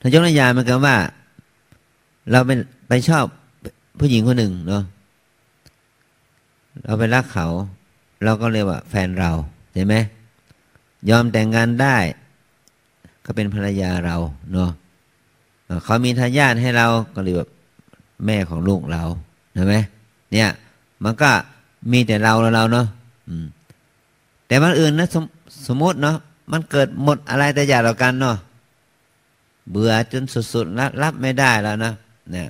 [0.00, 0.96] ถ้ายกตัวอย่างมันก็ว่า
[2.32, 3.24] เราเป็นไปชอบ
[3.98, 4.82] ผู้หญิงคนหนึ่งเนาะ
[6.84, 7.46] เราไปรักเขา
[8.24, 9.30] เราก็เรียกว่าแฟนเรา
[9.74, 9.94] ใช่ไหม
[11.10, 11.96] ยอมแต่งงานได้
[13.24, 14.16] ก็เป็นภรรยาเรา
[14.52, 14.70] เนาะ
[15.84, 17.48] เขามีทายาทให้เราก็เรียกว่า
[18.26, 19.02] แม่ของลูกเรา
[19.54, 19.74] ใช่ไหม
[20.32, 20.48] เนี่ย
[21.04, 21.30] มันก็
[21.92, 22.86] มีแต่เราเราเนาะ
[24.46, 25.24] แต่มันอื่นนะสม
[25.66, 26.16] สมมติเนาะ
[26.52, 28.36] มันเกิดหมดอะไรแต่อย่างเรากันเนาะ
[29.70, 31.92] เบื่อจนสุดๆรับรับไม่ได้แล้วนะ
[32.30, 32.48] เนี่ย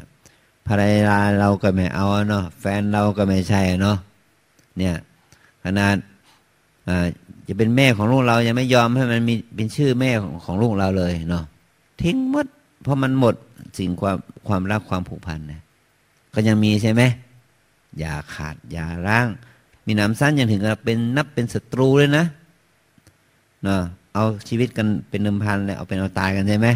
[0.66, 3.96] ภรรยาเราก็ไม่เอาเนาะแฟนเราก็ไม่ใช่เนาะ
[4.78, 4.94] เนี่ย
[5.64, 5.96] ขนาด
[7.48, 11.44] จะเป็นแม่ของลูกเรายังไม่ยอมให้มันมีเป็นชื่อแม่ของของลูกเราเลยเนาะ
[12.02, 12.46] ทิ้งหมด
[12.82, 13.34] เพราะมันหมด
[13.78, 14.16] สิ่งความ
[14.48, 15.60] ความรักความผูกพันนะ
[16.34, 17.02] ก็ยังมีใช่ไหม
[17.98, 19.26] อย่าขาดอย่าร้าง
[19.86, 22.24] มีหนามสั้นยังถึงกับเป็นนับเป็นศัตรูเลยนะ
[23.64, 23.80] เนาะ
[24.14, 26.68] เอาชีวิตกันเป็นนิมพันเลยเอาเป็นเอาตายกันใช่ไหม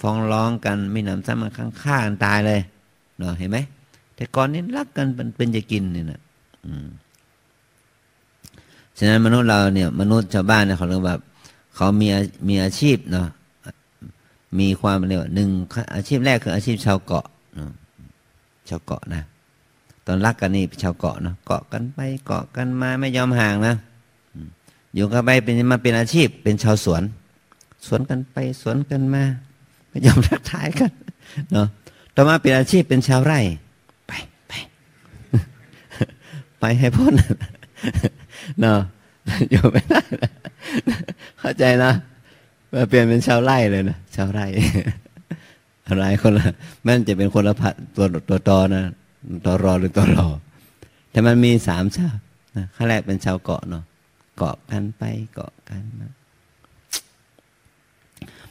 [0.00, 2.60] ฟ้องร้องกันมีหนามสั้นมันข้างฆ่ากันตายเลย
[3.18, 3.58] เนาะเห็นไหม
[4.14, 6.20] แต่ก่อนนี้รักกันเป็นเป็นจะกินเนี่ยนะ
[6.64, 6.86] อืม
[8.98, 11.20] ฉะนั้นมนุษย์เราเนี่ยมนุษย์ชาวบ้านเนี่ยเขาเรียกแบบ
[11.74, 12.08] เขามี
[12.48, 13.26] มีอาชีพเนาะ
[14.58, 15.50] มีความเรียกว่าหนึ่ง
[15.94, 17.26] อาชีพแรกคืออาชีพชาวเกาะ
[18.68, 19.22] ชาวเกาะนะ
[20.06, 23.74] ตอนรักกันนี่ชาวเกาะเนาะเกาะกันไปเกาะกันมาไม่ยอมห่างนะ
[24.94, 27.02] อยู่กันไปเป็นมาเป็นอาชีพเป็นชาวสวน
[27.86, 29.24] สวนกันไปสวนกันมา
[29.88, 30.90] ไม่ยอมทักทายกัน
[31.52, 31.66] เนาะ
[32.14, 33.40] ต่อมาเป็นอาชีพเป็นชาวไร่
[34.06, 34.12] ไป
[34.48, 34.52] ไป
[36.60, 37.14] ไปให้พ้น
[38.60, 38.78] เนาะ
[39.50, 40.02] อยู่ไม่ได้
[41.40, 41.92] เข้าใจนะ
[42.72, 44.46] มาเปลี่ยนเป็นชาวไร่เลยนะชาวไร่
[45.88, 46.46] อะไรคนละ
[46.84, 48.84] มันจะเป็นคนละพัตัวตัวตอนะ
[49.44, 50.28] ตัวรอหรือตัวรอ
[51.10, 52.20] แต่มันมีสามชาติ
[52.56, 53.84] นะขั้นแรกเป็นชาวเกาะเนาะ
[54.36, 55.02] เกาะกันไป
[55.34, 56.08] เกาะกันมา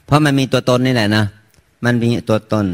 [0.05, 1.25] เพราะมันมีตัวตนนี่แหละนะ
[1.85, 2.65] มันมีตัวตน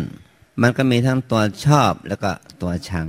[0.62, 3.08] มันก็มีทั้งตัวชอบแล้วก็ตัวชัง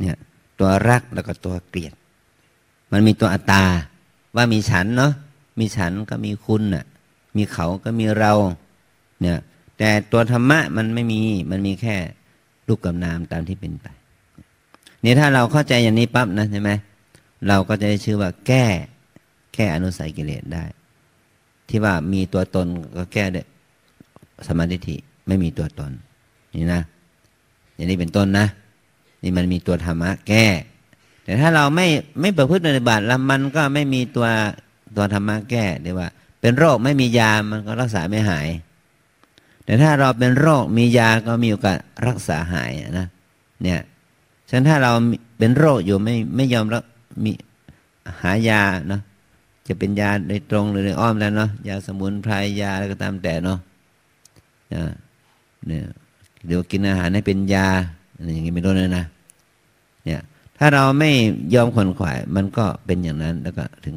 [0.00, 0.16] เนี่ย
[0.58, 1.94] ตัวรักแล้วก็ตัวเกลียด
[2.96, 3.64] มันมีตัวอัตตา
[4.36, 5.12] ว่ามีฉันเนาะ
[5.58, 6.84] มีฉันก็มีคุณน่ะ
[7.36, 8.32] มีเขาก็มีเรา
[9.20, 9.38] เนี่ย
[9.78, 11.20] แต่ตัวธรรมะมันไม่มี
[11.50, 11.96] มันมีแค่
[12.68, 13.86] รูปกับนามตามที่เป็นไป
[15.04, 16.70] นี่ถ้าเราเข้าใจอย่างนี้ปั๊บนะใช่ไหม
[17.48, 18.64] เราก็จะได้ชื่อว่าแก้
[19.54, 20.64] แก้อนุสัยกิเลสได้
[21.68, 22.66] ที่ว่ามีตัวตน
[22.96, 23.42] ก็แก้ได้
[24.46, 25.92] สมาธิไม่มีตัวตน
[26.54, 26.82] นี่นะ
[27.74, 28.46] อย่างนี้เป็นต้นนะ
[29.22, 30.46] นี่มันมีตัวธรรมะ แก้
[31.26, 31.86] แต่ถ้าเราไม่
[32.20, 34.28] ไม่ประพฤติปฏิบัติแล้วมันก็ไม่มีตัว
[34.96, 36.08] ตัวธรรมะแก้เรียกว่า
[36.40, 38.48] เป็นโรคไม่มียามันก็รักษาไม่หาย
[39.64, 43.06] แต่ถ้าเราเป็นโรคมียาก็มีโอกาสรักษาหายนะ
[43.62, 43.80] เนี่ย
[44.48, 44.92] ฉะนั้นถ้าเรา
[45.38, 46.82] เป็นโรคอยู่ไม่ไม่ยอมรัก
[47.24, 47.32] มี
[48.22, 49.00] หายาเนาะ
[49.68, 53.58] จะเป็นยาโดยตรงหรือในอ้อมแล้วเนาะยาสมุนไพรยาอะไรก็ตามแต่เนาะ
[54.68, 55.82] เนี่ย
[56.46, 57.68] เดี๋ยวกินอาหารให้เป็นยา
[58.32, 59.04] อย่างนี้ไม่รู้เลยนะ
[60.04, 60.20] เนี่ย
[60.58, 61.10] ถ้าเราไม่
[61.54, 63.96] ยอมขวนขวาย มันก็เป็นอย่างนั้นแล้วก็ถึง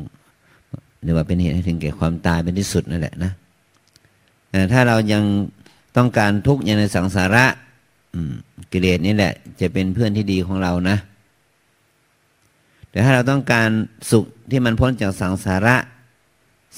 [1.03, 3.31] หรือว่าเป็นเหตุให้ถึงแก่ความตายเป็นที่สุดนั่นแหละนะ
[4.71, 5.23] ถ้าเรายัง
[5.97, 7.45] ต้องการทุกข์อย่างในสังสาระ
[8.71, 10.97] กิเลสนี่แหละ จะเป็นเพื่อนที่ดีของเรานะ
[12.89, 13.69] แต่ถ้าเราต้องการ
[14.11, 15.75] สุขที่มันพ้นจากสังสาระ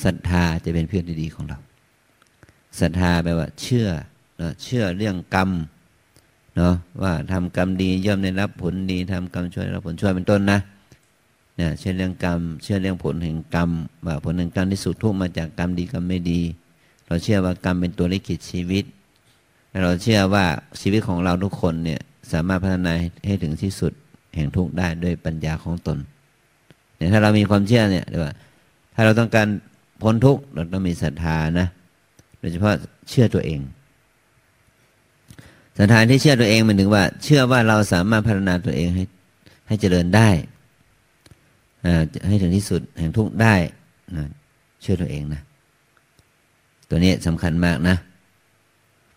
[0.03, 1.57] ศรัทธาจะเป็นเพื่อนที่ดีของเรา
[2.79, 3.87] ศรัทธาแปลว่า เชื่อ
[4.63, 5.49] เชื่อเรื่องกรรม
[6.55, 10.59] เนาะว่าทำกรรมดีย่อมได้รับผลดีทำกรรมช่วยรับผลช่วยเป็นต้นนะ
[11.55, 13.69] เนี่ยเชื่อเรื่องกรรม เชื่อเรื่องผลแห่งกรรม
[14.05, 16.41] ว่าผลแห่งกรรมที่สุดทุกมาจากกรรมดีกรรมไม่ดี
[17.07, 18.85] เราเชื่อว่ากรรมเป็นตัวลิขิตชีวิต
[19.83, 20.45] เราเชื่อว่า
[20.81, 22.93] ชีวิตของเราทุกคนเนี่ยสามารถพัฒนา
[23.25, 23.91] ให้ถึงที่สุด
[24.35, 25.97] แห่งทุกได้ด้วยปัญญาของตน
[26.95, 28.33] เนี่ยถ้าเรามีความเชื่อเนี่ยเรียกว่า
[28.95, 29.47] ถ้าเราต้องการ
[30.01, 31.67] พ้นทุกข์เราต้องมีศรัทธานะ
[32.39, 32.73] โดยเฉพาะ
[33.09, 33.59] เชื่อตัวเอง
[35.81, 39.03] ศรัทธาที่เชื่อตัวเองมันถึงว่า เชื่อว่าเราสามารถพัฒนาตัวเองให้
[39.67, 40.29] ให้เจริญได้
[42.27, 43.55] ให้ถึงที่สุดแห่งทุกได้
[44.17, 44.27] นะ
[44.81, 45.41] เชื่อตัวเองนะ
[46.89, 47.95] ตัวนี้สำคัญมากนะ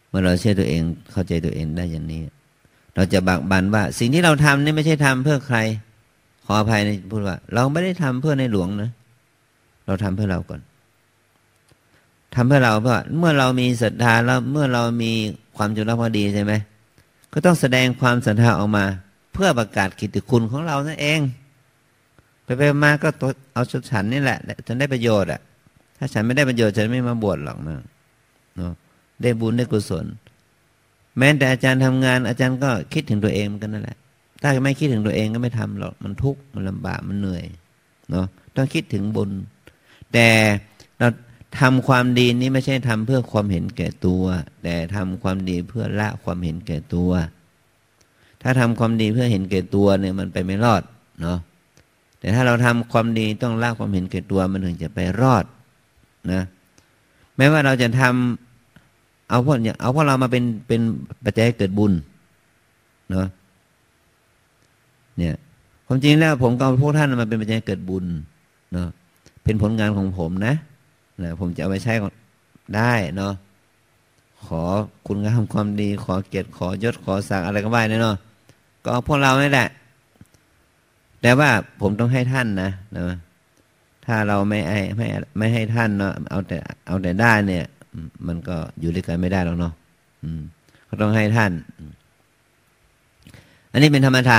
[0.08, 2.20] เมื่อเราเชื่อตัวเองเข้าใจตัวเองได้อย่างนี้
[2.94, 5.58] เราจะบักบันว่า สิ่งที่เราทำนี่ไม่ใช่ทำเพื่อใคร
[6.44, 8.90] ขออภัยในพูดว่า เราไม่ได้ทำเพื่อในหลวงนะ
[9.86, 10.60] เราทำเพื่อเราก่อน
[12.34, 15.12] ทำเพื่อเราเพราะเมื่อเรามีศรัทธาแล้วเมื่อเรามี
[15.56, 16.52] ความจงรักภักดีใช่ไหม
[17.32, 18.84] ก็ต้องแสดงความศรัทธาออกมา
[19.32, 21.20] เพื่อประกาศกิตติคุณของเรานั่นเอง
[22.44, 23.08] ไปไปมาก็
[23.54, 25.40] เอาชดฉันนี่แหละจนได้ประโยชน์อะ
[25.98, 27.76] ถ้าฉันไม่ได้ประโยชน์ฉันไม่มาบวชหรอกนะ
[28.56, 28.72] เนาะ
[29.22, 30.06] ได้บุญได้กุศล
[31.18, 33.98] แม้แต่อาจารย์ทำงาน อาจารย์ก็คิดถึงตัวเองกันนั่นแหละ
[34.42, 37.44] ถ้าไม่คิดถึงตัวเองก็ไม่ทำหรอกมันทุกข์มันลำบากมันเหนื่อย
[38.10, 38.26] เนาะ
[38.56, 39.30] ต้องคิดถึงบุญ
[40.12, 40.28] แต่
[41.60, 44.24] ทำความดีนี้ไม่ใช่ทำเพื่อความเห็นแก่ตัว
[44.62, 47.10] แต่ทำความดีเพื่อละความเห็นแก่ตัว
[48.42, 50.82] ถ้าทำความดีเพื่อเห็นแก่ตัวเนี่ยมันไปไม่รอด
[51.22, 51.38] เนาะ
[52.18, 55.44] แต่ถ้าเราทำความดีต้องละความเห็นแก่ตัวมันถึงจะไปรอด
[56.32, 56.42] นะ
[57.36, 60.80] แม้ว่าเราจะทำเอาพวกเอาพวกเรามาเป็นเป็น
[61.24, 61.92] ปัจจัยเกิดบุญ
[63.10, 63.26] เนาะ
[65.18, 65.34] เนี่ย
[65.86, 68.04] ความจริงแล้วผมก็เอาพวกท่านมาเป็นปัจจัยเกิดบุญ
[68.72, 68.88] เนาะ
[69.44, 70.54] เป็นผลงานของผมนะ
[71.22, 71.94] นะผมจะเอาไปใช้
[72.76, 73.32] ได้เนาะ
[74.46, 74.62] ขอ
[75.06, 78.16] คุณงามความดี ขอเกียรติขอยศขอสั่งอะไรก็ว่าเนาะ
[78.84, 79.68] ก็พวกเราไม่แหละ
[81.22, 81.50] แต่ว่า
[81.80, 83.18] ผมต้องให้ท่านนะนะ
[84.06, 85.06] ถ้าเราไม่ให้ไม่
[85.38, 87.64] ไม่ให้ท่านเนาะเอาแต่เอาแต่ได้เนี่ย
[88.26, 89.72] มันก็อยู่ด้วยกันไม่ได้หรอกเนาะ
[90.88, 91.52] ก็ต้องให้ท่าน
[93.72, 94.38] อันนี้เป็นธรรมทา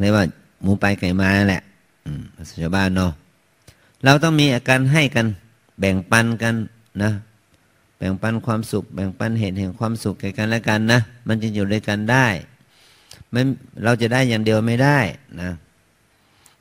[0.00, 0.24] เรียกว่า
[0.62, 1.62] หมูไปไก่มาแหละ
[2.34, 3.12] ภาษาชาวบ้านเนาะ
[4.04, 5.26] เราต้องมีอาการให้กัน
[5.78, 6.54] แบ่งปันกัน
[7.02, 7.12] นะ
[7.98, 12.26] แบ่งปันความสุข แบ่งปันเหตุแห่งความสุขแก่กันและกันนะ มันจะอยู่ด้วยกันได้
[13.30, 13.42] ไม่
[13.84, 14.98] เราจะได้อย่างเดียวไม่ได้
[15.40, 15.50] นะ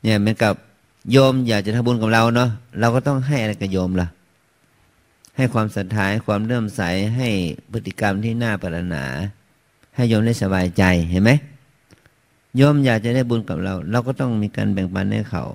[0.01, 0.53] เนี่ยเหมือนกับ
[1.11, 4.07] โยมอยากจะทำบุญกับเราเนาะเราก็ต้องให้อะไรกับโยมละ่ะ
[5.38, 6.81] ให้ความศรัทธาให้ความเลื่อมใส
[7.17, 7.29] ให้
[7.71, 9.03] พฤติกรรมที่น่าปรารถนา
[9.95, 11.31] ให้โยมได้สบายใจเห็นไหม
[12.57, 15.45] โยมอยากจะได้บุญกับเรา เราก็ต้องมีการแบ่งปันให้เขา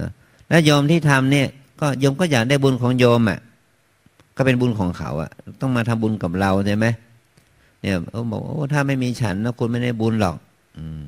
[0.00, 0.10] นะ
[0.48, 1.48] และโยมที่ทำเนี่ย
[1.80, 3.40] ก็โยมก็อยากได้บุญของโยมอะ
[4.36, 5.30] ก็เป็นบุญของเขาอะ
[5.60, 6.86] ต้องมาทำบุญกับเราใช่ไหม
[7.80, 10.36] เนี่ยเขาบอกโอ้ถ้าไม่มีฉันนะคุณไม่ได้บุญหรอก
[10.78, 11.04] อืม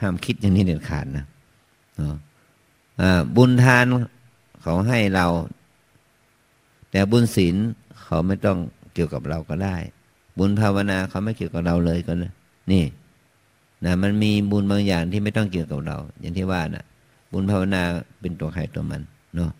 [0.00, 1.24] ห้ามคิดอย่างนี้เด็ดขาดนะ
[3.36, 3.84] บุญทาน
[4.62, 5.26] เขาให้เรา
[6.90, 7.56] แต่บุญศีล
[8.02, 8.58] เขาไม่ต้อง
[8.94, 9.76] เกี่ยวกับเราก็ได้
[10.38, 12.32] บุญภาวนาเขาไม่เกี่ยวกับเราเลยก็เลย
[12.72, 12.84] นี่
[13.84, 16.84] นะมันมีบุญบางอย่างที่ไม่ต้องเกี่ยวกับเรา อย่างที่ว่าน่ะ
[17.32, 17.82] บุญภาวนา
[18.20, 19.02] เป็นตัวใครตัวมัน
[19.34, 19.50] เนาะ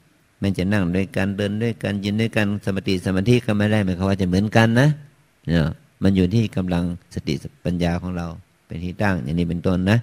[0.42, 4.88] มันจะนั่งด้วยกันเดินด้วยกันยืนด้วยกันสมาธิสมาธิก็ไม่ได้หมายความว่าจะเหมือนกันนะ
[5.48, 5.68] เนาะ
[6.02, 6.84] มันอยู่ที่กำลัง
[7.14, 7.34] สติ
[7.64, 8.26] ปัญญาของเรา
[8.66, 9.98] เป็นที่ตั้งอย่างนี้เป็นต้นนะ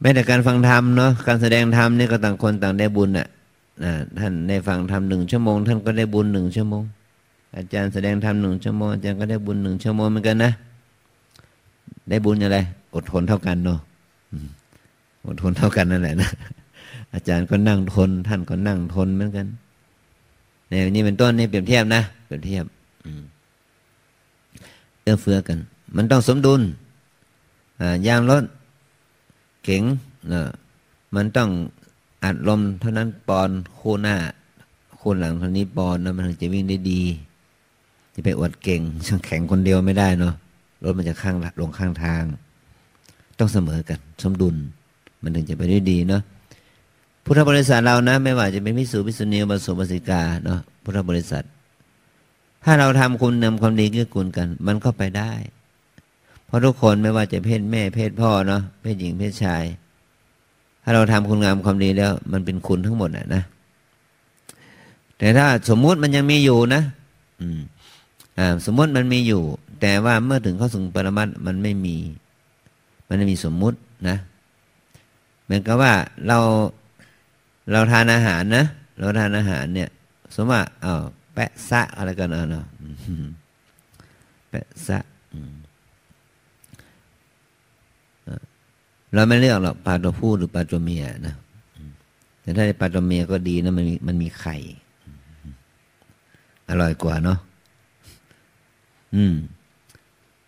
[0.00, 3.26] แม้แต่การฟังธรรมเนาะการแสดงธรรมนี่ก็ต่างคนต่างได้บุญอะ
[4.18, 6.82] ท่านได้ฟังธรรมหนึ่งชั่วโมง ท่านก็ได้บุญหนึ่งชั่วโมง
[7.56, 10.52] อาจารย์แสดงธรรมหนึ่งชั่วโมงอาจารย์ก็ได้บุญหนึ่งชั่วโมงเหมือนกันนะ
[12.10, 12.58] ได้บุญอะไร
[12.94, 13.78] อดทนเท่ากันเนาะ
[15.26, 16.30] อดทนเท่ากันนั่นแหละนะ
[17.14, 19.46] อาจารย์ก็นั่งทน ท่านก็นั่งทนเหมือนกัน
[20.68, 22.64] เนี่ยนี่เป็นต้นนี่เปรียบเทียบนะเปรียบเทียบ
[25.02, 25.58] เอื้อเฟื้อกัน
[25.96, 26.62] มันต้องสมดุล
[28.06, 28.44] ยางรถ
[29.64, 29.82] เก๋ง
[30.32, 30.42] นะ
[31.16, 31.50] มันต้อง
[32.24, 34.16] อัดลมเท่านั้นปอนคู่หน้า
[34.98, 37.02] คู่หลังเท่านี้ปอนนะมันถึงจะวิ่งได้ดี
[38.14, 40.34] จะไปอวดเก่งช่างแข็งคนเดียวไม่ได้เนาะ
[40.84, 42.22] รถมันจะข้างลงข้างทาง
[43.38, 44.56] ต้องเสมอกัน สมดุล
[45.22, 46.22] มันถึงจะไปได้ดีเนาะ
[47.32, 51.44] พุทธบริษัทเรานะ ไม่ว่าจะเป็นพิสูจพิสุนีบสุบสิกาเนาะพุทธบริษัท
[52.64, 55.32] ถ้าเราทำคุณนำความดีเกื้อกูลกัน มันก็ไปได้
[56.46, 59.64] เพราะทุกคนไม่ว่าจะเพศแม่เพศพ่อเนาะเพศหญิงเพศชาย
[60.82, 63.42] ถ้าเราทำคุณงามความดีแล้ว มันเป็นคุณทั้งหมดนะนะ
[65.18, 66.82] แต่ถ้าสมมุติมันยังมีอยู่นะ
[67.40, 67.60] อืม
[68.38, 69.42] อ่าสมมติมันมีอยู่
[69.80, 71.96] แต่ว่าเมื่อถึงเข้าสู่ปรมัตมันไม่มี
[73.08, 73.78] มันไม่มีสมมุติ
[74.08, 74.16] นะ
[75.44, 75.92] เหมือนกับว่า
[76.28, 76.38] เรา
[77.72, 78.64] เราทานอาหารนะ
[78.98, 79.88] เราทานอาหารเนี่ย
[80.34, 80.94] สมมติว่าเอา
[81.34, 82.66] แปะซะอะไรกันเนาะ
[84.50, 84.98] แปะซะ
[89.14, 91.34] เราไม่เลือกหรอกปลาตัวผู้หรือปลาตัวเมียนะ
[92.40, 94.56] แต่ถ้าปลาตัวเมียก็ดีนะมันมีมันมีไข่
[96.68, 97.38] อร่อยกว่าเนาะ
[99.14, 99.34] อืม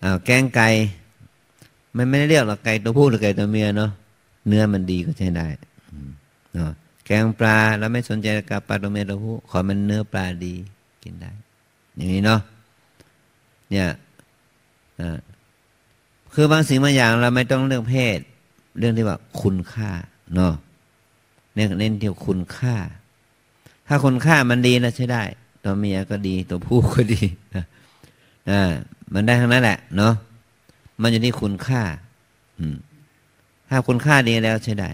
[0.03, 0.69] อ้าวแกงไก่
[1.97, 3.91] มันไม่ได้เรียกหรอกไก่ตัวผู้หรือไก่ตัวเมียเนาะ
[4.49, 5.47] เนื้อมันดีก็ใช้ได้
[6.55, 6.73] เนาะ
[7.07, 10.55] แกงปลาเราไม่สนใจกับปลาตัวเมียตัวผู้ขอมันเนื้อปลาดี
[11.03, 11.31] กินได้
[11.97, 12.41] อย่างนี้เนาะ
[13.71, 13.89] เนี่ย
[16.35, 18.19] คือบางสิ่งบางอย่างเราไม่ต้องเรื่องเพศ
[18.79, 19.91] เรื่องที่ว่าคุณค่า
[20.35, 20.55] เนาะ
[21.55, 22.77] เนี่ยเน้นที่คุณค่า
[23.89, 25.23] ถ้าคุณค่ามันดีนะใช้ได้
[25.65, 27.23] ตัวเมียก็ดี ตัวผู้ก็ดี
[27.55, 27.65] นะ
[28.51, 28.71] อ่า
[29.15, 30.15] มันได้ทั้งนั้นแหละ เนาะ
[31.01, 31.83] มันอยู่ที่คุณค่า
[32.59, 32.77] อืม
[33.69, 34.91] ถ้าคุณค่าดีแล้วใช้ได้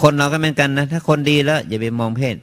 [0.00, 2.36] คนเราก็เหมือนกันนะ ถ้าคนดีแล้วอย่าไปมองเพศ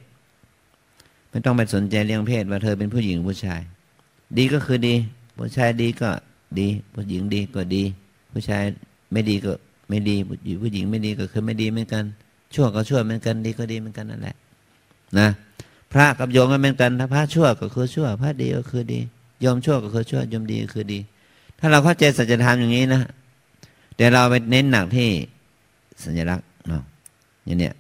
[1.30, 3.62] ไม่ต้องไปสนใจเรื่องเพศว่าเธอเป็นผู้หญิงผู้ชาย
[4.38, 4.96] ดีก็คือดี
[5.38, 6.10] ผู้ชายดีก็
[6.60, 7.84] ดี ผู้หญิงดีก็ดี
[8.32, 8.64] ผู้ชาย
[9.12, 9.54] ไม่ดีก็
[9.90, 10.16] ไม่ดี
[10.62, 12.04] ผู้หญิงไม่ดีก็คือไม่ดีเหมือนกัน
[12.54, 14.36] ชั่วก็ชั่วเหมือนกัน ดีก็ดีเหมือนกันนั่นแหละ
[15.18, 15.28] นะ
[15.92, 19.00] พระกับโยมก็เหมือนกัน ถ้าพระชั่วก็คือชั่ว พระดีก็คือดี
[19.44, 21.00] ยอมชั่วก็คือชั่วยอมดีก็คือดี
[21.60, 23.02] ถ้าเราเข้าใจสัจธรรมอย่างนี้นะ
[23.98, 25.10] แต่เราไปเน้นหนักที่
[26.04, 26.84] สัญลักษณ์เนาะ
[27.46, 27.76] อย่างเนี้ย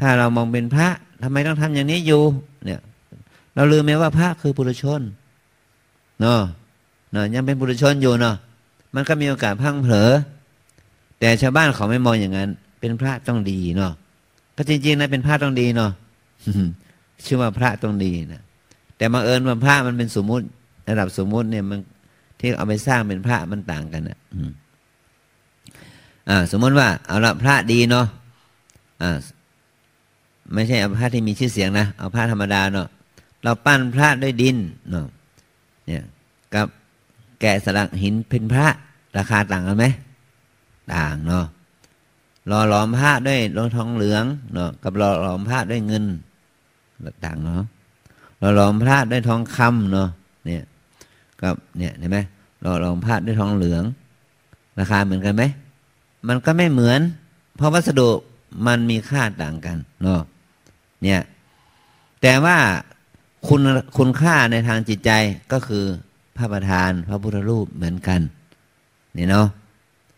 [0.00, 0.88] ถ้าเรามองเป็นพระ
[1.22, 2.22] ทำไมต้องทำอย่างนี้อยู่
[2.64, 2.80] เนี่ย
[3.54, 5.00] เราลืมไหมว่าพระคือปุถุชน
[6.20, 6.40] เนาะ
[7.12, 8.36] เนาะยังเป็นปุถุชนอยู่เนาะ
[8.94, 10.10] มันก็มีโอกาสพังเผลอ
[11.20, 12.48] แต่ชาวบ้านเขาไม่มองอย่างนั้น
[12.80, 13.92] เป็นพระต้องดีเนาะ
[14.56, 15.90] ก็จริงๆนะเป็นพระต้องดีเนาะ
[17.24, 18.42] ชื่อว่าพระต้องดีนะ
[18.96, 20.44] แต่มาเอิญว่าพระมันเป็นสมมุติ
[20.88, 21.78] ระดับสมมุติเนี่ยมัน
[22.40, 24.18] ที่เอาไปสร้างเป็นพระมันต่างกันนะ
[26.28, 28.06] อ่า สมมติว่าเอาละพระดีเนาะ
[30.52, 32.88] ไม่ใช่เอาพระที่มีชื่อเสียงนะเอาพระธรรมดาเนาะ
[33.42, 34.56] เราปั้นพระด้วยดิน
[34.90, 35.06] เนาะ
[35.86, 36.02] เนี่ย
[36.54, 36.66] กับ
[37.40, 38.66] แกะสลักหินเป็นพระ
[39.16, 39.86] ราคาต่างกันไหม
[40.94, 41.46] ต่างเนาะ
[42.50, 44.24] รอหลอมพระด้วยรองทองเหลือง
[44.54, 46.04] เนาะกับรอหลอมพระด้วยเงิน
[47.24, 47.62] ต่างเนาะ
[48.40, 50.08] รอหลอมพระด้วยทองคำเนาะ
[50.46, 50.62] เนี่ย
[51.42, 52.18] กับเนี่ยเห็นไหม
[52.64, 53.82] รอหลอมพระด้วยทองเหลือง
[54.78, 55.42] ราคาเหมือนกันไหม
[56.28, 57.00] มันก็ไม่เหมือน
[57.56, 58.10] เพราะวัสดุ
[58.66, 60.20] มันมีค่าต่างกันเนาะ
[61.02, 61.20] เนี่ย
[62.22, 62.58] แต่ว่า
[63.48, 63.60] คุณ
[63.96, 65.10] คุณค่าในทางจิตใจ
[65.52, 65.84] ก็คือ
[66.36, 68.20] พระประธานพระพุทธรูปเหมือนกัน
[69.14, 69.46] เนี่ยเนาะ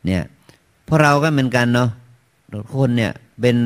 [0.06, 0.22] เนี่ย
[0.86, 1.90] พวกเราก็เหมือนกันเนาะ
[2.52, 3.56] ทุกคนเนี่ยเป็น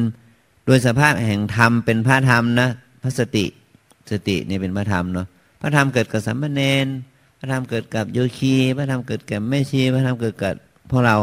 [0.65, 2.69] โดยสภาพแห่งธรรมเป็นพระธรรมนะ
[3.03, 3.45] พระสติ
[4.11, 5.27] สติเนี่ยเป็นพระธรรมเนาะ
[5.61, 6.87] พระธรรมเกิดกับสัมมาเนน
[7.39, 10.55] พระธรรมเกิดกับโยคีพระธรรมเกิดกับแม่ชีพระธรรมเกิดกับ
[10.91, 11.17] พวกเรา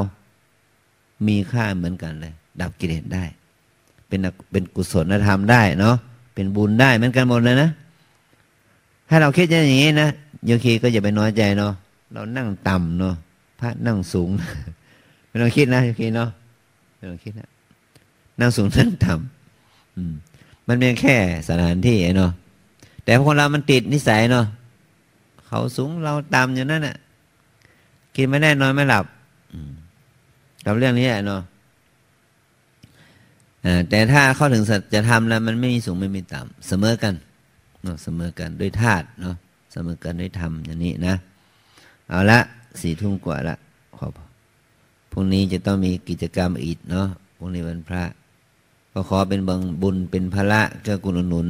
[1.27, 3.23] มีค่าเหมือนกันเลย ดับกิเลสได้
[4.09, 4.19] เป็น
[4.51, 5.95] เป็นกุศลธรรมได้เนาะ
[6.33, 7.69] เป็นบุญได้เหมือนกันหมดเลยนะ
[9.09, 10.09] ถ้าเราคิดอย่างนี้นะ
[10.45, 11.73] โยคีก็อย่าไปน้อยใจเนาะ
[12.13, 13.15] เรานั่งต่ำเนาะ
[13.59, 14.29] พระนั่งสูง
[15.27, 16.29] ไม่ต้องคิดนะโยคีเนาะ
[16.95, 17.49] ไม่ต้องคิดนะ
[18.39, 21.15] นั่งสูงนั่งต่ำมันเป็นแค่
[21.49, 22.31] สถานที่เนาะ
[23.03, 24.45] แต่คนเรามันติดนิสัยเนาะ
[25.47, 26.95] เขาสูงเราต่ำอยู่นั่นน่ะ
[28.15, 29.05] กินไม่ได้นอนไม่หลับ
[30.65, 31.41] กับเรื่องนี้เนาะ
[33.89, 37.13] แต่ถ้าเข้าถึงสัจธรรมแล้วมันไม่มีสูงไม่มีต่ำเสมอกัน
[37.83, 39.35] เนาะเสมอกันด้วยธาตุเนาะ
[39.71, 41.15] เสมอกันด้วยธรรมอย่างนี้นะ
[42.09, 42.39] เอาละ
[42.81, 43.55] สี่ทุ่มกว่าละ
[43.97, 44.11] ขอบ
[45.11, 47.07] พรุ่งนี้จะต้องมีกิจกรรมอีกเนาะ
[47.37, 48.03] พรุ่งนี้วันพระ
[48.93, 51.47] ก็ขอเป็นบังบุญเป็นพระเกื้อกูลหนุน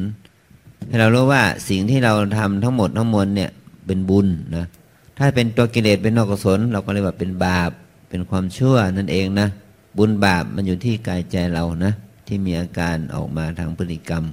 [0.87, 3.49] ให้เรารู้ว่าสิ่งที่เราทำทั้งหมดทั้งมวลเนี่ย
[3.87, 4.65] เป็นบุญนะ
[5.17, 7.71] ถ้าเป็นตัวกิเลสเป็นนอกกุศลเราก็เรียกว่าเป็นบาป
[8.09, 9.47] เป็นความชั่วนั่นเองนะ
[9.97, 11.93] บุญบาปมันอยู่ที่กายใจเรานะ
[12.27, 14.23] ที่มีอาการออกมาทางพฤติกรรม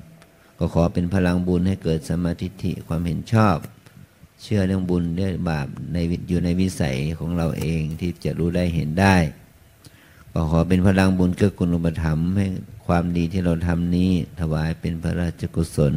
[0.58, 3.56] ก็ขอเป็นพลังบุญให้เกิดสมาธิิความเห็นชอบ
[4.42, 5.96] เชื่อเรื่องบุญเรื่องบาปใน
[6.28, 9.16] อยู่ในวิสัยของเราเองที่จะรู้ได้เห็นได้
[10.32, 12.46] ก็ขอเป็นพลังบุญเกื้อกูลอุปถัมภ์ให้
[12.86, 14.10] ความดีที่เราทำนี้
[14.40, 15.94] ถวายเป็นพระราชกุศล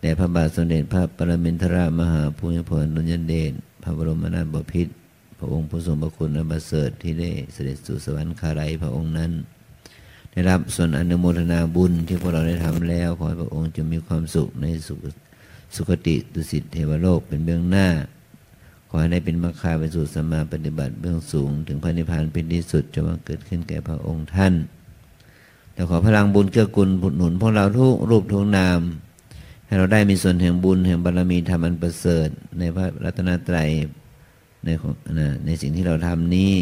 [0.00, 3.52] แด่พระบาทสมเด็จพระปรมินทรามหาภูมิพลอดุลยเดช
[3.82, 4.92] พระบรมนาถบพิตร
[5.38, 9.32] พระองค์ผู้ทรงพระคุณอันประเสริฐที่ได้เสด็จสู่สวรรคาไลพระองค์นั้น
[10.32, 14.98] ได้รับส่วนอนุโมทนาบุญที่พวกเราได้ทำแล้ว ขอให้พระองค์จะมีความสุขในสุข
[15.74, 17.88] สุคติดุสิตเทวโลกเป็นเบื้องหน้า
[18.88, 24.54] ขอให้ได้เป็นมรรคาไปสู่สมาปฏิบัติเบื้องสูง ถึงพระนิพพานเป็นที่สุดจะมาเกิดขึ้นแก่พระองค์ท่าน
[25.72, 28.80] แต่ขอพลังบุญเกื้อกูลหนุนพวกเราทุกรูปทุกนาม
[29.66, 33.70] ให้เราได้มีส่วนแห่งบุญแห่งบารมีธรรมอันประเสริฐในพระรัตนตรัย
[34.66, 34.70] ใน
[35.46, 36.52] ในสิ่งที่เราทำนี้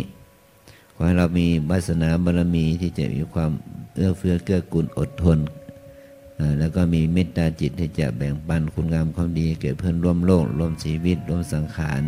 [0.94, 3.51] ขอให้เรามีวาสนาบารมีที่จะมีความ
[3.94, 5.39] เอื้อเฟื้อเกื้อกูลอดทน
[6.59, 12.02] แล้วก็มีเมตตาจิตที่จะแบ่งปันคุณงามความดีเกิดเพื่อนร่วมโลกร่วมชีวิตร่วมสังขาร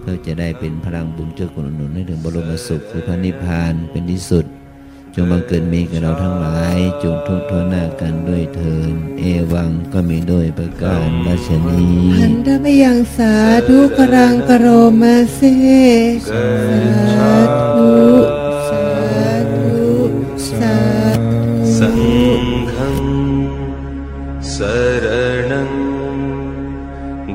[0.00, 4.46] เพื่อจะได้เป็นพลังบุญเกื้อกูลหนุนให้ถึงบรมสุขคือพระนิพพานเป็นที่สุด
[5.24, 9.22] งบังเกิดมีกับเราทั้งหลาย จงทุกทนหน้ากันด้วยเถิน เอ
[9.52, 11.86] วังก็มีด้วยประการราชนี
[12.18, 13.34] หันทะยังสา
[13.68, 14.66] ธุกรังกโร
[15.00, 15.40] มาเซ
[16.28, 16.46] สา
[17.74, 17.96] ธุ
[18.68, 18.86] สา
[19.54, 19.78] ธุ
[20.48, 20.76] สา
[21.26, 21.40] ธุ
[21.78, 22.00] สัง
[22.72, 23.02] ฆัง
[24.54, 24.56] ส
[25.04, 25.06] ร
[25.50, 25.70] นัง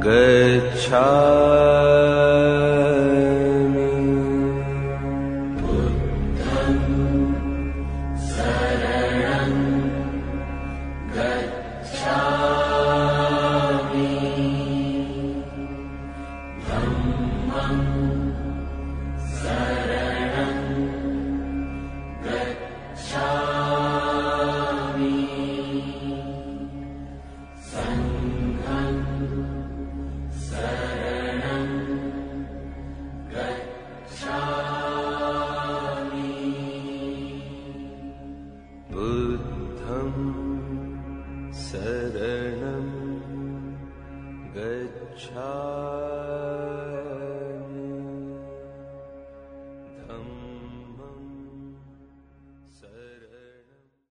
[0.05, 0.27] กั
[0.61, 1.62] จฉา